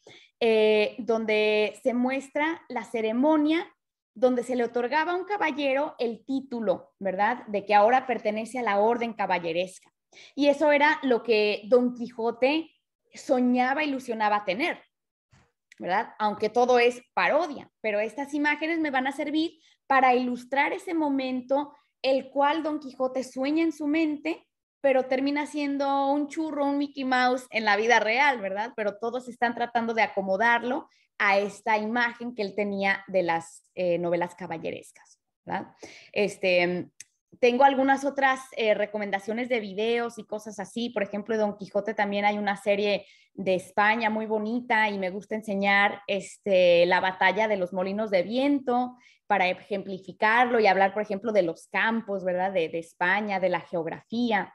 eh, 0.41 0.97
donde 0.99 1.79
se 1.83 1.95
muestra 1.95 2.63
la 2.69 2.85
ceremonia 2.85 3.67
donde 4.15 4.43
se 4.43 4.57
le 4.57 4.65
otorgaba 4.65 5.13
a 5.13 5.17
un 5.17 5.25
caballero 5.25 5.95
el 5.99 6.25
título, 6.25 6.93
¿verdad? 6.99 7.47
De 7.47 7.65
que 7.65 7.75
ahora 7.75 8.07
pertenece 8.07 8.59
a 8.59 8.63
la 8.63 8.79
orden 8.79 9.15
caballeresca. 9.15 9.91
Y 10.35 10.49
eso 10.49 10.73
era 10.73 10.99
lo 11.03 11.23
que 11.23 11.63
Don 11.69 11.95
Quijote 11.95 12.71
soñaba, 13.15 13.85
ilusionaba 13.85 14.45
tener, 14.45 14.83
¿verdad? 15.79 16.15
Aunque 16.19 16.51
todo 16.51 16.79
es 16.79 17.03
parodia, 17.15 17.71
pero 17.81 18.01
estas 18.01 18.35
imágenes 18.35 18.79
me 18.81 18.91
van 18.91 19.07
a 19.07 19.13
servir 19.13 19.53
para 19.87 20.15
ilustrar 20.15 20.73
ese 20.73 20.95
momento 20.95 21.75
el 22.03 22.31
cual 22.31 22.63
Don 22.63 22.81
Quijote 22.81 23.25
sueña 23.25 23.63
en 23.63 23.73
su 23.73 23.87
mente, 23.87 24.47
pero 24.83 25.05
termina 25.05 25.47
siendo 25.47 26.09
un 26.09 26.29
churro, 26.29 26.67
un 26.67 26.77
Mickey 26.77 27.05
Mouse 27.05 27.47
en 27.51 27.65
la 27.65 27.77
vida 27.77 28.01
real, 28.01 28.41
¿verdad? 28.41 28.73
Pero 28.77 28.99
todos 28.99 29.29
están 29.29 29.55
tratando 29.55 29.95
de 29.95 30.03
acomodarlo 30.03 30.89
a 31.19 31.39
esta 31.39 31.79
imagen 31.79 32.35
que 32.35 32.43
él 32.43 32.55
tenía 32.57 33.05
de 33.07 33.23
las 33.23 33.63
eh, 33.77 33.99
novelas 33.99 34.35
caballerescas. 34.35 35.21
¿verdad? 35.45 35.69
Este, 36.13 36.91
tengo 37.39 37.63
algunas 37.63 38.05
otras 38.05 38.41
eh, 38.57 38.75
recomendaciones 38.75 39.49
de 39.49 39.61
videos 39.61 40.19
y 40.19 40.25
cosas 40.25 40.59
así. 40.59 40.91
Por 40.91 41.05
ejemplo, 41.05 41.37
Don 41.37 41.57
Quijote 41.57 41.95
también 41.95 42.25
hay 42.25 42.37
una 42.37 42.57
serie 42.57 43.07
de 43.35 43.55
España 43.55 44.11
muy 44.11 44.27
bonita 44.27 44.91
y 44.91 44.99
me 44.99 45.11
gusta 45.11 45.37
enseñar 45.37 46.03
este, 46.09 46.87
la 46.87 46.99
batalla 46.99 47.47
de 47.47 47.57
los 47.57 47.73
molinos 47.73 48.11
de 48.11 48.25
viento 48.25 48.97
para 49.29 49.49
ejemplificarlo 49.49 50.59
y 50.59 50.67
hablar, 50.67 50.93
por 50.93 51.03
ejemplo, 51.03 51.31
de 51.31 51.43
los 51.43 51.69
campos, 51.69 52.25
¿verdad? 52.25 52.51
De, 52.53 52.69
de 52.69 52.81
España, 52.81 53.39
de 53.39 53.49
la 53.49 53.61
geografía 53.61 54.53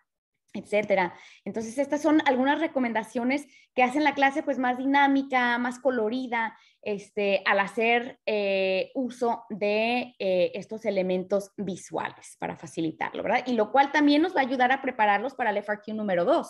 etcétera. 0.54 1.14
Entonces, 1.46 1.78
estas 1.78 2.02
son 2.02 2.22
algunas 2.26 2.60
recomendaciones 2.60 3.48
que 3.76 3.84
hacen 3.84 4.04
la 4.04 4.14
clase 4.14 4.44
pues 4.44 4.58
más 4.58 4.78
dinámica, 4.78 5.58
más 5.58 5.80
colorida, 5.80 6.58
este, 6.82 7.42
al 7.46 7.60
hacer 7.60 8.20
eh, 8.26 8.92
uso 8.96 9.44
de 9.50 10.16
eh, 10.20 10.52
estos 10.54 10.86
elementos 10.86 11.52
visuales 11.58 12.38
para 12.40 12.56
facilitarlo, 12.56 13.24
¿verdad? 13.24 13.44
Y 13.46 13.54
lo 13.54 13.72
cual 13.72 13.92
también 13.92 14.22
nos 14.22 14.36
va 14.36 14.42
a 14.42 14.46
ayudar 14.46 14.72
a 14.72 14.82
prepararlos 14.82 15.36
para 15.36 15.50
el 15.50 15.58
FRQ 15.58 15.94
número 15.94 16.26
2. 16.26 16.48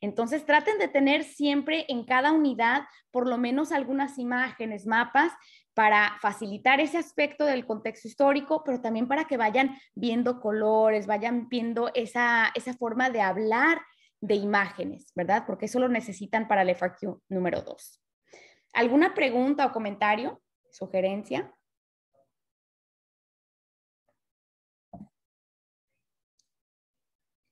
Entonces, 0.00 0.46
traten 0.46 0.78
de 0.78 0.88
tener 0.88 1.24
siempre 1.24 1.84
en 1.88 2.04
cada 2.04 2.32
unidad 2.32 2.84
por 3.10 3.28
lo 3.28 3.36
menos 3.36 3.72
algunas 3.72 4.18
imágenes, 4.18 4.86
mapas 4.86 5.32
para 5.74 6.16
facilitar 6.20 6.80
ese 6.80 6.98
aspecto 6.98 7.44
del 7.44 7.66
contexto 7.66 8.08
histórico, 8.08 8.62
pero 8.64 8.80
también 8.80 9.08
para 9.08 9.24
que 9.24 9.36
vayan 9.36 9.76
viendo 9.94 10.40
colores, 10.40 11.06
vayan 11.06 11.48
viendo 11.48 11.90
esa, 11.94 12.50
esa 12.54 12.74
forma 12.74 13.10
de 13.10 13.20
hablar 13.20 13.80
de 14.20 14.34
imágenes, 14.34 15.12
¿verdad? 15.14 15.44
Porque 15.46 15.66
eso 15.66 15.80
lo 15.80 15.88
necesitan 15.88 16.48
para 16.48 16.62
el 16.62 16.70
FRQ 16.70 17.22
número 17.28 17.62
2. 17.62 18.00
¿Alguna 18.72 19.14
pregunta 19.14 19.66
o 19.66 19.72
comentario, 19.72 20.40
sugerencia? 20.70 21.52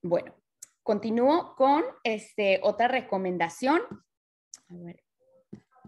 Bueno, 0.02 0.34
continúo 0.82 1.54
con 1.56 1.84
este, 2.04 2.60
otra 2.62 2.88
recomendación. 2.88 3.82
A 4.68 4.74
ver. 4.74 5.02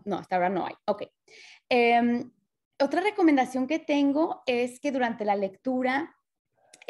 No, 0.05 0.17
hasta 0.17 0.37
ahora 0.37 0.49
no 0.49 0.67
hay. 0.67 0.75
Ok. 0.87 1.05
Em, 1.69 2.31
otra 2.81 3.01
recomendación 3.01 3.67
que 3.67 3.79
tengo 3.79 4.43
es 4.47 4.81
que 4.81 4.91
durante 4.91 5.25
la 5.25 5.37
lectura 5.37 6.17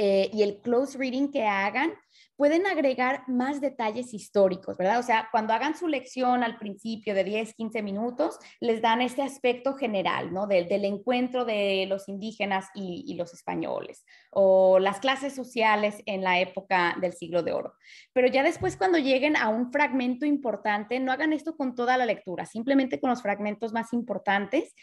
eh, 0.03 0.31
y 0.33 0.43
el 0.43 0.63
close 0.63 0.97
reading 0.97 1.31
que 1.31 1.45
hagan, 1.45 1.93
pueden 2.35 2.67
agregar 2.67 3.23
más 3.29 3.61
detalles 3.61 4.15
históricos, 4.15 4.79
¿verdad? 4.79 4.99
O 4.99 5.03
sea, 5.03 5.29
cuando 5.31 5.53
hagan 5.53 5.77
su 5.77 5.89
lección 5.89 6.43
al 6.43 6.57
principio 6.57 7.15
de 7.15 7.23
10, 7.23 7.53
15 7.53 7.83
minutos, 7.83 8.39
les 8.61 8.81
dan 8.81 9.03
este 9.03 9.21
aspecto 9.21 9.75
general, 9.75 10.33
¿no? 10.33 10.47
Del, 10.47 10.87
encuentro 10.87 11.45
de 11.45 11.85
los 11.87 12.09
indígenas 12.09 12.69
y, 12.75 13.05
y, 13.07 13.17
los 13.17 13.35
españoles, 13.35 14.07
o 14.31 14.79
las 14.79 15.01
clases 15.01 15.35
sociales 15.35 15.97
en 16.07 16.25
la 16.25 16.41
época 16.41 16.97
del 16.99 17.13
siglo 17.13 17.43
de 17.43 17.53
oro. 17.53 17.75
Pero 18.15 18.27
ya 18.27 18.43
después, 18.43 18.79
cuando 18.79 18.97
lleguen 18.97 19.37
a 19.37 19.51
un 19.51 19.71
fragmento 19.71 20.25
importante, 20.25 20.99
no 20.99 21.13
hagan 21.13 21.35
esto 21.35 21.59
con 21.59 21.75
toda 21.75 21.99
la 21.99 22.07
lectura, 22.07 22.47
simplemente 22.47 23.01
con 23.01 23.11
los 23.11 23.21
fragmentos 23.21 23.75
más 23.75 23.93
importantes. 23.93 24.75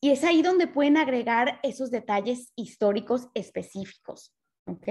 Y 0.00 0.12
es 0.12 0.24
ahí 0.24 0.40
donde 0.40 0.68
pueden 0.68 0.96
agregar 0.96 1.60
esos 1.62 1.90
detalles 1.90 2.50
históricos 2.56 3.28
específicos. 3.34 4.32
¿Ok? 4.66 4.88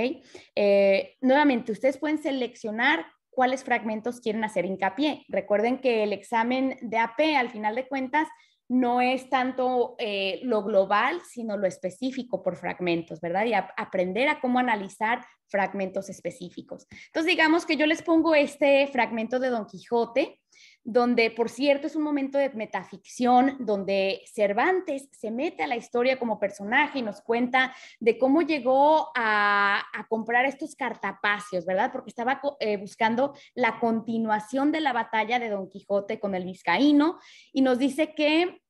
Eh, 0.55 1.15
nuevamente, 1.21 1.71
ustedes 1.71 1.97
pueden 1.97 2.21
seleccionar 2.21 3.05
cuáles 3.29 3.63
fragmentos 3.63 4.19
quieren 4.19 4.43
hacer 4.43 4.65
hincapié. 4.65 5.25
Recuerden 5.27 5.79
que 5.79 6.03
el 6.03 6.13
examen 6.13 6.77
de 6.81 6.97
AP, 6.97 7.35
al 7.37 7.49
final 7.49 7.75
de 7.75 7.87
cuentas, 7.87 8.27
no 8.69 9.01
es 9.01 9.29
tanto 9.29 9.95
eh, 9.99 10.39
lo 10.43 10.63
global, 10.63 11.21
sino 11.29 11.57
lo 11.57 11.67
específico 11.67 12.41
por 12.41 12.55
fragmentos, 12.55 13.19
¿verdad? 13.19 13.45
Y 13.45 13.53
aprender 13.53 14.29
a 14.29 14.39
cómo 14.39 14.57
analizar 14.57 15.23
fragmentos 15.47 16.09
específicos. 16.09 16.87
Entonces, 17.07 17.29
digamos 17.29 17.65
que 17.65 17.75
yo 17.75 17.85
les 17.85 18.01
pongo 18.01 18.33
este 18.33 18.87
fragmento 18.87 19.39
de 19.39 19.49
Don 19.49 19.67
Quijote, 19.67 20.39
donde, 20.83 21.31
por 21.31 21.49
cierto, 21.49 21.87
es 21.87 21.95
un 21.95 22.03
momento 22.03 22.37
de 22.37 22.49
metaficción, 22.49 23.57
donde 23.59 24.21
Cervantes 24.25 25.07
se 25.11 25.31
mete 25.31 25.63
a 25.63 25.67
la 25.67 25.77
historia 25.77 26.19
como 26.19 26.39
personaje 26.39 26.99
y 26.99 27.01
nos 27.01 27.21
cuenta 27.21 27.73
de 27.99 28.17
cómo 28.17 28.41
llegó 28.41 29.09
a, 29.15 29.83
comprar 30.09 30.45
estos 30.45 30.75
cartapacios, 30.75 31.65
¿verdad? 31.65 31.91
Porque 31.91 32.09
estaba 32.09 32.41
eh, 32.59 32.77
buscando 32.77 33.33
la 33.55 33.79
continuación 33.79 34.71
de 34.71 34.81
la 34.81 34.93
batalla 34.93 35.39
de 35.39 35.49
Don 35.49 35.69
Quijote 35.69 36.19
con 36.19 36.35
el 36.35 36.45
vizcaíno 36.45 37.19
y 37.51 37.61
nos 37.61 37.79
dice 37.79 38.13
que 38.13 38.62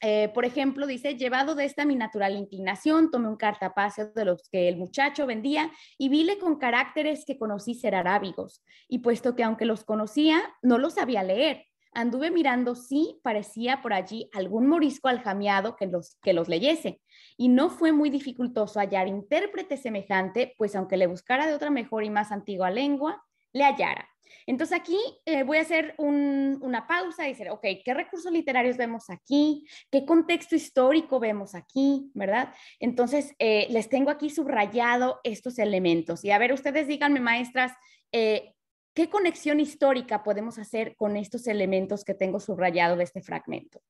eh, 0.00 0.30
por 0.32 0.44
ejemplo, 0.44 0.86
dice, 0.86 1.16
llevado 1.16 1.54
de 1.54 1.64
esta 1.64 1.84
mi 1.84 1.94
natural 1.94 2.36
inclinación, 2.36 3.10
tomé 3.10 3.28
un 3.28 3.36
cartapacio 3.36 4.10
de 4.12 4.24
los 4.24 4.48
que 4.48 4.68
el 4.68 4.76
muchacho 4.76 5.26
vendía 5.26 5.70
y 5.98 6.08
vile 6.08 6.38
con 6.38 6.56
caracteres 6.56 7.24
que 7.26 7.38
conocí 7.38 7.74
ser 7.74 7.94
arábigos. 7.94 8.64
Y 8.88 9.00
puesto 9.00 9.36
que 9.36 9.44
aunque 9.44 9.66
los 9.66 9.84
conocía, 9.84 10.40
no 10.62 10.78
los 10.78 10.94
sabía 10.94 11.22
leer, 11.22 11.66
anduve 11.92 12.30
mirando 12.30 12.74
si 12.74 13.20
parecía 13.22 13.82
por 13.82 13.92
allí 13.92 14.30
algún 14.32 14.66
morisco 14.66 15.08
aljameado 15.08 15.76
que 15.76 15.86
los, 15.86 16.16
que 16.22 16.32
los 16.32 16.48
leyese. 16.48 17.00
Y 17.36 17.48
no 17.48 17.70
fue 17.70 17.92
muy 17.92 18.10
dificultoso 18.10 18.80
hallar 18.80 19.08
intérprete 19.08 19.76
semejante, 19.76 20.54
pues 20.56 20.76
aunque 20.76 20.96
le 20.96 21.06
buscara 21.06 21.46
de 21.46 21.54
otra 21.54 21.70
mejor 21.70 22.04
y 22.04 22.10
más 22.10 22.32
antigua 22.32 22.70
lengua, 22.70 23.22
le 23.52 23.64
hallara. 23.64 24.09
Entonces 24.46 24.78
aquí 24.78 24.98
eh, 25.24 25.42
voy 25.42 25.58
a 25.58 25.62
hacer 25.62 25.94
una 25.98 26.86
pausa 26.86 27.26
y 27.26 27.30
decir, 27.30 27.50
ok, 27.50 27.64
¿qué 27.84 27.94
recursos 27.94 28.32
literarios 28.32 28.76
vemos 28.76 29.10
aquí? 29.10 29.66
¿Qué 29.90 30.04
contexto 30.04 30.56
histórico 30.56 31.20
vemos 31.20 31.54
aquí? 31.54 32.10
¿Verdad? 32.14 32.52
Entonces 32.78 33.34
eh, 33.38 33.66
les 33.70 33.88
tengo 33.88 34.10
aquí 34.10 34.30
subrayado 34.30 35.20
estos 35.24 35.58
elementos. 35.58 36.24
Y 36.24 36.30
a 36.30 36.38
ver, 36.38 36.52
ustedes 36.52 36.88
díganme, 36.88 37.20
maestras, 37.20 37.72
eh, 38.12 38.54
¿qué 38.94 39.08
conexión 39.08 39.60
histórica 39.60 40.22
podemos 40.22 40.58
hacer 40.58 40.96
con 40.96 41.16
estos 41.16 41.46
elementos 41.46 42.04
que 42.04 42.14
tengo 42.14 42.40
subrayado 42.40 42.96
de 42.96 43.04
este 43.04 43.22
fragmento? 43.22 43.80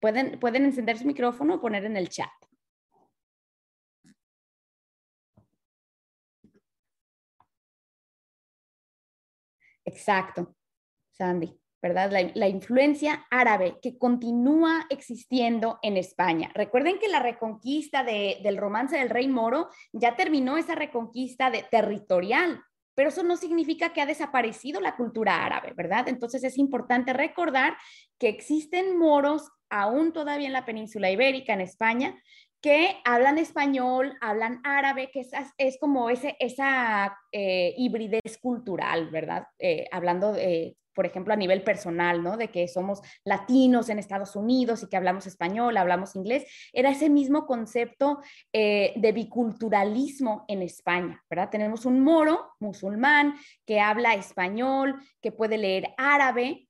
Pueden, 0.00 0.38
pueden 0.38 0.64
encender 0.64 0.98
su 0.98 1.06
micrófono 1.06 1.54
o 1.54 1.60
poner 1.60 1.84
en 1.84 1.96
el 1.96 2.08
chat. 2.08 2.30
Exacto, 9.84 10.54
Sandy, 11.12 11.58
¿verdad? 11.82 12.10
La, 12.34 12.48
influencia 12.48 13.26
árabe 13.30 13.78
que 13.82 13.98
continúa 13.98 14.86
existiendo 14.88 15.78
en 15.82 15.96
España. 15.96 16.50
Recuerden 16.54 16.98
que 16.98 17.08
la 17.08 17.20
reconquista 17.20 18.02
del 18.04 18.56
romance 18.56 18.96
del 18.96 19.10
rey 19.10 19.28
moro 19.28 19.68
ya 19.92 20.16
terminó 20.16 20.56
esa 20.56 20.74
reconquista 20.74 21.50
de, 21.50 21.64
territorial, 21.70 22.62
pero 22.94 23.08
eso 23.08 23.22
no 23.22 23.36
significa 23.36 23.92
que 23.92 24.00
ha 24.00 24.06
desaparecido 24.06 24.80
la 24.80 24.96
cultura 24.96 25.44
árabe, 25.44 25.72
¿verdad? 25.76 26.08
Entonces 26.08 26.44
es 26.44 26.58
importante 26.58 27.12
recordar 27.12 27.76
que 28.18 28.28
existen 28.28 28.96
moros 28.96 29.50
aún 29.68 30.12
todavía 30.12 30.46
en 30.46 30.52
la 30.52 30.64
península 30.64 31.10
ibérica, 31.10 31.52
en 31.52 31.60
España, 31.60 32.14
que 32.64 32.96
hablan 33.04 33.36
español, 33.36 34.16
hablan 34.22 34.62
árabe, 34.64 35.10
que 35.12 35.20
es, 35.20 35.32
es 35.58 35.76
como 35.78 36.08
ese, 36.08 36.34
esa 36.40 37.14
eh, 37.30 37.74
hibridez 37.76 38.38
cultural, 38.40 39.10
¿verdad? 39.10 39.48
Eh, 39.58 39.86
hablando, 39.92 40.34
por 40.94 41.04
ejemplo, 41.04 41.34
a 41.34 41.36
nivel 41.36 41.62
personal, 41.62 42.22
¿no? 42.22 42.38
De 42.38 42.48
que 42.48 42.66
somos 42.68 43.02
latinos 43.22 43.90
en 43.90 43.98
Estados 43.98 44.34
Unidos 44.34 44.82
y 44.82 44.88
que 44.88 44.96
hablamos 44.96 45.26
español, 45.26 45.76
hablamos 45.76 46.16
inglés. 46.16 46.46
Era 46.72 46.90
ese 46.90 47.10
mismo 47.10 47.44
concepto 47.46 48.20
eh, 48.50 48.94
de 48.96 49.12
biculturalismo 49.12 50.46
en 50.48 50.62
España, 50.62 51.22
¿verdad? 51.28 51.50
Tenemos 51.50 51.84
un 51.84 52.00
moro 52.00 52.52
musulmán 52.60 53.34
que 53.66 53.80
habla 53.80 54.14
español, 54.14 55.02
que 55.20 55.32
puede 55.32 55.58
leer 55.58 55.92
árabe. 55.98 56.68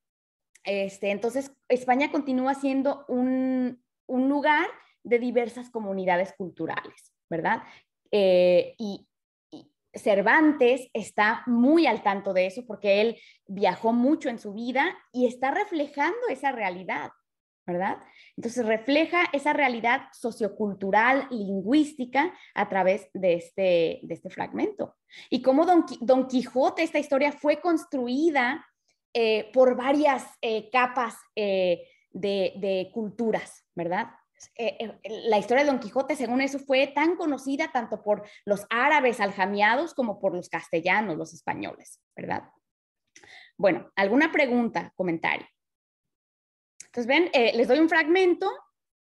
Este, 0.65 1.13
entonces, 1.13 1.53
España 1.69 2.11
continúa 2.11 2.55
siendo 2.55 3.05
un, 3.07 3.81
un 4.07 4.29
lugar 4.29 4.67
de 5.05 5.19
diversas 5.19 5.71
comunidades 5.71 6.33
culturales, 6.37 7.13
¿verdad? 7.31 7.63
Eh, 8.11 8.75
y, 8.79 9.07
Cervantes 9.97 10.89
está 10.93 11.45
muy 11.47 11.87
al 11.87 12.03
tanto 12.03 12.33
de 12.33 12.47
eso 12.47 12.67
porque 12.67 13.01
él 13.01 13.17
viajó 13.47 13.93
mucho 13.93 14.29
en 14.29 14.41
su 14.41 14.53
vida 14.53 14.93
y 15.13 15.27
está 15.27 15.53
reflejando 15.53 16.19
esa 16.31 16.51
realidad, 16.51 17.13
¿verdad? 17.65 17.99
Entonces 18.37 18.67
refleja 18.67 19.27
esa 19.33 19.53
realidad 19.53 20.09
sociocultural, 20.13 21.29
lingüística 21.31 22.35
a 22.57 22.69
través 22.69 23.09
de 23.15 23.35
este, 23.35 24.01
de 24.03 24.15
este 24.15 24.31
fragmento. 24.31 24.97
Y 25.31 25.43
cómo 25.43 25.65
Don, 25.65 26.27
Quijote, 26.27 26.83
esta 26.83 26.99
historia 26.99 27.31
fue 27.31 27.61
construida 27.61 28.67
eh, 29.13 29.49
por 29.53 29.77
varias 29.77 30.27
eh, 30.43 30.71
capas 30.71 31.15
de, 31.37 31.87
de 32.13 32.91
culturas, 32.93 33.65
¿verdad? 33.77 34.09
Eh, 34.57 34.77
eh, 34.81 35.23
la 35.29 35.39
historia 35.39 35.65
de 35.65 35.71
Don 35.71 35.81
Quijote, 35.81 36.17
según 36.17 36.41
eso, 36.41 36.59
fue 36.59 36.87
tan 36.89 37.17
conocida 37.17 37.73
tanto 37.73 38.03
por 38.03 38.27
los 38.45 38.67
árabes 38.71 39.21
aljamiados 39.21 39.95
como 39.95 40.19
por 40.19 40.35
los 40.35 40.49
castellanos, 40.49 41.17
los 41.17 41.35
españoles, 41.35 42.01
¿verdad? 42.17 42.45
Bueno, 43.57 43.91
¿alguna 43.97 44.33
pregunta, 44.33 44.93
comentario? 44.97 45.47
Entonces, 46.87 47.07
ven, 47.07 47.31
eh, 47.33 47.57
les 47.57 47.69
doy 47.69 47.79
un 47.79 47.89
fragmento 47.89 48.51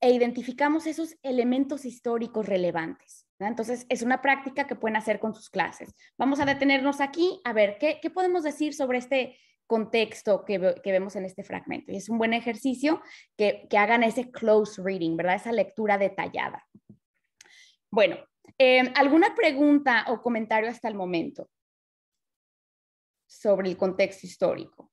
e 0.00 0.12
identificamos 0.12 0.86
esos 0.86 1.16
elementos 1.22 1.84
históricos 1.84 2.46
relevantes. 2.46 3.26
Entonces, 3.38 3.86
es 3.88 4.02
una 4.02 4.22
práctica 4.22 4.66
que 4.66 4.76
pueden 4.76 4.96
hacer 4.96 5.20
con 5.20 5.34
sus 5.34 5.50
clases. 5.50 5.94
Vamos 6.16 6.40
a 6.40 6.46
detenernos 6.46 7.00
aquí 7.00 7.40
a 7.44 7.52
ver 7.52 7.76
qué, 7.78 7.98
qué 8.00 8.10
podemos 8.10 8.42
decir 8.42 8.74
sobre 8.74 8.98
este 8.98 9.38
contexto 9.66 10.44
que, 10.44 10.59
vemos 10.85 11.16
en 11.16 11.24
este 11.24 11.42
fragmento. 11.42 11.92
Y 11.92 11.96
es 11.96 12.09
un 12.09 12.18
buen 12.18 12.33
ejercicio 12.33 13.02
que, 13.37 13.68
hagan 13.76 14.02
ese 14.02 14.31
close 14.31 14.81
reading, 14.83 15.16
¿verdad? 15.16 15.37
Esa 15.37 15.52
lectura 15.52 15.98
detallada. 15.98 16.66
Bueno, 17.90 18.16
em, 18.59 18.92
¿alguna 18.96 19.35
pregunta 19.35 20.05
o 20.09 20.22
comentario 20.22 20.70
hasta 20.70 20.88
el 20.88 20.94
momento 20.94 21.48
sobre 23.26 23.68
el 23.68 23.76
contexto 23.76 24.26
histórico? 24.26 24.90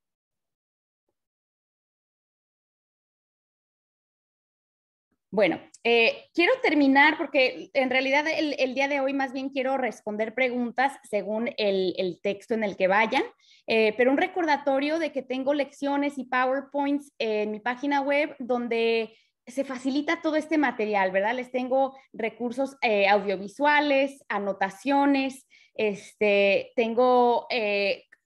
Bueno, 5.33 5.59
eh, 5.83 6.25
quiero 6.35 6.53
terminar 6.61 7.17
porque 7.17 7.71
en 7.73 7.89
realidad 7.89 8.25
el, 8.27 8.75
día 8.75 8.87
de 8.87 8.99
hoy 8.99 9.13
más 9.13 9.33
bien 9.33 9.49
quiero 9.49 9.77
responder 9.77 10.35
preguntas 10.35 10.93
según 11.09 11.49
el, 11.57 12.19
texto 12.21 12.53
en 12.53 12.63
el 12.63 12.77
que 12.77 12.87
vayan, 12.87 13.23
eh, 13.65 13.95
pero 13.97 14.11
un 14.11 14.17
recordatorio 14.17 14.99
de 14.99 15.11
que 15.11 15.23
tengo 15.23 15.55
lecciones 15.55 16.19
y 16.19 16.25
PowerPoints 16.25 17.13
en 17.17 17.49
mi 17.49 17.59
página 17.59 18.01
web 18.01 18.35
donde 18.37 19.17
se 19.47 19.63
facilita 19.63 20.21
todo 20.21 20.35
este 20.35 20.59
material, 20.59 21.09
¿verdad? 21.09 21.33
Les 21.33 21.51
tengo 21.51 21.97
recursos 22.13 22.77
eh, 22.83 23.07
audiovisuales, 23.07 24.23
anotaciones, 24.29 25.47
este, 25.73 26.73
tengo 26.75 27.47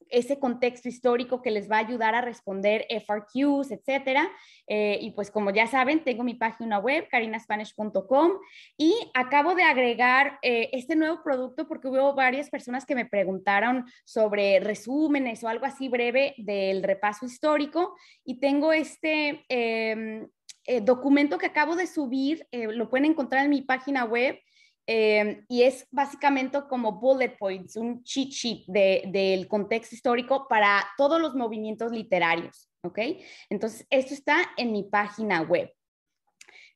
ese 0.10 0.40
contexto 0.40 0.88
histórico 0.88 1.42
que 1.42 1.52
les 1.52 1.70
va 1.70 1.78
a 1.78 1.80
ayudar 1.80 2.16
a 2.16 2.22
responder 2.22 2.86
FRQs, 2.90 3.72
etcétera. 3.72 4.30
Eh, 4.68 5.00
y 5.02 5.12
pues 5.12 5.32
como 5.32 5.52
ya 5.52 5.68
saben, 5.68 6.04
tengo 6.04 6.24
mi 6.24 6.36
página 6.36 6.80
web, 6.80 7.08
carinaspanish.com, 7.10 8.32
y 8.78 8.96
acabo 9.14 9.56
de 9.56 9.64
agregar 9.64 10.40
eh, 10.42 10.70
este 10.74 10.96
nuevo 10.96 11.24
producto 11.24 11.68
porque 11.68 11.88
hubo 11.88 12.14
varias 12.14 12.50
personas 12.50 12.86
que 12.86 12.96
me 12.96 13.06
preguntaron 13.06 13.86
sobre 14.06 14.60
resúmenes 14.60 15.44
o 15.44 15.48
algo 15.48 15.66
así 15.66 15.90
breve 15.90 16.36
del 16.38 16.84
repaso 16.84 17.26
histórico, 17.26 17.96
y 18.24 18.40
tengo 18.40 18.74
este... 18.74 19.46
Em, 19.50 20.28
eh, 20.70 20.82
documento 20.82 21.38
que 21.38 21.46
acabo 21.46 21.78
de 21.78 21.88
subir, 21.88 22.46
lo 22.52 22.90
pueden 22.90 23.06
encontrar 23.06 23.46
en 23.46 23.52
mi 23.52 23.62
página 23.62 24.04
web, 24.04 24.38
Em, 24.90 25.46
y 25.50 25.64
es 25.64 25.86
básicamente 25.92 26.58
como 26.70 26.94
bullet 26.94 27.36
points, 27.38 27.76
un 27.76 28.04
cheat 28.04 28.30
sheet 28.30 28.66
del 28.68 29.46
contexto 29.50 29.94
histórico 29.94 30.48
para 30.48 30.88
todos 30.98 31.20
los 31.20 31.36
movimientos 31.36 31.92
literarios, 31.92 32.70
¿ok? 32.84 33.00
Entonces, 33.50 33.86
esto 33.90 34.14
está 34.14 34.38
en 34.56 34.72
mi 34.72 34.84
página 34.84 35.42
web. 35.42 35.70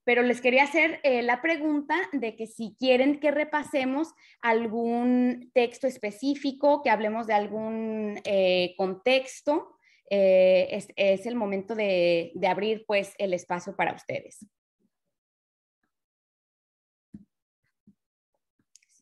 Pero 0.04 0.24
les 0.24 0.41
quería 0.41 0.63
hacer 0.63 1.00
eh, 1.04 1.21
la 1.21 1.41
pregunta 1.41 1.95
de 2.12 2.36
que 2.36 2.47
si 2.47 2.76
quieren 2.78 3.19
que 3.21 3.32
repasemos 3.32 4.10
algún 4.41 5.50
texto 5.54 5.88
específico, 5.88 6.82
que 6.82 6.89
hablemos 6.89 7.28
de 7.28 7.34
algún 7.34 8.19
eh, 8.26 8.74
contexto, 8.76 9.78
eh, 10.10 10.86
es, 10.97 11.26
el 11.26 11.36
momento 11.36 11.76
de, 11.76 12.34
de 12.36 12.47
abrir 12.47 12.84
pues 12.86 13.13
el 13.19 13.34
espacio 13.34 13.74
para 13.78 13.93
ustedes. 13.93 14.45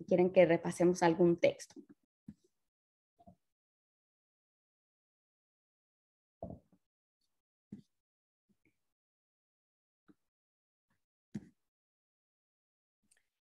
Quieren 0.10 0.32
que 0.32 0.45
repasemos 0.45 1.04
algún 1.04 1.38
texto. 1.38 1.76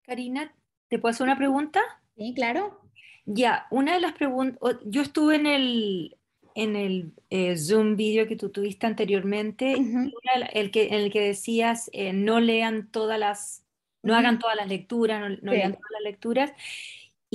Karina, 0.03 0.53
¿te 0.89 0.99
puedo 0.99 1.11
hacer 1.11 1.25
una 1.25 1.37
pregunta? 1.37 1.81
Sí, 2.15 2.33
claro. 2.35 2.81
Ya, 3.25 3.67
una 3.71 3.93
de 3.93 4.01
las 4.01 4.13
preguntas, 4.13 4.59
yo 4.85 5.01
estuve 5.01 5.35
en 5.35 5.45
el, 5.45 6.17
en 6.55 6.75
el 6.75 7.13
eh, 7.29 7.57
Zoom 7.57 7.95
video 7.95 8.27
que 8.27 8.35
tú 8.35 8.49
tuviste 8.49 8.85
anteriormente, 8.85 9.75
el 10.53 10.71
que, 10.71 10.87
en 10.87 10.93
el 10.95 11.11
que 11.11 11.21
decías 11.21 11.89
eh, 11.93 12.11
no 12.11 12.39
lean 12.41 12.89
todas 12.91 13.17
las 13.17 13.62
no 14.03 14.15
hagan 14.15 14.37
todas 14.37 14.55
las 14.55 14.67
lecturas, 14.67 15.21
no, 15.41 15.51
lean 15.51 15.73
todas 15.73 15.91
las 15.91 16.03
lecturas. 16.03 16.51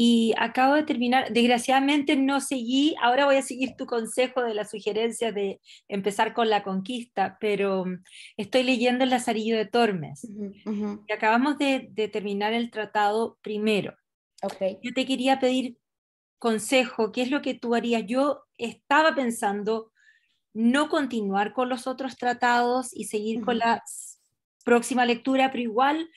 Y 0.00 0.32
acabo 0.38 0.74
de 0.74 0.84
terminar, 0.84 1.32
desgraciadamente 1.32 2.14
no 2.14 2.40
seguí, 2.40 2.94
ahora 3.02 3.24
voy 3.24 3.34
a 3.34 3.42
seguir 3.42 3.74
tu 3.76 3.84
consejo 3.84 4.44
de 4.44 4.54
la 4.54 4.64
sugerencia 4.64 5.32
de 5.32 5.60
empezar 5.88 6.34
con 6.34 6.48
la 6.48 6.62
conquista, 6.62 7.36
pero 7.40 7.84
mm, 7.84 8.04
estoy 8.36 8.62
leyendo 8.62 9.02
el 9.02 9.10
Lazarillo 9.10 9.56
de 9.56 9.66
Tormes 9.66 10.24
y 10.24 11.12
acabamos 11.12 11.58
de, 11.58 11.90
terminar 12.12 12.52
el 12.52 12.70
tratado 12.70 13.38
primero. 13.42 13.96
Okay. 14.40 14.78
Yo 14.84 14.92
te 14.94 15.04
quería 15.04 15.40
pedir 15.40 15.78
consejo, 16.38 17.10
¿qué 17.10 17.22
es 17.22 17.30
lo 17.32 17.42
que 17.42 17.54
tú 17.54 17.74
harías? 17.74 18.04
Yo 18.06 18.44
estaba 18.56 19.16
pensando 19.16 19.90
no 20.54 20.88
continuar 20.88 21.52
con 21.52 21.68
los 21.68 21.88
otros 21.88 22.16
tratados 22.16 22.90
y 22.94 23.06
seguir 23.06 23.44
con 23.44 23.58
la 23.58 23.82
próxima 24.64 25.04
lectura, 25.04 25.50
pero 25.50 25.62
igual 25.62 26.08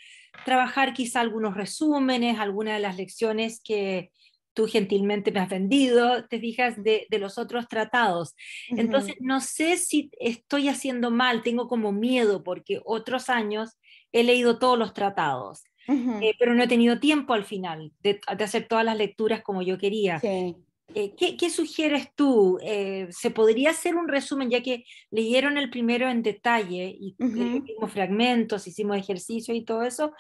trabajar 0.46 0.94
quizá 0.94 1.22
algunos 1.22 1.56
resúmenes, 1.56 2.40
algunas 2.40 2.76
de 2.76 2.80
las 2.82 2.98
lecciones 2.98 3.62
que 3.64 4.12
tú 4.54 4.68
gentilmente 4.68 5.32
me 5.32 5.40
has 5.40 5.50
vendido, 5.50 6.26
te 6.28 6.40
fijas, 6.40 6.82
de, 6.84 7.08
los 7.12 7.38
otros 7.38 7.68
tratados. 7.68 8.36
Entonces, 8.70 9.16
no 9.20 9.40
sé 9.40 9.78
si 9.78 10.12
estoy 10.20 10.68
haciendo 10.68 11.10
mal, 11.10 11.42
tengo 11.42 11.68
como 11.68 11.92
miedo 11.92 12.44
porque 12.44 12.82
otros 12.84 13.30
años 13.30 13.78
he 14.12 14.24
leído 14.24 14.60
todos 14.60 14.78
los 14.78 14.94
tratados. 14.94 15.64
Eh, 15.88 16.36
pero 16.40 16.54
no 16.54 16.64
he 16.64 16.68
tenido 16.68 17.00
tiempo 17.00 17.34
al 17.34 17.44
final 17.44 17.92
de, 18.02 18.22
hacer 18.28 18.68
todas 18.68 18.86
las 18.86 18.98
lecturas 18.98 19.42
como 19.42 19.62
yo 19.62 19.78
quería. 19.78 20.20
Sí. 20.20 20.56
Eh, 20.96 21.16
¿qué, 21.16 21.50
sugieres 21.50 22.14
tú? 22.16 22.60
Eh, 22.62 23.08
¿Se 23.12 23.32
podría 23.32 23.72
hacer 23.72 23.96
un 23.96 24.08
resumen, 24.08 24.50
ya 24.50 24.62
que 24.62 24.86
leyeron 25.10 25.58
el 25.58 25.70
primero 25.70 26.10
en 26.10 26.24
detalle 26.24 26.96
y 27.00 27.16
hicimos 27.18 27.92
fragmentos, 27.92 28.68
hicimos 28.68 28.98
ejercicios 28.98 29.56
y 29.56 29.64
todo 29.64 29.84
eso? 29.84 30.14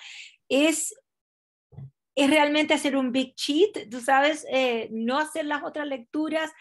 ¿Es, 0.50 0.96
es 2.16 2.30
realmente 2.30 2.74
hacer 2.74 2.96
un 2.96 3.12
big 3.12 3.36
cheat, 3.36 3.90
tú 3.90 4.00
sabes, 4.00 4.46
eh, 4.52 4.90
no 4.92 5.20
hacer 5.20 5.46
las 5.46 5.64
otras 5.64 5.88
lecturas, 5.88 6.52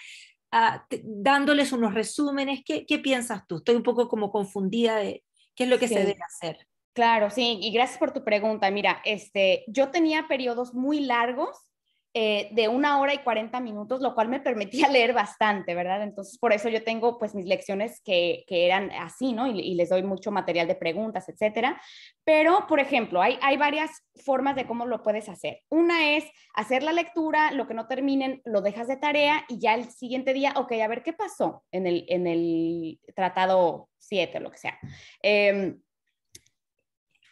ah, 0.50 0.86
dándoles 1.02 1.72
unos 1.72 1.94
resúmenes? 1.94 2.62
¿Qué, 2.64 2.86
¿Qué, 2.86 2.98
piensas 2.98 3.46
tú? 3.46 3.56
Estoy 3.56 3.76
un 3.76 3.82
poco 3.82 4.08
como 4.08 4.30
confundida 4.30 4.96
de 4.96 5.24
qué 5.54 5.64
es 5.64 5.70
lo 5.70 5.78
que 5.78 5.88
se 5.88 6.00
debe 6.00 6.18
hacer. 6.26 6.66
Claro, 6.92 7.30
sí, 7.30 7.58
y 7.60 7.72
gracias 7.72 7.98
por 7.98 8.12
tu 8.12 8.24
pregunta. 8.24 8.70
Mira, 8.70 9.00
este, 9.04 9.64
yo 9.68 9.90
tenía 9.90 10.26
periodos 10.26 10.74
muy 10.74 11.00
largos 11.00 11.69
eh, 12.12 12.48
de 12.50 12.66
una 12.66 13.00
hora 13.00 13.14
y 13.14 13.18
40 13.18 13.60
minutos, 13.60 14.00
lo 14.00 14.14
cual 14.14 14.28
me 14.28 14.40
permitía 14.40 14.88
leer 14.88 15.12
bastante, 15.12 15.74
¿verdad? 15.74 16.02
Entonces, 16.02 16.38
por 16.38 16.52
eso 16.52 16.68
yo 16.68 16.82
tengo 16.82 17.18
pues 17.18 17.34
mis 17.34 17.46
lecciones 17.46 18.00
que, 18.04 18.44
que 18.48 18.66
eran 18.66 18.90
así, 18.92 19.32
¿no? 19.32 19.46
Y, 19.46 19.74
les 19.74 19.88
doy 19.88 20.02
mucho 20.02 20.32
material 20.32 20.66
de 20.66 20.74
preguntas, 20.74 21.28
etcétera. 21.28 21.80
Pero, 22.24 22.66
por 22.68 22.80
ejemplo, 22.80 23.22
hay, 23.22 23.38
hay 23.40 23.56
varias 23.56 23.90
formas 24.24 24.56
de 24.56 24.66
cómo 24.66 24.86
lo 24.86 25.02
puedes 25.02 25.28
hacer. 25.28 25.60
Una 25.68 26.16
es 26.16 26.24
hacer 26.54 26.82
la 26.82 26.92
lectura, 26.92 27.52
lo 27.52 27.68
que 27.68 27.74
no 27.74 27.86
terminen, 27.86 28.42
lo 28.44 28.60
dejas 28.60 28.88
de 28.88 28.96
tarea 28.96 29.44
y 29.48 29.60
ya 29.60 29.74
el 29.74 29.90
siguiente 29.90 30.34
día, 30.34 30.52
ok, 30.56 30.72
a 30.72 30.88
ver 30.88 31.02
qué 31.02 31.12
pasó 31.12 31.64
en 31.70 31.86
el, 31.86 32.04
en 32.08 32.26
el 32.26 32.98
tratado 33.14 33.88
7, 33.98 34.40
lo 34.40 34.50
que 34.50 34.58
sea. 34.58 34.78
Eh, 35.22 35.76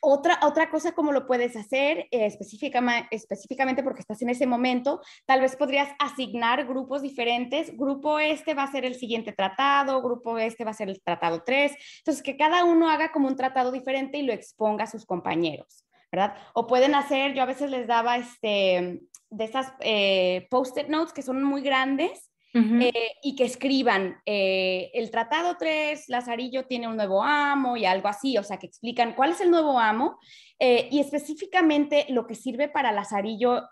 otra, 0.00 0.38
otra 0.42 0.70
cosa 0.70 0.92
como 0.92 1.12
lo 1.12 1.26
puedes 1.26 1.56
hacer 1.56 2.08
eh, 2.10 2.26
específicamente 2.26 3.82
porque 3.82 4.00
estás 4.00 4.22
en 4.22 4.30
ese 4.30 4.46
momento, 4.46 5.00
tal 5.26 5.40
vez 5.40 5.56
podrías 5.56 5.88
asignar 5.98 6.66
grupos 6.66 7.02
diferentes. 7.02 7.76
Grupo 7.76 8.18
este 8.18 8.54
va 8.54 8.64
a 8.64 8.72
ser 8.72 8.84
el 8.84 8.94
siguiente 8.94 9.32
tratado, 9.32 10.02
grupo 10.02 10.38
este 10.38 10.64
va 10.64 10.70
a 10.70 10.74
ser 10.74 10.88
el 10.88 11.02
tratado 11.02 11.42
3. 11.44 11.76
Entonces, 11.98 12.22
que 12.22 12.36
cada 12.36 12.64
uno 12.64 12.88
haga 12.90 13.12
como 13.12 13.28
un 13.28 13.36
tratado 13.36 13.72
diferente 13.72 14.18
y 14.18 14.22
lo 14.22 14.32
exponga 14.32 14.84
a 14.84 14.88
sus 14.88 15.04
compañeros, 15.04 15.84
¿verdad? 16.12 16.34
O 16.54 16.66
pueden 16.66 16.94
hacer, 16.94 17.34
yo 17.34 17.42
a 17.42 17.46
veces 17.46 17.70
les 17.70 17.86
daba 17.86 18.16
este, 18.16 19.02
de 19.30 19.44
esas 19.44 19.72
eh, 19.80 20.46
post-it 20.50 20.88
notes 20.88 21.12
que 21.12 21.22
son 21.22 21.42
muy 21.42 21.62
grandes 21.62 22.27
eh, 22.54 23.12
y 23.22 23.36
que 23.36 23.44
escriban 23.44 24.20
eh, 24.24 24.90
el 24.94 25.10
Tratado 25.10 25.56
3, 25.58 26.08
Lazarillo 26.08 26.64
tiene 26.66 26.88
un 26.88 26.96
nuevo 26.96 27.22
amo 27.22 27.76
y 27.76 27.84
algo 27.84 28.08
así, 28.08 28.38
o 28.38 28.42
sea, 28.42 28.58
que 28.58 28.66
explican 28.66 29.14
cuál 29.14 29.32
es 29.32 29.40
el 29.40 29.50
nuevo 29.50 29.78
amo 29.78 30.18
eh, 30.58 30.88
y 30.90 31.00
específicamente 31.00 32.06
lo 32.08 32.26
que 32.26 32.34
sirve 32.34 32.68
para 32.68 32.92
Lazarillo 32.92 33.62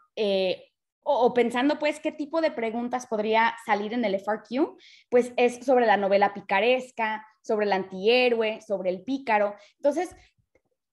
o, 1.09 1.33
pensando 1.33 1.79
pues 1.79 2.01
qué 2.01 2.11
tipo 2.11 2.41
de 2.41 2.51
preguntas 2.51 3.07
podría 3.07 3.55
salir 3.65 3.93
en 3.93 4.05
el 4.05 4.17
FRQ, 4.17 4.77
pues 5.09 5.33
es 5.37 5.65
sobre 5.65 5.87
la 5.87 5.97
novela 5.97 6.35
picaresca, 6.35 7.25
sobre 7.43 7.67
el 7.67 7.73
antihéroe, 7.73 8.61
sobre 8.61 8.91
el 8.91 9.03
pícaro. 9.03 9.55
Entonces, 9.77 10.15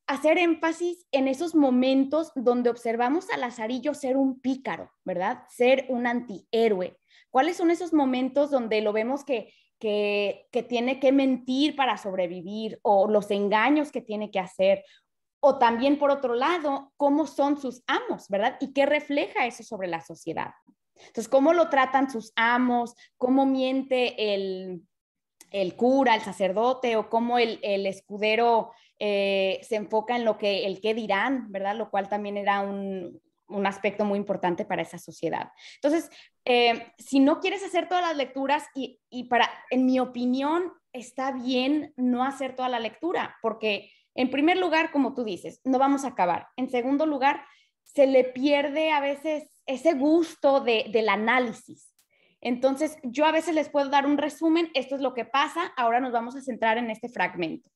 hacer 0.05 0.37
énfasis 0.37 1.07
en 1.11 1.27
esos 1.27 1.55
momentos 1.55 2.31
donde 2.35 2.69
observamos 2.69 3.29
a 3.31 3.37
Lazarillo 3.37 3.93
ser 3.93 4.17
un 4.17 4.39
pícaro, 4.39 4.91
¿verdad? 5.03 5.43
Ser 5.49 5.85
un 5.89 6.05
antihéroe, 6.05 6.97
¿Cuáles 7.33 7.57
son 7.57 7.71
esos 7.71 7.93
momentos 7.93 8.51
donde 8.51 8.79
lo 8.81 8.93
vemos 8.93 9.23
que, 9.23 9.51
que, 9.79 10.47
tiene 10.69 10.99
que 10.99 11.11
mentir 11.11 11.75
para 11.75 11.97
sobrevivir 11.97 12.79
o 12.83 13.07
los 13.09 13.31
engaños 13.31 13.91
que 13.91 14.01
tiene 14.01 14.29
que 14.29 14.37
hacer? 14.37 14.85
O 15.39 15.57
también, 15.57 15.97
por 15.97 16.11
otro 16.11 16.35
lado, 16.35 16.93
cómo 16.95 17.25
son 17.25 17.59
sus 17.59 17.81
amos, 17.87 18.27
¿verdad? 18.29 18.57
Y 18.59 18.71
qué 18.71 18.85
refleja 18.85 19.47
eso 19.47 19.63
sobre 19.63 19.87
la 19.87 20.01
sociedad. 20.01 20.51
Entonces, 20.95 21.27
cómo 21.27 21.53
lo 21.53 21.69
tratan 21.69 22.11
sus 22.11 22.33
amos, 22.35 22.93
cómo 23.17 23.47
miente 23.47 24.35
el, 24.35 24.83
el 25.49 25.75
cura, 25.75 26.13
el 26.13 26.21
sacerdote, 26.21 26.97
o 26.97 27.09
cómo 27.09 27.39
el, 27.39 27.57
el 27.63 27.87
escudero 27.87 28.73
eh, 28.99 29.59
se 29.63 29.77
enfoca 29.77 30.17
en 30.17 30.23
lo 30.23 30.37
que 30.37 30.67
el 30.67 30.81
qué 30.81 30.93
dirán, 30.93 31.51
¿verdad? 31.51 31.75
Lo 31.75 31.89
cual 31.89 32.09
también 32.09 32.37
era 32.37 32.61
un, 32.61 33.19
un 33.47 33.65
aspecto 33.65 34.05
muy 34.05 34.17
importante 34.17 34.65
para 34.65 34.81
esa 34.81 34.97
sociedad. 34.97 35.51
Entonces, 35.75 36.09
eh, 36.45 36.91
si 36.97 37.19
no 37.19 37.39
quieres 37.39 37.63
hacer 37.63 37.87
todas 37.87 38.03
las 38.03 38.17
lecturas 38.17 38.63
y, 38.75 39.23
para, 39.25 39.49
en 39.69 39.85
mi 39.85 39.99
opinión, 39.99 40.71
está 40.91 41.31
bien 41.31 41.93
no 41.97 42.23
hacer 42.23 42.55
toda 42.55 42.69
la 42.69 42.79
lectura, 42.79 43.35
porque 43.41 43.91
en 44.15 44.29
primer 44.29 44.57
lugar, 44.57 44.91
como 44.91 45.13
tú 45.13 45.23
dices, 45.23 45.59
no 45.63 45.79
vamos 45.79 46.05
a 46.05 46.09
acabar. 46.09 46.47
En 46.55 46.69
segundo 46.69 47.05
lugar, 47.05 47.43
se 47.83 48.07
le 48.07 48.23
pierde 48.23 48.91
a 48.91 48.99
veces 48.99 49.43
ese 49.65 49.93
gusto 49.93 50.61
de, 50.61 50.85
del 50.91 51.09
análisis. 51.09 51.93
Entonces, 52.41 52.97
yo 53.03 53.25
a 53.25 53.31
veces 53.31 53.55
les 53.55 53.69
puedo 53.69 53.89
dar 53.89 54.05
un 54.05 54.17
resumen, 54.17 54.69
esto 54.73 54.95
es 54.95 55.01
lo 55.01 55.13
que 55.13 55.25
pasa, 55.25 55.73
ahora 55.77 55.99
nos 55.99 56.11
vamos 56.11 56.35
a 56.35 56.41
centrar 56.41 56.77
en 56.77 56.91
este 56.91 57.07
fragmento 57.07 57.69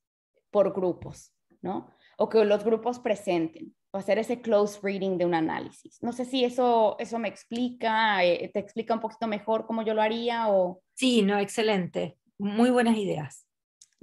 por 0.51 0.73
grupos, 0.73 1.33
¿no? 1.61 1.93
O 2.17 2.29
que 2.29 2.43
los 2.43 2.63
grupos 2.63 2.99
presenten 2.99 3.76
hacer 3.93 4.17
ese 4.19 4.41
close 4.41 4.79
reading 4.83 5.17
de 5.17 5.25
un 5.25 5.33
análisis. 5.33 6.01
No 6.01 6.11
sé 6.11 6.25
si 6.25 6.43
eso, 6.43 6.95
eso 6.99 7.19
me 7.19 7.27
explica, 7.27 8.23
eh, 8.23 8.49
te 8.53 8.59
explica 8.59 8.93
un 8.93 8.99
poquito 8.99 9.27
mejor 9.27 9.65
cómo 9.65 9.81
yo 9.81 9.93
lo 9.93 10.01
haría 10.01 10.49
o... 10.49 10.81
Sí, 10.93 11.21
no, 11.21 11.37
excelente. 11.39 12.17
Muy 12.37 12.69
buenas 12.69 12.97
ideas. 12.97 13.47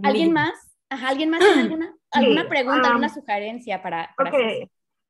¿Alguien 0.02 0.32
más? 0.32 0.76
¿Alguien 0.88 1.30
más 1.30 1.40
tiene 1.40 1.60
alguna, 1.62 1.94
alguna 2.10 2.48
pregunta, 2.48 2.88
alguna 2.88 3.08
sugerencia 3.08 3.82
para... 3.82 4.12
para 4.16 4.32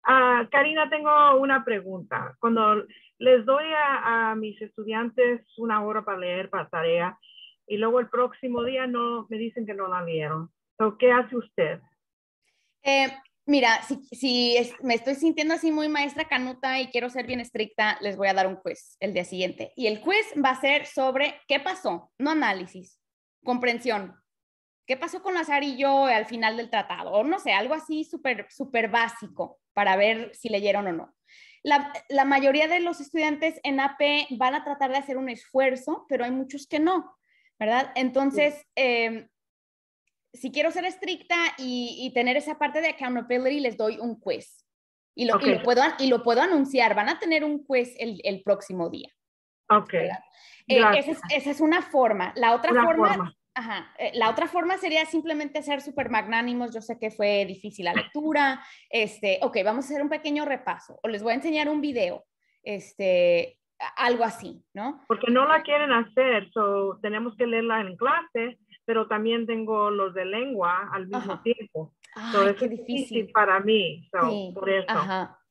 ah, 0.05 0.47
Karina, 0.51 0.89
tengo 0.91 1.11
una 1.39 1.65
pregunta. 1.65 2.37
Cuando 2.41 2.85
les 3.19 3.45
doy 3.45 3.65
a, 3.77 4.35
mis 4.35 4.61
estudiantes 4.61 5.47
una 5.57 5.85
hora 5.85 6.05
para 6.05 6.19
leer 6.19 6.51
para 6.51 6.69
tarea 6.69 7.19
y 7.67 7.77
luego 7.77 8.01
el 8.01 8.09
próximo 8.09 8.63
día 8.65 8.87
no 8.87 9.27
me 9.31 9.39
dicen 9.39 9.65
que 9.65 9.75
no 9.75 9.89
la 9.89 10.03
leyeron, 10.03 10.51
¿qué 10.99 11.13
hace 11.13 11.37
usted? 11.37 11.81
Eh, 12.83 13.07
Mira, 13.47 13.83
si, 14.11 14.57
me 14.83 14.95
estoy 14.95 15.17
sintiendo 15.17 15.55
así 15.55 15.71
muy 15.71 15.89
maestra 15.89 16.27
canuta 16.27 16.81
y 16.81 16.87
quiero 16.89 17.11
ser 17.11 17.27
bien 17.27 17.41
estricta, 17.41 17.99
les 18.01 18.17
voy 18.17 18.29
a 18.29 18.35
dar 18.35 18.47
un 18.47 18.57
quiz 18.57 18.97
el 19.01 19.13
día 19.13 19.25
siguiente. 19.25 19.73
Y 19.77 19.87
el 19.87 20.01
quiz 20.01 20.27
va 20.43 20.51
a 20.51 20.61
ser 20.61 20.87
sobre 20.87 21.41
qué 21.47 21.61
pasó, 21.61 22.11
no 22.19 22.31
análisis, 22.31 22.99
comprensión. 23.45 24.17
¿Qué 24.87 24.97
pasó 24.97 25.23
con 25.23 25.35
Lazarillo 25.35 26.07
al 26.07 26.27
final 26.27 26.57
del 26.57 26.71
tratado? 26.71 27.13
O 27.13 27.25
no 27.25 27.39
sé, 27.39 27.53
algo 27.53 27.75
así 27.75 28.05
súper, 28.05 28.47
súper 28.51 28.89
básico 28.89 29.59
para 29.75 29.97
ver 29.97 30.35
si 30.35 30.49
leyeron 30.49 30.87
o 30.87 30.93
no. 30.93 31.15
La, 31.63 32.25
mayoría 32.25 32.69
de 32.69 32.81
los 32.81 33.01
estudiantes 33.01 33.59
en 33.63 33.81
AP 33.81 34.27
van 34.31 34.55
a 34.55 34.65
tratar 34.65 34.91
de 34.91 34.99
hacer 34.99 35.17
un 35.17 35.31
esfuerzo, 35.31 36.05
pero 36.09 36.25
hay 36.25 36.31
muchos 36.31 36.67
que 36.67 36.79
no, 36.79 37.17
¿verdad? 37.59 37.91
Entonces, 37.95 38.67
em, 38.75 39.29
si 40.35 40.51
quiero 40.51 40.71
ser 40.71 40.85
estricta 40.85 41.37
y, 41.59 42.11
tener 42.15 42.37
esa 42.37 42.59
parte 42.59 42.81
de 42.81 42.89
accountability, 42.89 43.61
les 43.61 43.77
doy 43.77 43.99
un 43.99 44.19
quiz. 44.21 44.65
Y 45.17 45.27
lo, 45.27 45.41
y 45.41 45.55
lo, 45.55 45.63
puedo, 45.63 45.83
y 45.99 46.09
lo 46.09 46.23
puedo 46.25 46.43
anunciar. 46.43 46.95
Van 46.95 47.09
a 47.09 47.21
tener 47.21 47.45
un 47.45 47.65
quiz 47.65 47.95
el, 47.99 48.21
el 48.25 48.43
próximo 48.43 48.91
día. 48.91 49.09
Ok. 49.71 49.95
Eh, 49.95 50.11
esa, 50.67 50.93
es, 50.97 51.21
esa, 51.31 51.51
es, 51.51 51.61
una 51.61 51.83
forma. 51.83 52.33
La 52.37 52.55
otra 52.55 52.73
forma, 52.73 53.33
Ajá, 53.55 53.95
eh, 53.99 54.11
la 54.15 54.29
otra 54.31 54.49
forma 54.49 54.77
sería 54.79 55.07
simplemente 55.07 55.63
ser 55.63 55.81
súper 55.81 56.11
magnánimos. 56.11 56.75
Yo 56.75 56.81
sé 56.81 56.99
que 56.99 57.13
fue 57.13 57.45
difícil 57.47 57.85
la 57.85 57.95
lectura. 57.95 58.61
Este, 58.91 59.39
ok, 59.43 59.59
vamos 59.65 59.85
a 59.85 59.89
hacer 59.89 60.03
un 60.03 60.09
pequeño 60.09 60.45
repaso. 60.45 60.99
O 61.03 61.09
les 61.09 61.23
voy 61.23 61.33
a 61.33 61.37
enseñar 61.37 61.69
un 61.69 61.81
video. 61.81 62.25
Este, 62.65 63.61
algo 63.97 64.25
así, 64.25 64.65
¿no? 64.75 65.03
Porque 65.07 65.31
no 65.31 65.47
la 65.47 65.63
quieren 65.63 65.93
hacer, 65.93 66.51
so 66.53 66.99
tenemos 67.03 67.37
que 67.37 67.47
leerla 67.47 67.81
en 67.81 67.97
clase 67.97 68.59
pero 68.85 69.09
también 69.09 69.47
tengo 69.47 69.91
los 69.91 70.15
de 70.15 70.25
lengua 70.25 70.91
al 70.93 71.09
mismo 71.09 71.41
tiempo. 71.43 71.95
Ay, 72.15 72.55
qué 72.59 72.69
difícil. 72.69 73.31
para 73.33 73.61
mí, 73.61 74.09
por 74.55 74.71
eso. 74.71 74.87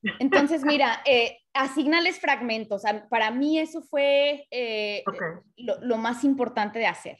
Entonces, 0.19 0.63
mira, 0.63 1.01
eh, 1.05 1.39
asignales 1.53 2.19
fragmentos. 2.19 2.83
Para 3.09 3.31
mí 3.31 3.59
eso 3.59 3.81
fue 3.81 4.47
eh, 4.51 5.03
lo, 5.57 5.97
más 5.97 6.23
importante 6.23 6.79
de 6.79 6.87
hacer. 6.87 7.19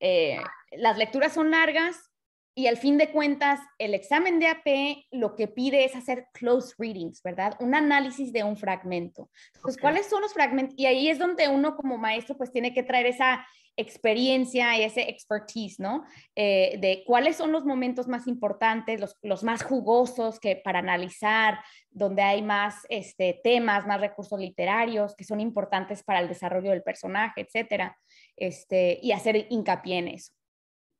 Eh, 0.00 0.40
las 0.72 0.96
lecturas 0.96 1.32
son 1.32 1.50
largas 1.50 2.10
y 2.54 2.66
al 2.66 2.76
fin 2.76 2.98
de 2.98 3.10
cuentas, 3.10 3.60
el 3.78 3.94
examen 3.94 4.38
de 4.38 4.48
AP 4.48 5.06
lo 5.12 5.36
que 5.36 5.46
pide 5.48 5.84
es 5.84 5.94
hacer 5.94 6.26
close 6.32 6.74
readings, 6.78 7.22
¿verdad? 7.22 7.56
Un 7.60 7.74
análisis 7.74 8.32
de 8.32 8.44
un 8.44 8.56
fragmento. 8.56 9.30
Entonces, 9.54 9.80
¿cuáles 9.80 10.06
son 10.06 10.20
los 10.20 10.34
fragmentos? 10.34 10.74
Y 10.76 10.86
ahí 10.86 11.08
es 11.08 11.18
donde 11.18 11.48
uno 11.48 11.76
como 11.76 11.96
maestro 11.96 12.36
pues 12.36 12.52
tiene 12.52 12.74
que 12.74 12.82
traer 12.82 13.06
esa 13.06 13.46
experiencia 13.76 14.76
y 14.78 14.82
ese 14.82 15.08
expertise, 15.08 15.80
¿no? 15.80 16.04
Eh, 16.34 16.78
de 16.80 17.02
cuáles 17.06 17.36
son 17.36 17.52
los 17.52 17.64
momentos 17.64 18.08
más 18.08 18.26
importantes, 18.26 19.00
los, 19.22 19.42
más 19.42 19.62
jugosos 19.62 20.38
que 20.38 20.56
para 20.56 20.80
analizar, 20.80 21.60
donde 21.90 22.22
hay 22.22 22.42
más 22.42 22.86
este, 22.88 23.40
temas, 23.42 23.86
más 23.86 24.00
recursos 24.00 24.38
literarios 24.38 25.14
que 25.16 25.24
son 25.24 25.40
importantes 25.40 26.02
para 26.02 26.20
el 26.20 26.28
desarrollo 26.28 26.70
del 26.70 26.82
personaje, 26.82 27.40
etcétera, 27.42 27.96
este, 28.36 28.98
y 29.02 29.12
hacer 29.12 29.46
hincapié 29.50 29.98
en 29.98 30.08
eso. 30.08 30.32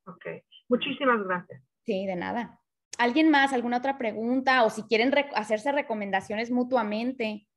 Ok, 0.07 0.25
muchísimas 0.67 1.23
gracias. 1.23 1.61
Sí, 1.85 2.05
de 2.05 2.15
nada. 2.15 2.59
¿Alguien 2.97 3.29
más? 3.29 3.53
¿Alguna 3.53 3.77
otra 3.77 3.97
pregunta? 3.97 4.63
O 4.63 4.69
si 4.69 4.83
quieren 4.83 5.13
hacerse 5.35 5.71
recomendaciones 5.71 6.51
mutuamente. 6.51 7.47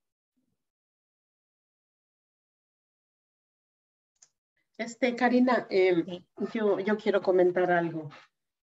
Este, 4.76 5.14
Karina, 5.14 5.66
em, 5.70 6.04
yo, 6.52 6.80
yo 6.80 6.96
quiero 6.96 7.22
comentar 7.22 7.70
algo. 7.70 8.10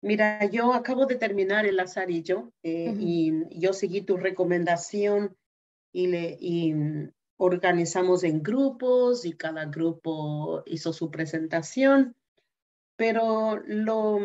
Mira, 0.01 0.45
yo 0.45 0.73
acabo 0.73 1.05
de 1.05 1.15
terminar 1.15 1.65
el 1.65 1.77
Lazarillo 1.77 2.51
eh, 2.63 2.93
y 2.99 3.59
yo 3.59 3.73
seguí 3.73 4.01
tu 4.01 4.17
recomendación 4.17 5.35
y, 5.93 6.07
le, 6.07 6.37
y 6.39 6.73
organizamos 7.37 8.23
en 8.23 8.43
grupos 8.43 9.25
y 9.25 9.33
cada 9.33 9.65
grupo 9.65 10.63
hizo 10.65 10.91
su 10.93 11.09
presentación, 11.09 12.15
pero 12.97 13.61
lo 13.65 14.19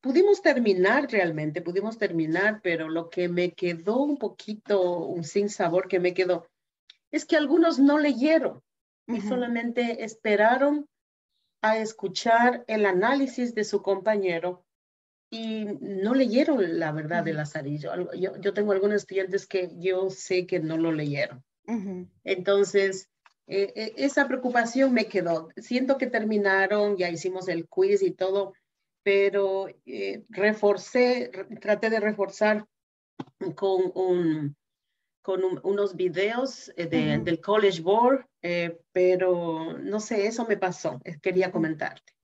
pudimos 0.00 0.42
terminar 0.42 1.10
realmente, 1.10 1.60
pudimos 1.60 1.98
terminar, 1.98 2.60
pero 2.62 2.88
lo 2.88 3.10
que 3.10 3.28
me 3.28 3.52
quedó 3.52 3.98
un 3.98 4.16
poquito, 4.16 5.06
un 5.06 5.24
sin 5.24 5.48
sabor 5.48 5.88
que 5.88 6.00
me 6.00 6.14
quedó, 6.14 6.46
es 7.10 7.26
que 7.26 7.36
algunos 7.36 7.78
no 7.78 7.98
leyeron 7.98 8.62
y 9.08 9.20
solamente 9.22 10.04
esperaron 10.04 10.86
a 11.62 11.78
escuchar 11.78 12.64
el 12.68 12.86
análisis 12.86 13.54
de 13.54 13.64
su 13.64 13.82
compañero 13.82 14.64
y 15.30 15.64
no 15.80 16.14
leyeron 16.14 16.78
la 16.78 16.92
verdad 16.92 17.24
de 17.24 17.34
Lazarillo. 17.34 18.12
Yo, 18.14 18.36
yo 18.40 18.54
tengo 18.54 18.72
algunos 18.72 18.96
estudiantes 18.96 19.46
que 19.46 19.70
yo 19.78 20.10
sé 20.10 20.46
que 20.46 20.60
no 20.60 20.76
lo 20.76 20.92
leyeron. 20.92 21.42
Entonces, 22.24 23.10
eh, 23.46 23.72
eh, 23.76 23.94
esa 23.96 24.26
preocupación 24.26 24.92
me 24.92 25.06
quedó. 25.06 25.48
Siento 25.56 25.98
que 25.98 26.06
terminaron, 26.06 26.96
ya 26.96 27.10
hicimos 27.10 27.48
el 27.48 27.68
quiz 27.68 28.02
y 28.02 28.12
todo, 28.12 28.54
pero 29.02 29.68
eh, 29.86 30.24
reforcé, 30.28 31.30
traté 31.60 31.90
de 31.90 32.00
reforzar 32.00 32.66
con, 33.54 33.92
un, 33.94 34.56
con 35.28 35.60
unos 35.62 35.94
videos 35.94 36.72
del 36.74 37.40
College 37.42 37.82
Board, 37.82 38.26
pero 38.92 39.76
no 39.78 40.00
sé, 40.00 40.26
eso 40.26 40.46
me 40.46 40.56
pasó. 40.56 40.98
Quería 41.20 41.52
comentarte. 41.52 42.14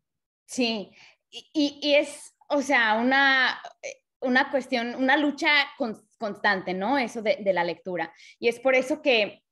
Sí, 0.46 0.90
y, 1.30 1.80
y 1.82 1.94
es 1.96 2.34
o 2.48 2.62
sea, 2.62 2.94
una, 2.94 3.60
eh, 3.82 4.02
una 4.20 4.50
cuestión, 4.50 4.94
una 4.94 5.16
lucha 5.16 5.50
constante, 6.18 6.72
¿no? 6.72 6.98
Eso 6.98 7.22
de, 7.22 7.52
la 7.52 7.64
lectura. 7.64 8.12
Y 8.38 8.48
es 8.48 8.60
por 8.60 8.74
eso 8.74 9.02
que 9.02 9.42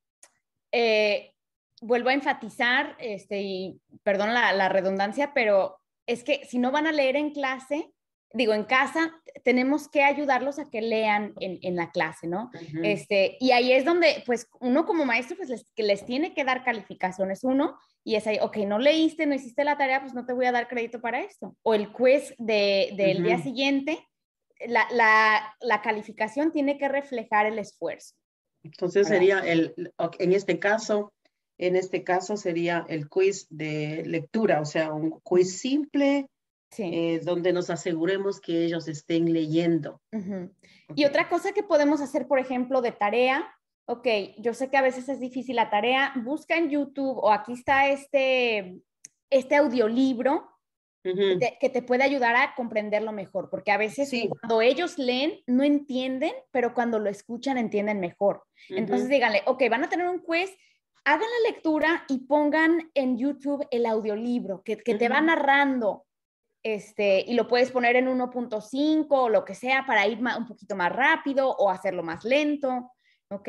eh, 0.72 1.34
vuelvo 1.80 2.08
a 2.08 2.14
enfatizar, 2.14 2.96
este, 2.98 3.42
y 3.42 3.80
perdón 4.02 4.32
la, 4.32 4.68
redundancia, 4.68 5.32
pero 5.34 5.78
es 6.06 6.24
que 6.24 6.44
si 6.46 6.58
no 6.58 6.70
van 6.70 6.86
a 6.86 6.92
leer 6.92 7.16
en 7.16 7.32
clase, 7.32 7.92
digo, 8.34 8.54
en 8.54 8.64
casa, 8.64 9.12
tenemos 9.44 9.88
que 9.88 10.02
ayudarlos 10.02 10.58
a 10.58 10.70
que 10.70 10.80
lean 10.80 11.34
en, 11.40 11.76
la 11.76 11.90
clase, 11.90 12.26
¿no? 12.26 12.50
este, 12.82 13.36
y 13.40 13.52
ahí 13.52 13.72
es 13.72 13.84
donde, 13.84 14.22
pues, 14.26 14.48
uno 14.60 14.86
como 14.86 15.04
maestro, 15.04 15.36
pues, 15.36 15.48
les, 15.48 15.66
les 15.76 16.04
tiene 16.04 16.34
que 16.34 16.44
dar 16.44 16.64
calificaciones, 16.64 17.44
uno, 17.44 17.78
y 18.04 18.16
es 18.16 18.26
ahí, 18.26 18.38
ok, 18.40 18.58
no 18.58 18.78
leíste, 18.78 19.26
no 19.26 19.34
hiciste 19.34 19.64
la 19.64 19.78
tarea, 19.78 20.00
pues 20.00 20.14
no 20.14 20.26
te 20.26 20.32
voy 20.32 20.46
a 20.46 20.52
dar 20.52 20.68
crédito 20.68 21.00
para 21.00 21.20
esto. 21.20 21.56
O 21.62 21.74
el 21.74 21.92
quiz 21.92 22.34
de, 22.38 22.92
del 22.96 23.22
día 23.22 23.38
siguiente, 23.38 23.98
la, 24.66 24.86
la, 24.92 25.54
la, 25.60 25.82
calificación 25.82 26.52
tiene 26.52 26.78
que 26.78 26.88
reflejar 26.88 27.46
el 27.46 27.58
esfuerzo. 27.58 28.14
Entonces 28.64 29.08
sería 29.08 29.38
el, 29.40 29.74
en 30.18 30.32
este 30.32 30.58
caso, 30.58 31.12
en 31.58 31.76
este 31.76 32.04
caso 32.04 32.36
sería 32.36 32.84
el 32.88 33.08
quiz 33.08 33.46
de 33.50 34.02
lectura, 34.04 34.60
o 34.60 34.64
sea, 34.64 34.92
un 34.92 35.20
quiz 35.22 35.60
simple, 35.60 36.26
eh, 36.78 37.20
donde 37.24 37.52
nos 37.52 37.70
aseguremos 37.70 38.40
que 38.40 38.64
ellos 38.64 38.88
estén 38.88 39.32
leyendo. 39.32 40.00
Y 40.94 41.04
otra 41.04 41.28
cosa 41.28 41.52
que 41.52 41.62
podemos 41.62 42.00
hacer, 42.00 42.26
por 42.26 42.38
ejemplo, 42.38 42.80
de 42.82 42.92
tarea, 42.92 43.52
ok, 43.86 44.06
yo 44.38 44.54
sé 44.54 44.70
que 44.70 44.76
a 44.76 44.82
veces 44.82 45.08
es 45.08 45.20
difícil 45.20 45.56
la 45.56 45.70
tarea, 45.70 46.12
busca 46.24 46.56
en 46.56 46.70
YouTube 46.70 47.18
o 47.18 47.30
aquí 47.30 47.52
está 47.52 47.88
este, 47.88 48.80
este 49.30 49.56
audiolibro 49.56 50.48
que 51.02 51.68
te 51.68 51.82
puede 51.82 52.04
ayudar 52.04 52.36
a 52.36 52.54
comprenderlo 52.54 53.10
mejor, 53.10 53.50
porque 53.50 53.72
a 53.72 53.76
veces 53.76 54.08
cuando 54.28 54.62
ellos 54.62 54.98
leen 54.98 55.40
no 55.46 55.64
entienden, 55.64 56.32
pero 56.52 56.74
cuando 56.74 57.00
lo 57.00 57.10
escuchan 57.10 57.58
entienden 57.58 57.98
mejor. 57.98 58.44
Entonces 58.68 59.08
díganle, 59.08 59.42
ok, 59.46 59.64
van 59.68 59.84
a 59.84 59.88
tener 59.88 60.08
un 60.08 60.20
quiz, 60.20 60.50
hagan 61.04 61.28
la 61.42 61.50
lectura 61.50 62.04
y 62.08 62.26
pongan 62.26 62.90
en 62.94 63.18
YouTube 63.18 63.66
el 63.72 63.86
audiolibro 63.86 64.62
que, 64.62 64.76
que 64.76 64.94
te 64.94 65.08
va 65.08 65.20
narrando. 65.20 66.06
Este, 66.62 67.24
y 67.26 67.34
lo 67.34 67.48
puedes 67.48 67.70
poner 67.72 67.96
en 67.96 68.06
1.5 68.06 69.06
o 69.10 69.28
lo 69.28 69.44
que 69.44 69.54
sea 69.54 69.84
para 69.86 70.06
ir 70.06 70.18
un 70.18 70.46
poquito 70.46 70.76
más 70.76 70.92
rápido 70.92 71.50
o 71.50 71.70
hacerlo 71.70 72.02
más 72.02 72.24
lento. 72.24 72.92
¿ok? 73.32 73.48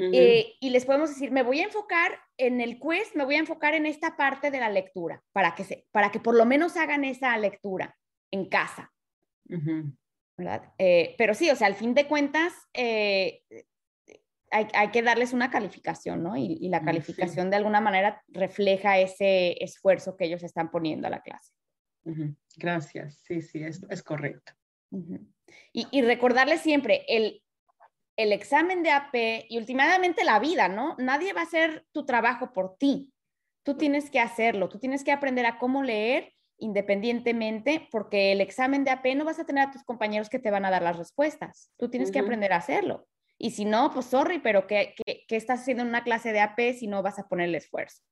Eh, 0.00 0.54
y 0.60 0.70
les 0.70 0.84
podemos 0.84 1.08
decir, 1.08 1.32
me 1.32 1.42
voy 1.42 1.60
a 1.60 1.64
enfocar 1.64 2.20
en 2.36 2.60
el 2.60 2.78
quiz, 2.78 3.16
me 3.16 3.24
voy 3.24 3.34
a 3.34 3.40
enfocar 3.40 3.74
en 3.74 3.84
esta 3.84 4.16
parte 4.16 4.52
de 4.52 4.60
la 4.60 4.70
lectura, 4.70 5.24
para 5.32 5.56
que, 5.56 5.64
se, 5.64 5.88
para 5.90 6.12
que 6.12 6.20
por 6.20 6.36
lo 6.36 6.44
menos 6.44 6.76
hagan 6.76 7.04
esa 7.04 7.36
lectura 7.36 7.96
en 8.30 8.48
casa. 8.48 8.92
¿verdad? 10.36 10.72
Eh, 10.78 11.16
pero 11.18 11.34
sí, 11.34 11.50
o 11.50 11.56
sea, 11.56 11.66
al 11.66 11.74
fin 11.74 11.94
de 11.94 12.06
cuentas, 12.06 12.52
eh, 12.74 13.42
hay, 14.52 14.68
hay, 14.72 14.88
que 14.92 15.02
darles 15.02 15.32
una 15.32 15.50
calificación, 15.50 16.22
¿no? 16.22 16.36
Y, 16.36 16.68
la 16.68 16.80
mm, 16.80 16.84
calificación 16.84 17.50
de 17.50 17.56
alguna 17.56 17.80
manera 17.80 18.22
refleja 18.28 18.98
ese 18.98 19.62
esfuerzo 19.64 20.16
que 20.16 20.26
ellos 20.26 20.44
están 20.44 20.70
poniendo 20.70 21.08
a 21.08 21.10
la 21.10 21.22
clase. 21.22 21.52
Gracias, 22.56 23.22
sí, 23.24 23.42
sí, 23.42 23.62
es, 23.62 23.82
es 23.88 24.02
correcto. 24.02 24.52
y, 25.72 25.86
y 25.90 26.02
recordarles 26.02 26.60
siempre, 26.60 27.04
el, 27.08 27.42
el 28.16 28.32
examen 28.32 28.82
de 28.82 28.90
AP 28.90 29.46
y 29.48 29.58
últimamente 29.58 30.24
la 30.24 30.38
vida, 30.38 30.68
¿no? 30.68 30.96
Nadie 30.98 31.32
va 31.32 31.40
a 31.40 31.44
hacer 31.44 31.86
tu 31.92 32.04
trabajo 32.04 32.52
por 32.52 32.76
ti. 32.76 33.12
Tú 33.62 33.76
tienes 33.76 34.10
que 34.10 34.20
hacerlo, 34.20 34.68
tú 34.68 34.78
tienes 34.78 35.04
que 35.04 35.12
aprender 35.12 35.46
a 35.46 35.58
cómo 35.58 35.82
leer 35.82 36.32
independientemente, 36.58 37.88
porque 37.90 38.32
el 38.32 38.40
examen 38.40 38.84
de 38.84 38.90
AP 38.90 39.14
no 39.14 39.24
vas 39.24 39.38
a 39.38 39.46
tener 39.46 39.68
a 39.68 39.70
tus 39.70 39.84
compañeros 39.84 40.28
que 40.28 40.38
te 40.38 40.50
van 40.50 40.64
a 40.64 40.70
dar 40.70 40.82
las 40.82 40.98
respuestas. 40.98 41.70
Tú 41.78 41.88
tienes 41.88 42.10
que 42.10 42.18
aprender 42.18 42.52
a 42.52 42.56
hacerlo. 42.56 43.06
Y 43.38 43.52
si 43.52 43.64
no, 43.64 43.92
pues 43.92 44.06
sorry, 44.06 44.40
pero 44.40 44.66
¿qué, 44.66 44.94
estás 45.28 45.60
haciendo 45.60 45.84
en 45.84 45.90
una 45.90 46.02
clase 46.02 46.32
de 46.32 46.40
AP 46.40 46.74
si 46.74 46.88
no 46.88 47.02
vas 47.02 47.20
a 47.20 47.28
poner 47.28 47.48
el 47.48 47.54
esfuerzo? 47.54 48.02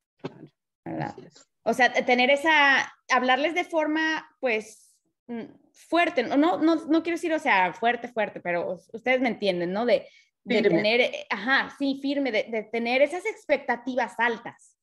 O 1.63 1.75
sea, 1.75 1.93
tener 1.93 2.31
esa, 2.31 2.93
hablarles 3.11 3.55
de 3.55 3.65
forma, 3.65 4.29
pues, 4.41 4.97
mm, 5.27 5.45
fuerte, 5.73 6.23
no, 6.23 6.37
no, 6.37 6.57
no, 6.59 7.03
quiero 7.03 7.17
decir, 7.17 7.33
o 7.33 7.39
sea, 7.39 7.73
fuerte, 7.73 8.09
fuerte, 8.09 8.41
pero 8.41 8.79
ustedes 8.93 9.21
me 9.21 9.29
entienden, 9.29 9.73
¿no? 9.73 9.85
De, 9.85 10.07
de 10.45 10.63
tener, 10.63 11.01
eh, 11.01 11.27
ajá, 11.29 11.75
sí, 11.77 11.99
firme, 12.01 12.31
de, 12.31 12.69
tener 12.71 13.03
esas 13.03 13.27
expectativas 13.27 14.15
altas. 14.19 14.77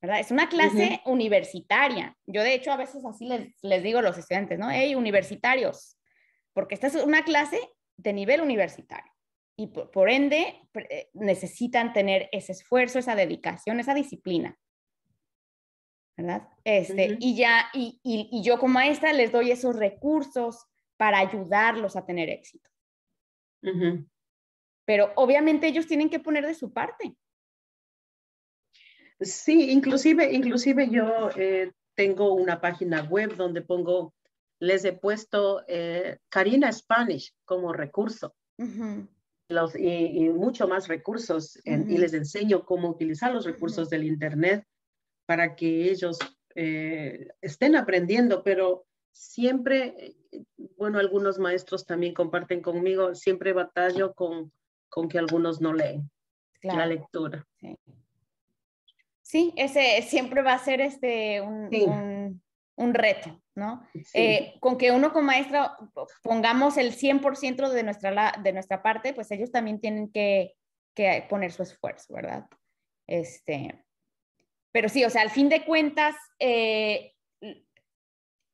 ¿verdad? 0.00 0.20
Es 0.20 0.30
una 0.30 0.48
clase 0.48 1.00
universitaria. 1.06 2.16
Yo, 2.26 2.42
de 2.42 2.54
hecho, 2.54 2.70
a 2.70 2.76
veces 2.76 3.04
así 3.04 3.26
les, 3.26 3.48
les 3.62 3.82
digo 3.82 3.98
a 3.98 4.02
los 4.02 4.16
estudiantes, 4.16 4.58
¿no? 4.58 4.70
Hey, 4.70 4.94
universitarios, 4.94 5.98
porque 6.52 6.74
esta 6.74 6.86
es 6.86 6.94
una 6.96 7.24
clase 7.24 7.58
de 7.96 8.12
nivel 8.12 8.40
universitario. 8.40 9.10
Y 9.56 9.68
por, 9.68 9.90
por 9.90 10.08
ende, 10.08 10.60
eh, 10.74 11.08
necesitan 11.14 11.92
tener 11.92 12.28
ese 12.30 12.52
esfuerzo, 12.52 12.98
esa 12.98 13.16
dedicación, 13.16 13.80
esa 13.80 13.94
disciplina. 13.94 14.56
¿Verdad? 16.18 16.48
Este, 16.64 17.16
Y 17.20 17.36
ya, 17.36 17.70
y, 17.72 18.00
y, 18.02 18.42
yo 18.42 18.58
como 18.58 18.74
maestra 18.74 19.12
les 19.12 19.30
doy 19.30 19.52
esos 19.52 19.76
recursos 19.76 20.66
para 20.96 21.20
ayudarlos 21.20 21.94
a 21.94 22.04
tener 22.04 22.28
éxito. 22.28 22.68
Pero 24.84 25.12
obviamente 25.14 25.68
ellos 25.68 25.86
tienen 25.86 26.10
que 26.10 26.18
poner 26.18 26.44
de 26.44 26.54
su 26.54 26.72
parte. 26.72 27.14
Sí, 29.20 29.70
inclusive, 29.70 30.32
inclusive 30.32 30.88
yo 30.90 31.30
eh, 31.36 31.72
tengo 31.94 32.34
una 32.34 32.60
página 32.60 33.02
web 33.04 33.36
donde 33.36 33.62
pongo, 33.62 34.12
les 34.58 34.84
he 34.84 34.92
puesto 34.92 35.62
eh, 35.68 36.18
Karina 36.28 36.72
Spanish 36.72 37.32
como 37.44 37.72
recurso. 37.72 38.34
Los, 39.48 39.76
y, 39.76 40.28
mucho 40.30 40.66
más 40.66 40.88
recursos 40.88 41.58
y 41.64 41.96
les 41.96 42.12
enseño 42.12 42.64
cómo 42.66 42.90
utilizar 42.90 43.32
los 43.32 43.44
recursos 43.44 43.88
del 43.88 44.04
Internet 44.04 44.66
para 45.28 45.56
que 45.56 45.90
ellos 45.90 46.18
eh, 46.54 47.28
estén 47.42 47.76
aprendiendo, 47.76 48.42
pero 48.42 48.86
siempre, 49.12 50.16
bueno, 50.78 50.98
algunos 50.98 51.38
maestros 51.38 51.84
también 51.84 52.14
comparten 52.14 52.62
conmigo, 52.62 53.14
siempre 53.14 53.52
batallo 53.52 54.14
con, 54.14 54.50
con 54.88 55.06
que 55.06 55.18
algunos 55.18 55.60
no 55.60 55.74
leen 55.74 56.10
la 56.62 56.86
lectura. 56.86 57.46
Sí. 59.20 59.52
ese 59.54 60.00
siempre 60.00 60.40
va 60.40 60.54
a 60.54 60.64
ser 60.64 60.80
este 60.80 61.42
un, 61.42 62.40
un, 62.76 62.94
reto, 62.94 63.38
¿no? 63.54 63.86
Eh, 64.14 64.54
con 64.60 64.78
que 64.78 64.92
uno 64.92 65.12
como 65.12 65.26
maestro 65.26 65.70
pongamos 66.22 66.78
el 66.78 66.94
100% 66.94 67.68
de 67.68 67.82
nuestra, 67.82 68.32
de 68.42 68.52
nuestra 68.54 68.82
parte, 68.82 69.12
pues 69.12 69.30
ellos 69.30 69.52
también 69.52 69.78
tienen 69.78 70.10
que, 70.10 70.54
que 70.94 71.26
poner 71.28 71.52
su 71.52 71.64
esfuerzo, 71.64 72.14
¿verdad? 72.14 72.46
Este, 73.06 73.84
pero 74.72 74.88
sí, 74.88 75.04
o 75.04 75.10
sea, 75.10 75.22
al 75.22 75.30
fin 75.30 75.48
de 75.48 75.64
cuentas, 75.64 76.14
eh, 76.38 77.12
e, 77.40 77.64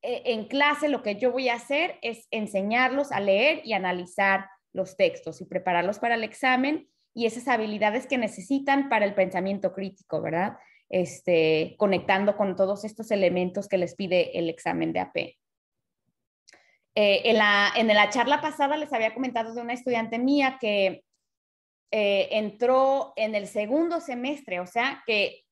en 0.01 0.45
clase 0.45 0.89
lo 0.89 1.01
que 1.01 1.15
yo 1.15 1.31
voy 1.31 1.49
a 1.49 1.55
hacer 1.55 1.97
es 2.01 2.27
enseñarlos 2.31 3.11
a 3.11 3.19
leer 3.19 3.61
y 3.63 3.73
analizar 3.73 4.47
los 4.71 4.95
textos 4.97 5.41
y 5.41 5.45
prepararlos 5.45 5.99
para 5.99 6.15
el 6.15 6.23
examen 6.23 6.87
y 7.13 7.25
esas 7.25 7.47
habilidades 7.47 8.07
que 8.07 8.17
necesitan 8.17 8.89
para 8.89 9.05
el 9.05 9.15
pensamiento 9.15 9.73
crítico, 9.73 10.21
¿verdad? 10.21 10.57
Este, 10.89 11.75
conectando 11.77 12.35
con 12.37 12.55
todos 12.55 12.83
estos 12.83 13.09
elementos 13.09 13.67
que 13.67 13.77
les 13.77 13.95
pide 13.95 14.37
el 14.37 14.49
examen 14.49 14.93
de 14.93 14.99
AP. 14.99 15.17
Eh, 16.97 17.29
en, 17.29 17.37
la, 17.37 17.71
en 17.75 17.87
la 17.87 18.09
charla 18.09 18.41
pasada 18.41 18.77
les 18.77 18.93
había 18.93 19.13
comentado 19.13 19.53
de 19.53 19.61
una 19.61 19.73
estudiante 19.73 20.19
mía 20.19 20.57
que 20.61 21.03
eh, 21.91 22.29
entró 22.31 23.13
en 23.15 23.35
el 23.35 23.47
segundo 23.47 24.01
semestre, 24.01 24.59
o 24.59 24.67
sea, 24.67 25.03
que 25.05 25.43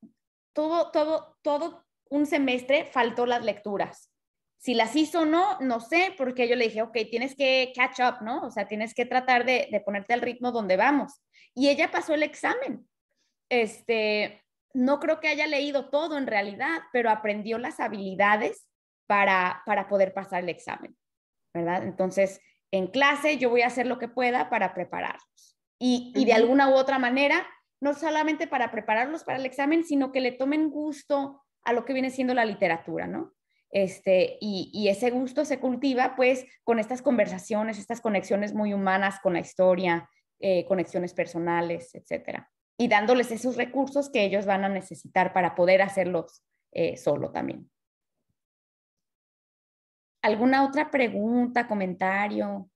todo, 0.53 0.91
todo, 0.91 1.37
todo 1.41 1.83
un 2.09 2.25
semestre 2.25 2.85
faltó 2.85 3.25
las 3.25 3.43
lecturas. 3.43 4.09
Si 4.57 4.75
las 4.75 4.95
hizo 4.95 5.21
o 5.21 5.25
no, 5.25 5.57
no 5.59 5.81
sé, 5.81 6.13
porque 6.17 6.47
yo 6.47 6.55
le 6.55 6.65
dije, 6.65 6.81
ok, 6.81 6.97
tienes 7.09 7.35
que 7.35 7.73
catch 7.75 7.99
up, 7.99 8.23
¿no? 8.23 8.45
O 8.45 8.51
sea, 8.51 8.67
tienes 8.67 8.93
que 8.93 9.05
tratar 9.05 9.45
de, 9.45 9.81
ponerte 9.83 10.13
al 10.13 10.21
ritmo 10.21 10.51
donde 10.51 10.77
vamos. 10.77 11.21
Y 11.53 11.69
ella 11.69 11.91
pasó 11.91 12.13
el 12.13 12.23
examen. 12.23 12.87
este, 13.49 14.43
no 14.73 14.99
creo 14.99 15.19
que 15.19 15.27
haya 15.27 15.47
leído 15.47 15.89
todo 15.89 16.17
en 16.17 16.27
realidad, 16.27 16.81
pero 16.91 17.09
aprendió 17.09 17.57
las 17.57 17.79
habilidades 17.79 18.67
para, 19.07 19.61
para 19.65 19.87
poder 19.87 20.13
pasar 20.13 20.43
el 20.43 20.49
examen, 20.49 20.97
¿verdad? 21.53 21.83
Entonces, 21.83 22.41
en 22.71 22.87
clase 22.87 23.37
yo 23.37 23.49
voy 23.49 23.61
a 23.61 23.67
hacer 23.67 23.85
lo 23.85 23.99
que 23.99 24.07
pueda 24.07 24.49
para 24.49 24.73
prepararlos. 24.73 25.57
Y, 25.79 26.11
y 26.15 26.25
de 26.25 26.33
alguna 26.33 26.69
u 26.69 26.73
otra 26.73 26.97
manera, 26.97 27.45
no 27.84 27.93
solamente 27.93 28.47
para 28.47 28.71
prepararlos 28.71 29.23
para 29.25 29.38
el 29.38 29.45
examen, 29.45 29.84
sino 29.84 30.11
que 30.11 30.21
le 30.21 30.31
tomen 30.31 30.69
gusto 30.69 31.43
a 31.63 31.73
lo 31.73 31.84
que 31.84 31.93
viene 31.93 32.09
siendo 32.09 32.34
la 32.34 32.45
literatura, 32.45 33.07
¿no? 33.07 33.34
Este, 33.69 34.38
y, 34.39 34.69
y, 34.71 34.88
ese 34.88 35.09
gusto 35.09 35.45
se 35.45 35.59
cultiva 35.59 36.15
pues 36.15 36.45
con 36.63 36.79
estas 36.79 37.01
conversaciones, 37.01 37.79
estas 37.79 38.01
conexiones 38.01 38.53
muy 38.53 38.73
humanas 38.73 39.19
con 39.19 39.34
la 39.34 39.39
historia, 39.39 40.07
eh, 40.39 40.65
conexiones 40.65 41.13
personales, 41.13 41.93
etcétera. 41.95 42.51
Y 42.77 42.88
dándoles 42.88 43.31
esos 43.31 43.57
recursos 43.57 44.09
que 44.09 44.23
ellos 44.23 44.45
van 44.45 44.63
a 44.63 44.69
necesitar 44.69 45.34
para 45.34 45.55
poder 45.55 45.81
hacerlos 45.81 46.43
eh, 46.71 46.97
solo 46.97 47.31
también. 47.31 47.69
¿Alguna 50.21 50.65
otra 50.65 50.89
pregunta, 50.89 51.67
comentario? 51.67 52.69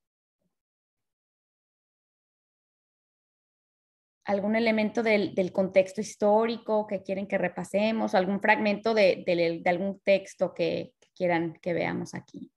Algún 4.27 4.57
elemento 4.57 5.03
del, 5.03 5.51
contexto 5.53 6.01
histórico 6.01 6.85
que 6.85 7.01
quieren 7.01 7.27
que 7.27 7.37
repasemos, 7.37 8.13
algún 8.13 8.41
fragmento 8.41 8.93
de, 8.93 9.63
algún 9.65 10.01
texto 10.03 10.53
que, 10.53 10.91
quieran 11.15 11.57
que 11.63 11.73
veamos 11.73 12.13
aquí. 12.13 12.51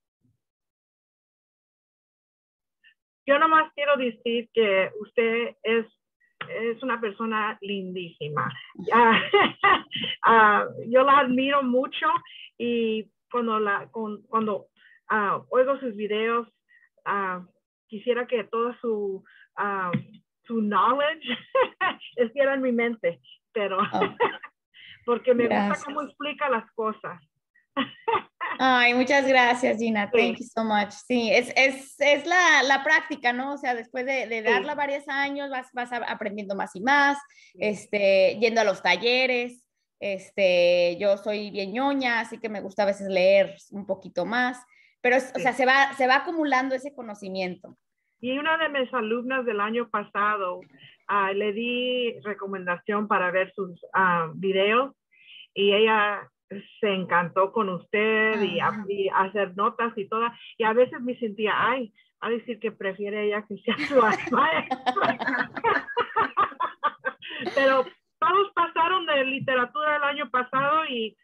Yo 3.25 3.39
nomás 3.39 3.73
quiero 3.75 3.97
decir 3.97 4.51
que 4.53 4.91
usted 5.01 5.57
es, 5.63 5.87
es 6.49 6.83
una 6.83 7.01
persona 7.01 7.57
lindísima. 7.63 8.53
Ah, 10.23 10.67
yo 10.87 11.03
la 11.03 11.21
admiro 11.21 11.63
mucho 11.63 12.07
y 12.59 13.11
cuando, 13.31 13.59
la, 13.59 13.89
cuando 13.91 14.69
uh, 15.11 15.43
oigo 15.49 15.79
sus 15.81 15.97
videos, 15.97 16.47
uh, 17.07 17.43
quisiera 17.89 18.27
que 18.27 18.45
todo 18.45 18.75
su 18.81 19.25
su 20.51 20.61
knowledge 20.61 21.23
estuviera 22.17 22.55
en 22.55 22.63
mi 22.63 22.73
mente, 22.73 23.21
pero 23.53 23.79
oh. 23.79 24.01
porque 25.07 25.33
me 25.33 25.45
gusta 25.45 25.85
cómo 25.85 26.03
explica 26.03 26.49
las 26.49 26.69
cosas. 26.73 27.21
Ay, 28.59 28.95
muchas 28.95 29.27
gracias, 29.27 29.79
Gina. 29.79 30.11
Thank 30.11 30.39
you 30.39 30.45
so 30.45 30.65
much. 30.65 30.91
Sí, 30.91 31.31
es, 31.31 31.53
es, 31.57 31.95
es 32.01 32.27
la, 32.27 32.65
la, 32.65 32.83
práctica, 32.83 33.33
¿no? 33.33 33.55
O 33.55 33.59
sea, 33.59 33.75
después 33.75 34.05
de, 34.05 34.27
de 34.27 34.43
darla 34.43 34.75
varios 34.75 35.09
años, 35.09 35.51
vas, 35.51 35.69
vas 35.73 35.91
aprendiendo 35.93 36.57
más 36.57 36.75
y 36.75 36.81
más, 36.81 37.17
este, 37.55 38.37
yendo 38.41 38.61
a 38.61 38.65
los 38.65 38.83
talleres. 38.83 39.65
Este, 40.01 40.97
yo 40.99 41.17
soy 41.17 41.51
bien 41.51 41.73
ñoña, 41.73 42.21
así 42.21 42.39
que 42.39 42.49
me 42.49 42.61
gusta 42.61 42.83
a 42.83 42.87
veces 42.87 43.09
leer 43.09 43.57
un 43.71 43.87
poquito 43.87 44.27
más, 44.27 44.59
pero, 45.01 45.17
o 45.17 45.39
sea, 45.39 45.53
se 45.53 45.65
va, 45.65 45.95
se 45.97 46.07
va 46.07 46.17
acumulando 46.17 46.75
ese 46.75 46.93
conocimiento. 46.93 47.79
Y 48.21 48.39
una 48.39 48.59
de 48.59 48.69
mis 48.69 48.93
alumnas 48.93 49.47
del 49.47 49.61
año 49.61 49.89
pasado, 49.89 50.59
uh, 50.59 51.35
le 51.35 51.53
di 51.53 52.21
recomendación 52.21 53.09
para 53.09 53.31
ver 53.31 53.53
sus 53.55 53.83
uh, 53.95 54.33
videos 54.35 54.95
y 55.55 55.73
ella 55.73 56.29
se 56.81 56.93
encantó 56.93 57.53
con 57.53 57.69
usted 57.69 58.43
y, 58.43 58.59
hacer 58.61 59.57
notas 59.57 59.97
y 59.97 60.09
todas. 60.09 60.33
Y 60.59 60.65
a 60.65 60.73
veces 60.73 61.01
me 61.01 61.17
sentía, 61.19 61.55
ay, 61.57 61.93
a 62.21 62.29
decir 62.29 62.59
que 62.59 62.73
prefiere 62.73 63.27
ella 63.27 63.45
que 63.47 63.57
sea 63.59 63.77
su 63.89 63.95
maestra. 64.35 65.49
pero 67.55 67.85
todos 68.19 68.53
pasaron 68.55 69.07
de 69.07 69.25
literatura 69.25 69.97
el 69.97 70.03
año 70.03 70.31
pasado 70.31 70.85
y, 70.87 71.17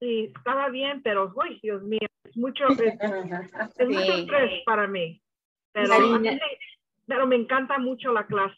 y 0.00 0.26
estaba 0.26 0.68
bien, 0.68 1.02
pero, 1.02 1.32
uy, 1.34 1.58
Dios 1.62 1.82
mío, 1.82 2.06
es 2.24 2.36
mucho, 2.36 2.68
es, 2.68 2.94
es 3.78 3.88
mucho 3.88 4.12
estrés 4.12 4.62
para 4.64 4.86
mí. 4.86 5.20
Pero, 7.06 7.26
me 7.26 7.36
encanta 7.36 7.78
mucho 7.78 8.12
la 8.12 8.26
clase. 8.26 8.56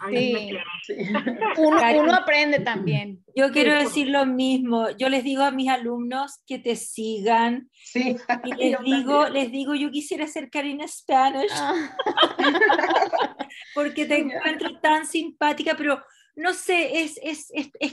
Uno, 1.56 2.14
aprende 2.14 2.60
también. 2.60 3.24
Yo 3.34 3.50
quiero 3.50 3.74
decir 3.74 4.08
lo 4.08 4.24
mismo. 4.24 4.90
Yo 4.90 5.08
les 5.08 5.24
digo 5.24 5.42
a 5.42 5.50
mis 5.50 5.68
alumnos 5.68 6.42
que 6.46 6.60
te 6.60 6.76
sigan. 6.76 7.68
Sí. 7.72 8.16
Y 8.44 8.54
les 8.70 8.80
digo, 8.82 9.28
les 9.28 9.50
digo, 9.50 9.74
yo 9.74 9.90
quisiera 9.90 10.28
ser 10.28 10.50
Karina 10.50 10.86
Spanish. 10.86 11.50
Ah. 11.54 11.96
porque 13.74 14.06
te 14.06 14.18
encuentro 14.18 14.78
tan 14.80 15.06
simpática, 15.06 15.74
pero 15.76 16.00
no 16.34 16.54
sé, 16.54 17.02
es, 17.02 17.20
es, 17.22 17.50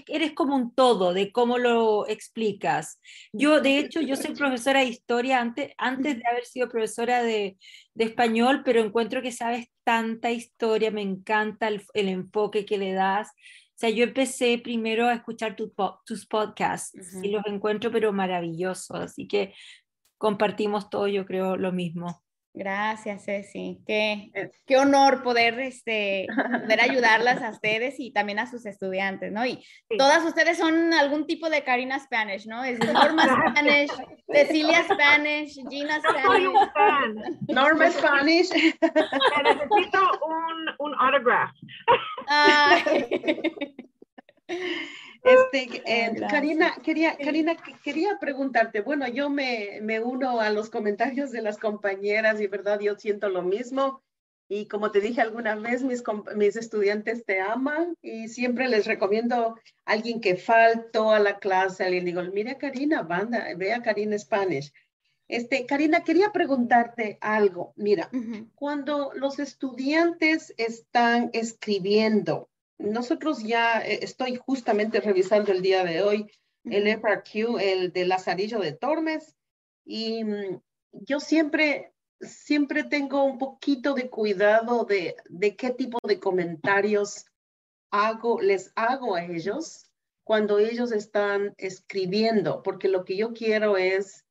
eres 0.07 0.33
como 0.33 0.55
un 0.55 0.73
todo 0.73 1.13
de 1.13 1.31
cómo 1.31 1.57
lo 1.57 2.07
explicas. 2.07 3.01
Yo, 3.33 3.59
de 3.59 3.79
hecho, 3.79 3.99
yo 4.01 4.15
soy 4.15 4.33
profesora 4.33 4.79
de 4.79 4.85
historia 4.85 5.41
antes, 5.41 5.73
antes 5.77 6.17
de 6.17 6.27
haber 6.27 6.45
sido 6.45 6.69
profesora 6.69 7.21
de, 7.23 7.57
español, 7.95 8.61
pero 8.63 8.81
encuentro 8.81 9.21
que 9.21 9.33
sabes 9.33 9.67
tanta 9.83 10.31
historia, 10.31 10.89
me 10.89 11.01
encanta 11.01 11.67
el, 11.67 11.83
enfoque 11.93 12.65
que 12.65 12.77
le 12.77 12.93
das. 12.93 13.29
O 13.29 13.79
sea, 13.79 13.89
yo 13.89 14.05
empecé 14.05 14.57
primero 14.57 15.07
a 15.07 15.15
escuchar 15.15 15.57
tus 15.57 16.25
podcasts 16.27 16.93
y 17.21 17.29
los 17.29 17.45
encuentro, 17.45 17.91
pero 17.91 18.13
maravillosos. 18.13 18.97
Así 18.97 19.27
que 19.27 19.53
compartimos 20.17 20.89
todo, 20.89 21.07
yo 21.07 21.25
creo, 21.25 21.57
lo 21.57 21.73
mismo. 21.73 22.23
Gracias, 22.53 23.25
Ceci. 23.25 23.81
Qué, 23.85 24.31
qué 24.65 24.77
honor 24.77 25.21
poder, 25.23 25.59
este, 25.59 26.25
poder 26.61 26.81
ayudarlas 26.81 27.41
a 27.41 27.51
ustedes 27.51 27.99
y 27.99 28.11
también 28.11 28.39
a 28.39 28.49
sus 28.49 28.65
estudiantes, 28.65 29.31
¿no? 29.31 29.45
Y 29.45 29.63
todas 29.97 30.25
ustedes 30.25 30.57
son 30.57 30.93
algún 30.93 31.27
tipo 31.27 31.49
de 31.49 31.63
Karina 31.63 31.99
Spanish, 31.99 32.47
¿no? 32.47 32.63
Es 32.63 32.79
Norma 32.93 33.23
Spanish, 33.23 33.91
Cecilia 34.27 34.83
Spanish, 34.83 35.55
Gina 35.69 35.99
Spanish. 35.99 36.51
Norma 37.47 37.91
Spanish. 37.91 38.49
Necesito 38.51 40.19
un, 40.25 40.69
un 40.79 40.95
autograph. 40.99 41.51
Este, 45.23 45.81
eh, 45.85 46.15
Karina, 46.29 46.75
quería, 46.83 47.17
Karina, 47.17 47.57
quería 47.83 48.17
preguntarte, 48.19 48.81
bueno, 48.81 49.07
yo 49.07 49.29
me, 49.29 49.79
me 49.81 49.99
uno 49.99 50.39
a 50.39 50.49
los 50.49 50.69
comentarios 50.69 51.31
de 51.31 51.41
las 51.41 51.57
compañeras 51.57 52.39
y 52.39 52.47
verdad, 52.47 52.79
yo 52.79 52.95
siento 52.95 53.29
lo 53.29 53.41
mismo. 53.41 54.01
Y 54.51 54.65
como 54.67 54.91
te 54.91 54.99
dije 54.99 55.21
alguna 55.21 55.55
vez, 55.55 55.83
mis, 55.83 56.03
mis 56.35 56.55
estudiantes 56.55 57.23
te 57.23 57.39
aman 57.39 57.95
y 58.01 58.29
siempre 58.29 58.67
les 58.67 58.87
recomiendo 58.87 59.55
a 59.85 59.91
alguien 59.91 60.21
que 60.21 60.37
faltó 60.37 61.11
a 61.11 61.19
la 61.19 61.37
clase, 61.37 61.83
alguien 61.83 62.05
digo, 62.05 62.23
mira 62.33 62.57
Karina, 62.57 63.03
banda, 63.03 63.45
ve 63.55 63.73
a 63.73 63.83
Karina 63.83 64.17
Spanish. 64.17 64.73
Este, 65.27 65.67
Karina, 65.67 66.03
quería 66.03 66.31
preguntarte 66.31 67.19
algo. 67.21 67.73
Mira, 67.75 68.09
cuando 68.55 69.11
los 69.13 69.37
estudiantes 69.37 70.55
están 70.57 71.29
escribiendo, 71.33 72.49
nosotros 72.79 73.43
ya 73.43 73.81
eh, 73.81 73.99
estoy 74.01 74.35
justamente 74.37 75.01
revisando 75.01 75.51
el 75.51 75.61
día 75.61 75.83
de 75.83 76.01
hoy 76.01 76.31
el 76.63 76.87
FRQ, 76.87 77.59
el 77.59 77.93
de 77.93 78.05
Lazarillo 78.05 78.59
de 78.59 78.73
Tormes, 78.73 79.35
y 79.85 80.23
mm, 80.23 80.61
yo 80.91 81.19
siempre, 81.19 81.93
siempre 82.21 82.83
tengo 82.83 83.23
un 83.23 83.37
poquito 83.37 83.93
de 83.93 84.09
cuidado 84.09 84.85
de, 84.85 85.15
de 85.29 85.55
qué 85.55 85.71
tipo 85.71 85.99
de 86.07 86.19
comentarios 86.19 87.25
hago, 87.91 88.41
les 88.41 88.71
hago 88.75 89.15
a 89.15 89.25
ellos 89.25 89.89
cuando 90.23 90.59
ellos 90.59 90.91
están 90.91 91.55
escribiendo, 91.57 92.61
porque 92.61 92.87
lo 92.87 93.03
que 93.03 93.17
yo 93.17 93.33
quiero 93.33 93.77
es 93.77 94.25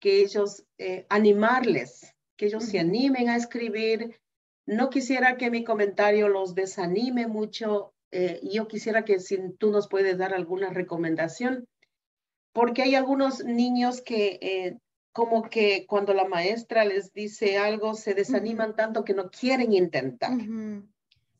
que 0.00 0.20
ellos 0.20 0.64
eh, 0.76 1.06
animarles, 1.08 2.14
que 2.36 2.46
ellos 2.46 2.64
se 2.64 2.78
animen 2.78 3.28
a 3.30 3.36
escribir, 3.36 4.20
no 4.68 4.90
quisiera 4.90 5.38
que 5.38 5.50
mi 5.50 5.64
comentario 5.64 6.28
los 6.28 6.54
desanime 6.54 7.26
mucho. 7.26 7.94
Eh, 8.10 8.40
yo 8.42 8.68
quisiera 8.68 9.04
que 9.04 9.18
si 9.18 9.38
tú 9.58 9.70
nos 9.70 9.88
puedes 9.88 10.18
dar 10.18 10.34
alguna 10.34 10.70
recomendación, 10.70 11.66
porque 12.52 12.82
hay 12.82 12.94
algunos 12.94 13.44
niños 13.44 14.02
que 14.02 14.38
eh, 14.42 14.76
como 15.12 15.48
que 15.48 15.86
cuando 15.86 16.12
la 16.12 16.26
maestra 16.26 16.84
les 16.84 17.12
dice 17.14 17.56
algo 17.56 17.94
se 17.94 18.14
desaniman 18.14 18.76
tanto 18.76 19.04
que 19.04 19.14
no 19.14 19.30
quieren 19.30 19.72
intentar. 19.72 20.38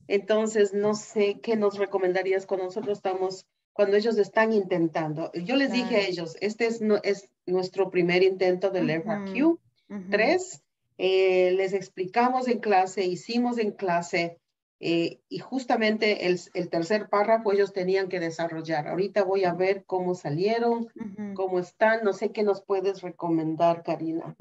Entonces, 0.07 0.73
no 0.73 0.95
sé 0.95 1.39
qué 1.43 1.55
nos 1.55 1.77
recomendarías 1.77 2.47
cuando 2.47 2.65
nosotros 2.67 2.97
estamos, 2.97 3.47
cuando 3.75 3.99
ellos 3.99 4.17
están 4.17 4.55
intentando. 4.55 5.31
Yo 5.35 5.55
les 5.57 5.71
dije 5.71 5.97
a 5.97 6.07
ellos, 6.07 6.37
este 6.41 6.67
es, 6.67 6.81
no, 6.81 6.97
es 7.03 7.29
nuestro 7.45 7.91
primer 7.91 8.23
intento 8.23 8.71
del 8.71 8.91
FRQ 8.91 9.59
3 10.11 10.63
eh, 10.99 11.53
les 11.53 11.73
explicamos 11.73 12.49
en 12.49 12.59
clase, 12.59 13.05
hicimos 13.07 13.59
en 13.59 13.73
clase, 13.73 14.39
eh, 14.81 15.21
y 15.29 15.41
justamente 15.41 16.27
el, 16.27 16.39
el, 16.55 16.69
tercer 16.69 17.09
párrafo 17.09 17.53
ellos 17.53 17.73
tenían 17.73 18.09
que 18.09 18.21
desarrollar. 18.21 18.87
Ahorita 18.87 19.25
voy 19.25 19.45
a 19.45 19.53
ver 19.53 19.85
cómo 19.85 20.15
salieron, 20.15 20.87
cómo 21.35 21.59
están. 21.59 22.05
No 22.05 22.13
sé 22.13 22.31
qué 22.31 22.45
nos 22.45 22.63
puedes 22.63 23.03
recomendar, 23.03 23.83
Karina. 23.83 24.37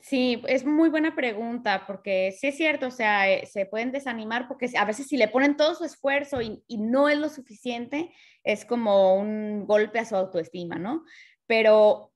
Sí, 0.00 0.42
es 0.46 0.66
muy 0.66 0.90
buena 0.90 1.14
pregunta 1.14 1.84
porque 1.86 2.34
sí 2.38 2.48
es 2.48 2.58
cierto, 2.58 2.88
o 2.88 2.90
sea, 2.90 3.30
eh, 3.30 3.46
se 3.46 3.64
pueden 3.64 3.90
desanimar 3.90 4.48
porque 4.48 4.70
a 4.76 4.84
veces 4.84 5.06
si 5.06 5.16
le 5.16 5.28
ponen 5.28 5.56
todo 5.56 5.74
su 5.74 5.84
esfuerzo 5.84 6.42
y, 6.42 6.62
y 6.66 6.76
no 6.76 7.08
es 7.08 7.16
lo 7.16 7.30
suficiente, 7.30 8.12
es 8.44 8.66
como 8.66 9.14
un 9.14 9.66
golpe 9.66 9.98
a 9.98 10.04
su 10.04 10.14
autoestima, 10.14 10.76
¿no? 10.76 11.04
Pero 11.46 12.12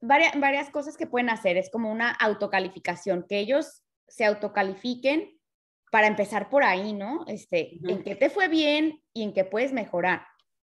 varias, 0.00 0.38
varias 0.38 0.70
cosas 0.70 0.96
que 0.96 1.06
pueden 1.06 1.30
hacer 1.30 1.56
es 1.56 1.70
como 1.70 1.90
una 1.90 2.10
autocalificación, 2.10 3.24
que 3.28 3.38
ellos 3.38 3.82
se 4.06 4.24
autocalifiquen 4.24 5.38
para 5.90 6.06
empezar 6.06 6.50
por 6.50 6.64
ahí, 6.64 6.92
¿no? 6.92 7.24
Este, 7.26 7.78
en 7.88 8.02
qué 8.02 8.14
te 8.14 8.30
fue 8.30 8.48
bien 8.48 9.02
y 9.12 9.22
en 9.22 9.32
qué 9.32 9.44
puedes 9.44 9.72
mejorar, 9.72 10.26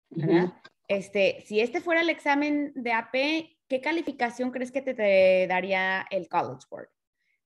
¿verdad? 0.09 0.53
Este, 0.87 1.43
si 1.45 1.59
este 1.59 1.81
fuera 1.81 2.01
el 2.01 2.09
examen 2.09 2.71
de 2.75 2.93
AP, 2.93 3.13
¿qué 3.67 3.81
calificación 3.81 4.51
crees 4.51 4.71
que 4.71 4.81
te, 4.81 5.45
daría 5.47 6.05
el 6.09 6.27
College 6.27 6.65
Board? 6.69 6.89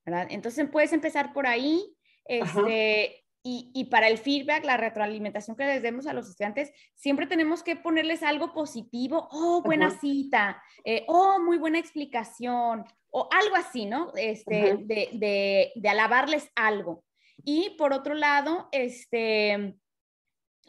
¿verdad? 0.06 0.28
Entonces 0.30 0.70
puedes 0.70 0.94
empezar 0.94 1.34
por 1.34 1.48
ahí, 1.48 1.96
este, 2.26 3.23
y, 3.44 3.72
y, 3.74 3.86
para 3.86 4.08
el 4.08 4.18
feedback, 4.18 4.64
la 4.64 4.78
retroalimentación 4.78 5.58
que 5.58 5.66
les 5.66 5.84
demos 5.84 6.08
a 6.08 6.14
los 6.14 6.30
estudiantes, 6.30 6.72
siempre 6.96 7.28
tenemos 7.28 7.62
que 7.62 7.76
ponerles 7.76 8.24
algo 8.24 8.54
positivo, 8.54 9.28
oh, 9.32 9.62
buena 9.62 9.90
cita, 9.92 10.64
eh, 10.86 11.04
oh, 11.08 11.40
muy 11.40 11.58
buena 11.58 11.78
explicación, 11.78 12.86
o 13.12 13.30
algo 13.32 13.56
así, 13.58 13.86
¿no? 13.86 14.14
Este, 14.16 14.78
de, 14.80 15.10
de, 15.12 15.72
de 15.76 15.90
alabarles 15.90 16.50
algo. 16.56 17.04
Y 17.44 17.72
por 17.78 17.92
otro 17.92 18.14
lado, 18.14 18.70
este, 18.72 19.76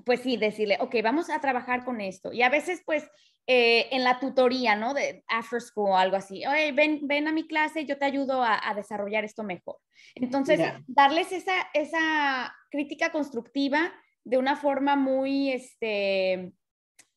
pues 0.04 0.20
sí, 0.20 0.36
decirle, 0.36 0.76
ok, 0.80 0.96
vamos 1.02 1.30
a 1.30 1.40
trabajar 1.40 1.84
con 1.84 2.00
esto. 2.00 2.32
Y 2.32 2.42
a 2.42 2.48
veces, 2.48 2.82
pues, 2.84 3.08
eh, 3.46 3.88
en 3.90 4.04
la 4.04 4.18
tutoría, 4.20 4.74
¿no? 4.76 4.94
De 4.94 5.22
after 5.28 5.60
school 5.60 5.90
o 5.90 5.96
algo 5.96 6.16
así, 6.16 6.46
oye, 6.46 6.72
ven, 6.72 7.00
ven 7.02 7.28
a 7.28 7.32
mi 7.32 7.46
clase, 7.46 7.84
yo 7.84 7.98
te 7.98 8.06
ayudo 8.06 8.42
a, 8.42 8.72
desarrollar 8.74 9.24
esto 9.24 9.42
mejor. 9.42 9.76
Entonces, 10.14 10.60
darles 10.86 11.30
esa, 11.32 11.68
esa 11.74 12.54
crítica 12.70 13.12
constructiva 13.12 13.92
de 14.24 14.38
una 14.38 14.56
forma 14.56 14.96
muy, 14.96 15.50
este, 15.50 16.52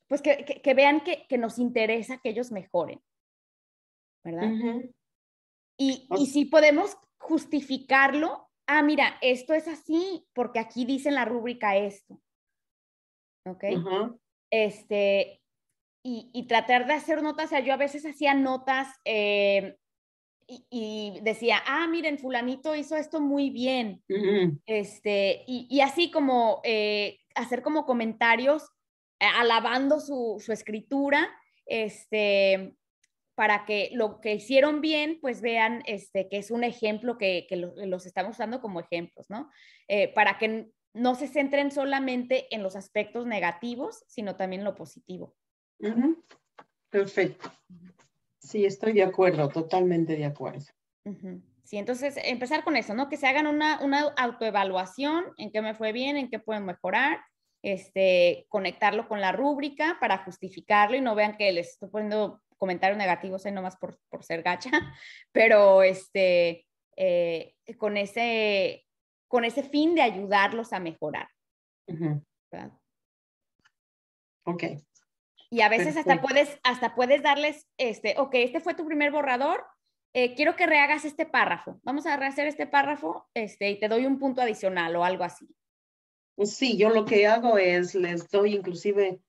pues 0.07 0.21
que, 0.21 0.43
que, 0.43 0.73
vean 0.73 1.01
que, 1.01 1.25
que, 1.27 1.37
nos 1.37 1.59
interesa 1.59 2.17
que 2.17 2.29
ellos 2.29 2.51
mejoren, 2.51 3.01
¿verdad? 4.23 4.51
y, 5.77 6.07
y 6.17 6.25
si 6.25 6.45
podemos 6.45 6.97
justificarlo, 7.17 8.49
ah, 8.67 8.83
mira, 8.83 9.17
esto 9.21 9.53
es 9.53 9.67
así 9.67 10.27
porque 10.33 10.59
aquí 10.59 10.85
dice 10.85 11.09
en 11.09 11.15
la 11.15 11.25
rúbrica 11.25 11.77
esto. 11.77 12.19
¿Ok? 13.45 13.63
Este, 14.51 15.41
y, 16.09 16.43
tratar 16.47 16.87
de 16.87 16.93
hacer 16.93 17.21
notas, 17.21 17.47
o 17.47 17.49
sea, 17.49 17.59
yo 17.59 17.73
a 17.73 17.77
veces 17.77 18.05
hacía 18.05 18.33
notas 18.33 18.87
eh, 19.03 19.75
y, 20.47 21.19
decía, 21.21 21.61
ah, 21.65 21.85
miren, 21.87 22.17
fulanito 22.17 22.75
hizo 22.75 22.95
esto 22.95 23.19
muy 23.19 23.49
bien. 23.49 24.01
Este, 24.65 25.43
y, 25.47 25.81
así 25.81 26.09
como 26.09 26.61
eh, 26.63 27.19
hacer 27.35 27.61
como 27.61 27.85
comentarios 27.85 28.63
eh, 29.19 29.25
alabando 29.35 29.99
su, 29.99 30.37
su 30.39 30.53
escritura, 30.53 31.29
este, 31.65 32.73
para 33.35 33.65
que 33.65 33.89
lo 33.91 34.21
que 34.21 34.35
hicieron 34.35 34.79
bien, 34.79 35.19
pues 35.19 35.41
vean 35.41 35.83
este, 35.87 36.29
que 36.29 36.37
es 36.37 36.51
un 36.51 36.63
ejemplo 36.63 37.17
que, 37.17 37.47
que 37.49 37.57
los 37.57 38.05
estamos 38.05 38.37
usando 38.37 38.61
como 38.61 38.79
ejemplos, 38.79 39.29
¿no? 39.29 39.49
Para 40.15 40.37
que 40.37 40.69
no 40.93 41.15
se 41.15 41.27
centren 41.27 41.69
solamente 41.69 42.47
en 42.55 42.63
los 42.63 42.77
aspectos 42.77 43.25
negativos, 43.25 44.05
sino 44.07 44.37
también 44.37 44.61
en 44.61 44.65
lo 44.65 44.75
positivo. 44.75 45.35
Perfecto. 46.89 47.51
Sí, 48.39 48.65
estoy 48.65 48.93
de 48.93 49.03
acuerdo, 49.03 49.49
totalmente 49.49 50.15
de 50.15 50.25
acuerdo. 50.25 50.65
Sí, 51.63 51.77
entonces 51.77 52.17
empezar 52.23 52.63
con 52.63 52.77
eso, 52.77 52.93
¿no? 52.93 53.09
Que 53.09 53.17
se 53.17 53.27
hagan 53.27 53.45
una, 53.45 53.81
una 53.83 54.13
autoevaluación, 54.17 55.25
en 55.37 55.51
qué 55.51 55.61
me 55.61 55.75
fue 55.75 55.91
bien, 55.91 56.15
en 56.15 56.29
qué 56.29 56.39
pueden 56.39 56.65
mejorar, 56.65 57.19
este, 57.61 58.45
conectarlo 58.47 59.07
con 59.07 59.19
la 59.19 59.33
rúbrica 59.33 59.97
para 59.99 60.19
justificarlo 60.19 60.95
y 60.95 61.01
no 61.01 61.15
vean 61.15 61.35
que 61.35 61.51
les 61.51 61.71
estoy 61.71 61.89
poniendo 61.89 62.41
comentarios 62.57 62.97
negativos 62.97 63.45
ahí 63.45 63.51
nomás 63.51 63.75
por, 63.75 63.99
por 64.09 64.23
ser 64.23 64.43
gacha, 64.43 64.71
pero 65.33 65.83
este, 65.83 66.65
eh, 66.95 67.55
con, 67.77 67.97
ese, 67.97 68.85
con 69.27 69.43
ese 69.43 69.63
fin 69.63 69.93
de 69.93 70.03
ayudarlos 70.03 70.71
a 70.71 70.79
mejorar. 70.79 71.27
Ok. 74.45 74.63
Y 75.49 75.61
a 75.61 75.69
veces 75.69 75.95
hasta 75.95 76.21
puedes, 76.21 76.59
hasta 76.63 76.93
puedes 76.93 77.23
darles, 77.23 77.67
este, 77.77 78.15
ok, 78.17 78.35
este 78.35 78.59
fue 78.59 78.73
tu 78.73 78.85
primer 78.85 79.11
borrador, 79.11 79.65
eh, 80.13 80.35
quiero 80.35 80.55
que 80.55 80.65
rehagas 80.65 81.05
este 81.05 81.25
párrafo. 81.25 81.79
Vamos 81.83 82.05
a 82.05 82.17
rehacer 82.17 82.47
este 82.47 82.67
párrafo 82.67 83.29
este, 83.33 83.69
y 83.69 83.79
te 83.79 83.87
doy 83.87 84.05
un 84.05 84.19
punto 84.19 84.41
adicional 84.41 84.95
o 84.95 85.03
algo 85.03 85.23
así. 85.23 85.47
Sí, 86.43 86.77
yo 86.77 86.89
lo 86.89 87.05
que 87.05 87.27
hago 87.27 87.57
es, 87.57 87.95
les 87.95 88.29
doy 88.29 88.55
inclusive 88.55 89.21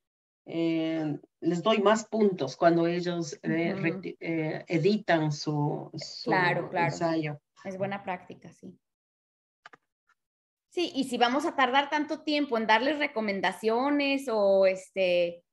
eh, 0.51 1.19
les 1.41 1.63
doy 1.63 1.79
más 1.79 2.07
puntos 2.07 2.57
cuando 2.57 2.87
ellos 2.87 3.39
eh, 3.43 4.65
editan 4.67 5.31
su, 5.31 5.91
claro, 6.25 6.71
claro. 6.71 6.87
ensayo. 6.87 7.41
Es 7.65 7.77
buena 7.77 8.03
práctica, 8.03 8.51
sí. 8.53 8.75
Sí, 10.71 10.91
y 10.95 11.05
si 11.05 11.19
vamos 11.19 11.45
a 11.45 11.55
tardar 11.55 11.91
tanto 11.91 12.23
tiempo 12.23 12.57
en 12.57 12.67
darles 12.67 12.99
recomendaciones 12.99 14.27
o 14.31 14.65
este, 14.65 15.45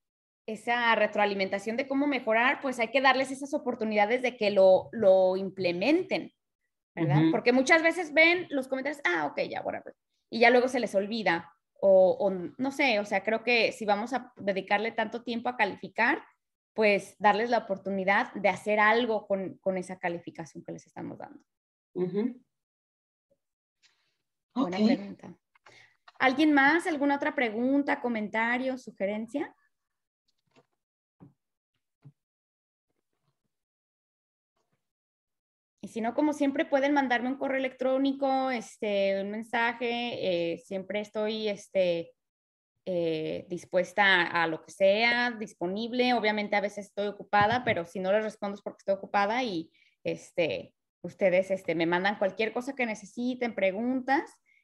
esa 0.47 0.93
retroalimentación 0.95 1.77
de 1.77 1.87
cómo 1.87 2.07
mejorar, 2.07 2.61
pues 2.61 2.79
hay 2.79 2.89
que 2.89 3.01
darles 3.01 3.31
esas 3.31 3.53
oportunidades 3.53 4.21
de 4.21 4.37
que 4.37 4.51
lo, 4.51 4.89
lo 4.91 5.35
implementen, 5.37 6.33
¿verdad? 6.93 7.23
Porque 7.31 7.51
muchas 7.51 7.81
veces 7.81 8.13
ven 8.13 8.47
los 8.49 8.67
comentarios, 8.67 9.01
ah, 9.05 9.25
ok, 9.25 9.41
ya, 9.49 9.61
whatever. 9.61 9.95
Y 10.29 10.39
ya 10.39 10.49
luego 10.49 10.67
se 10.67 10.79
les 10.79 10.93
olvida 10.95 11.51
o, 11.81 12.31
no 12.57 12.71
sé, 12.71 12.99
o 12.99 13.05
sea, 13.05 13.23
creo 13.23 13.43
que 13.43 13.71
si 13.71 13.85
vamos 13.85 14.13
a 14.13 14.33
dedicarle 14.37 14.91
tanto 14.91 15.23
tiempo 15.23 15.49
a 15.49 15.57
calificar, 15.57 16.23
pues 16.73 17.15
darles 17.19 17.49
la 17.49 17.59
oportunidad 17.59 18.33
de 18.33 18.49
hacer 18.49 18.79
algo 18.79 19.27
con, 19.27 19.57
con 19.59 19.77
esa 19.77 19.99
calificación 19.99 20.63
que 20.63 20.71
les 20.71 20.87
estamos 20.87 21.17
dando. 21.17 21.39
Buena 24.55 24.77
pregunta. 24.77 25.37
¿Alguien 26.17 26.53
más? 26.53 26.87
¿Alguna 26.87 27.17
otra 27.17 27.35
pregunta, 27.35 28.01
comentario, 28.01 28.77
sugerencia? 28.77 29.53
Y 35.85 35.87
si 35.87 36.01
no, 36.01 36.15
como 36.15 36.33
siempre, 36.33 36.65
pueden 36.65 36.93
mandarme 36.93 37.29
un 37.29 37.37
correo 37.37 37.59
electrónico, 37.59 38.49
este, 38.49 39.21
un 39.21 39.29
mensaje. 39.29 40.53
Eh, 40.53 40.57
siempre 40.57 40.99
estoy 40.99 41.47
este, 41.47 42.11
eh, 42.87 43.45
dispuesta 43.49 44.23
a, 44.23 44.47
lo 44.47 44.63
que 44.63 44.71
sea, 44.71 45.29
disponible. 45.29 46.15
Obviamente 46.15 46.55
a 46.55 46.61
veces 46.61 46.87
estoy 46.87 47.05
ocupada, 47.05 47.63
pero 47.63 47.85
si 47.85 47.99
no 47.99 48.11
les 48.11 48.23
respondo 48.23 48.55
es 48.55 48.63
porque 48.63 48.79
estoy 48.79 48.95
ocupada 48.95 49.43
y 49.43 49.69
este, 50.03 50.73
ustedes 51.03 51.51
este, 51.51 51.75
me 51.75 51.85
mandan 51.85 52.17
cualquier 52.17 52.51
cosa 52.51 52.73
que 52.73 52.87
necesiten, 52.87 53.53
preguntas, 53.53 54.23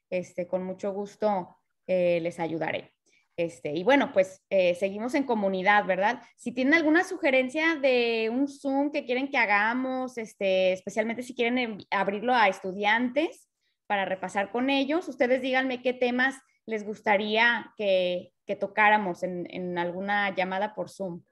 este, 0.09 0.47
con 0.47 0.63
mucho 0.63 0.91
gusto 0.91 1.55
eh, 1.85 2.19
les 2.19 2.39
ayudaré. 2.39 2.95
Este, 3.41 3.73
y 3.73 3.83
bueno, 3.83 4.11
pues 4.13 4.43
eh, 4.51 4.75
seguimos 4.75 5.15
en 5.15 5.23
comunidad, 5.23 5.85
¿verdad? 5.85 6.21
Si 6.37 6.51
tienen 6.51 6.75
alguna 6.75 7.03
sugerencia 7.03 7.75
de 7.75 8.29
un 8.31 8.47
Zoom 8.47 8.91
que 8.91 9.03
quieren 9.03 9.31
que 9.31 9.37
hagamos, 9.39 10.19
este, 10.19 10.73
especialmente 10.73 11.23
si 11.23 11.33
quieren 11.33 11.79
abrirlo 11.89 12.35
a 12.35 12.47
estudiantes 12.47 13.49
para 13.87 14.05
repasar 14.05 14.51
con 14.51 14.69
ellos, 14.69 15.07
ustedes 15.07 15.41
díganme 15.41 15.81
qué 15.81 15.91
temas 15.91 16.35
les 16.67 16.85
gustaría 16.85 17.73
que, 17.77 18.31
que 18.45 18.55
tocáramos 18.55 19.23
en, 19.23 19.75
alguna 19.79 20.35
llamada 20.35 20.75
por 20.75 20.91
Zoom. 20.91 21.23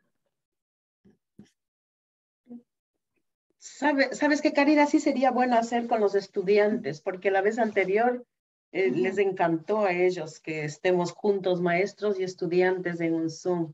¿Sabes 3.60 4.42
qué, 4.42 4.52
Karina? 4.52 4.88
Sí 4.88 5.00
sería 5.00 5.30
bueno 5.30 5.58
hacer 5.58 5.88
con 5.88 6.00
los 6.02 6.16
estudiantes, 6.16 7.02
porque 7.02 7.30
la 7.30 7.42
vez 7.42 7.60
anterior 7.60 8.26
eh, 8.72 8.92
les 8.92 9.18
encantó 9.18 9.86
a 9.86 9.94
ellos 9.94 10.40
que 10.40 10.64
estemos 10.64 11.12
juntos, 11.12 11.62
maestros 11.62 12.20
y 12.20 12.24
estudiantes 12.24 13.02
en 13.02 13.14
un 13.14 13.30
Zoom. 13.30 13.74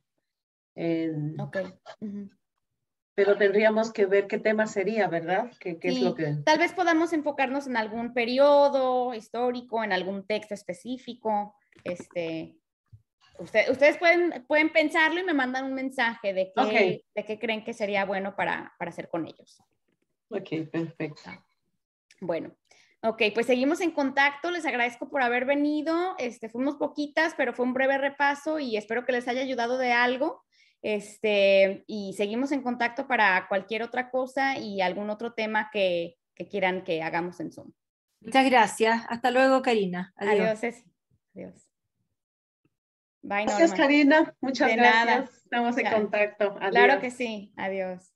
ok. 1.40 1.58
Pero 3.16 3.38
tendríamos 3.38 3.94
que 3.94 4.06
ver 4.06 4.28
qué 4.28 4.38
tema 4.38 4.68
sería, 4.68 5.08
¿verdad? 5.08 5.50
¿Qué, 5.60 5.80
qué 5.80 5.88
es 5.88 6.02
lo 6.02 6.16
que... 6.16 6.36
Tal 6.44 6.60
vez 6.60 6.74
podamos 6.74 7.14
enfocarnos 7.14 7.66
en 7.66 7.78
algún 7.78 8.14
periodo 8.14 9.14
histórico, 9.14 9.82
en 9.86 9.94
algún 9.94 10.28
texto 10.28 10.54
específico. 10.54 11.56
Este, 11.86 12.58
ustedes 13.40 13.98
pueden, 13.98 14.46
pueden 14.48 14.72
pensarlo 14.72 15.22
y 15.22 15.24
me 15.24 15.34
mandan 15.34 15.64
un 15.64 15.74
mensaje 15.74 16.34
de 16.34 16.52
qué, 16.54 17.06
de 17.16 17.26
qué 17.26 17.40
creen 17.40 17.64
que 17.64 17.74
sería 17.74 18.04
bueno 18.04 18.36
para, 18.36 18.74
para 18.78 18.90
hacer 18.90 19.08
con 19.10 19.26
ellos. 19.26 19.64
Ok, 20.30 20.70
perfecto. 20.70 21.32
Bueno, 22.20 22.54
Ok, 23.06 23.22
pues 23.34 23.46
seguimos 23.46 23.82
en 23.82 23.92
contacto. 23.92 24.50
Les 24.50 24.66
agradezco 24.66 25.10
por 25.10 25.22
haber 25.22 25.46
venido. 25.46 26.16
Este, 26.18 26.50
fuimos 26.50 26.76
poquitas, 26.76 27.36
pero 27.38 27.54
fue 27.54 27.66
un 27.66 27.74
breve 27.74 27.98
repaso 28.00 28.60
y 28.60 28.78
espero 28.78 29.06
que 29.06 29.12
les 29.12 29.28
haya 29.28 29.42
ayudado 29.42 29.78
de 29.78 29.92
algo. 29.92 30.44
Este, 30.82 31.84
y 31.88 32.14
seguimos 32.14 32.52
en 32.52 32.62
contacto 32.62 33.08
para 33.08 33.48
cualquier 33.48 33.84
otra 33.84 34.10
cosa 34.10 34.58
y 34.58 34.82
algún 34.82 35.10
otro 35.10 35.34
tema 35.34 35.70
que, 35.72 36.18
que 36.34 36.48
quieran 36.48 36.84
que 36.84 37.04
hagamos 37.04 37.40
en 37.40 37.52
Zoom. 37.52 37.72
Muchas 38.22 38.46
gracias. 38.46 39.04
Hasta 39.08 39.30
luego, 39.30 39.62
Karina. 39.62 40.12
Adiós, 40.16 40.64
Adiós. 40.64 40.84
Adiós. 41.36 41.70
Bye, 43.22 43.46
Gracias, 43.46 43.74
Karina. 43.74 44.36
Muchas 44.42 44.76
gracias. 44.76 45.44
Estamos 45.44 45.78
en 45.78 45.92
contacto. 45.92 46.56
Claro 46.72 47.00
que 47.00 47.12
sí. 47.12 47.54
Adiós. 47.56 48.15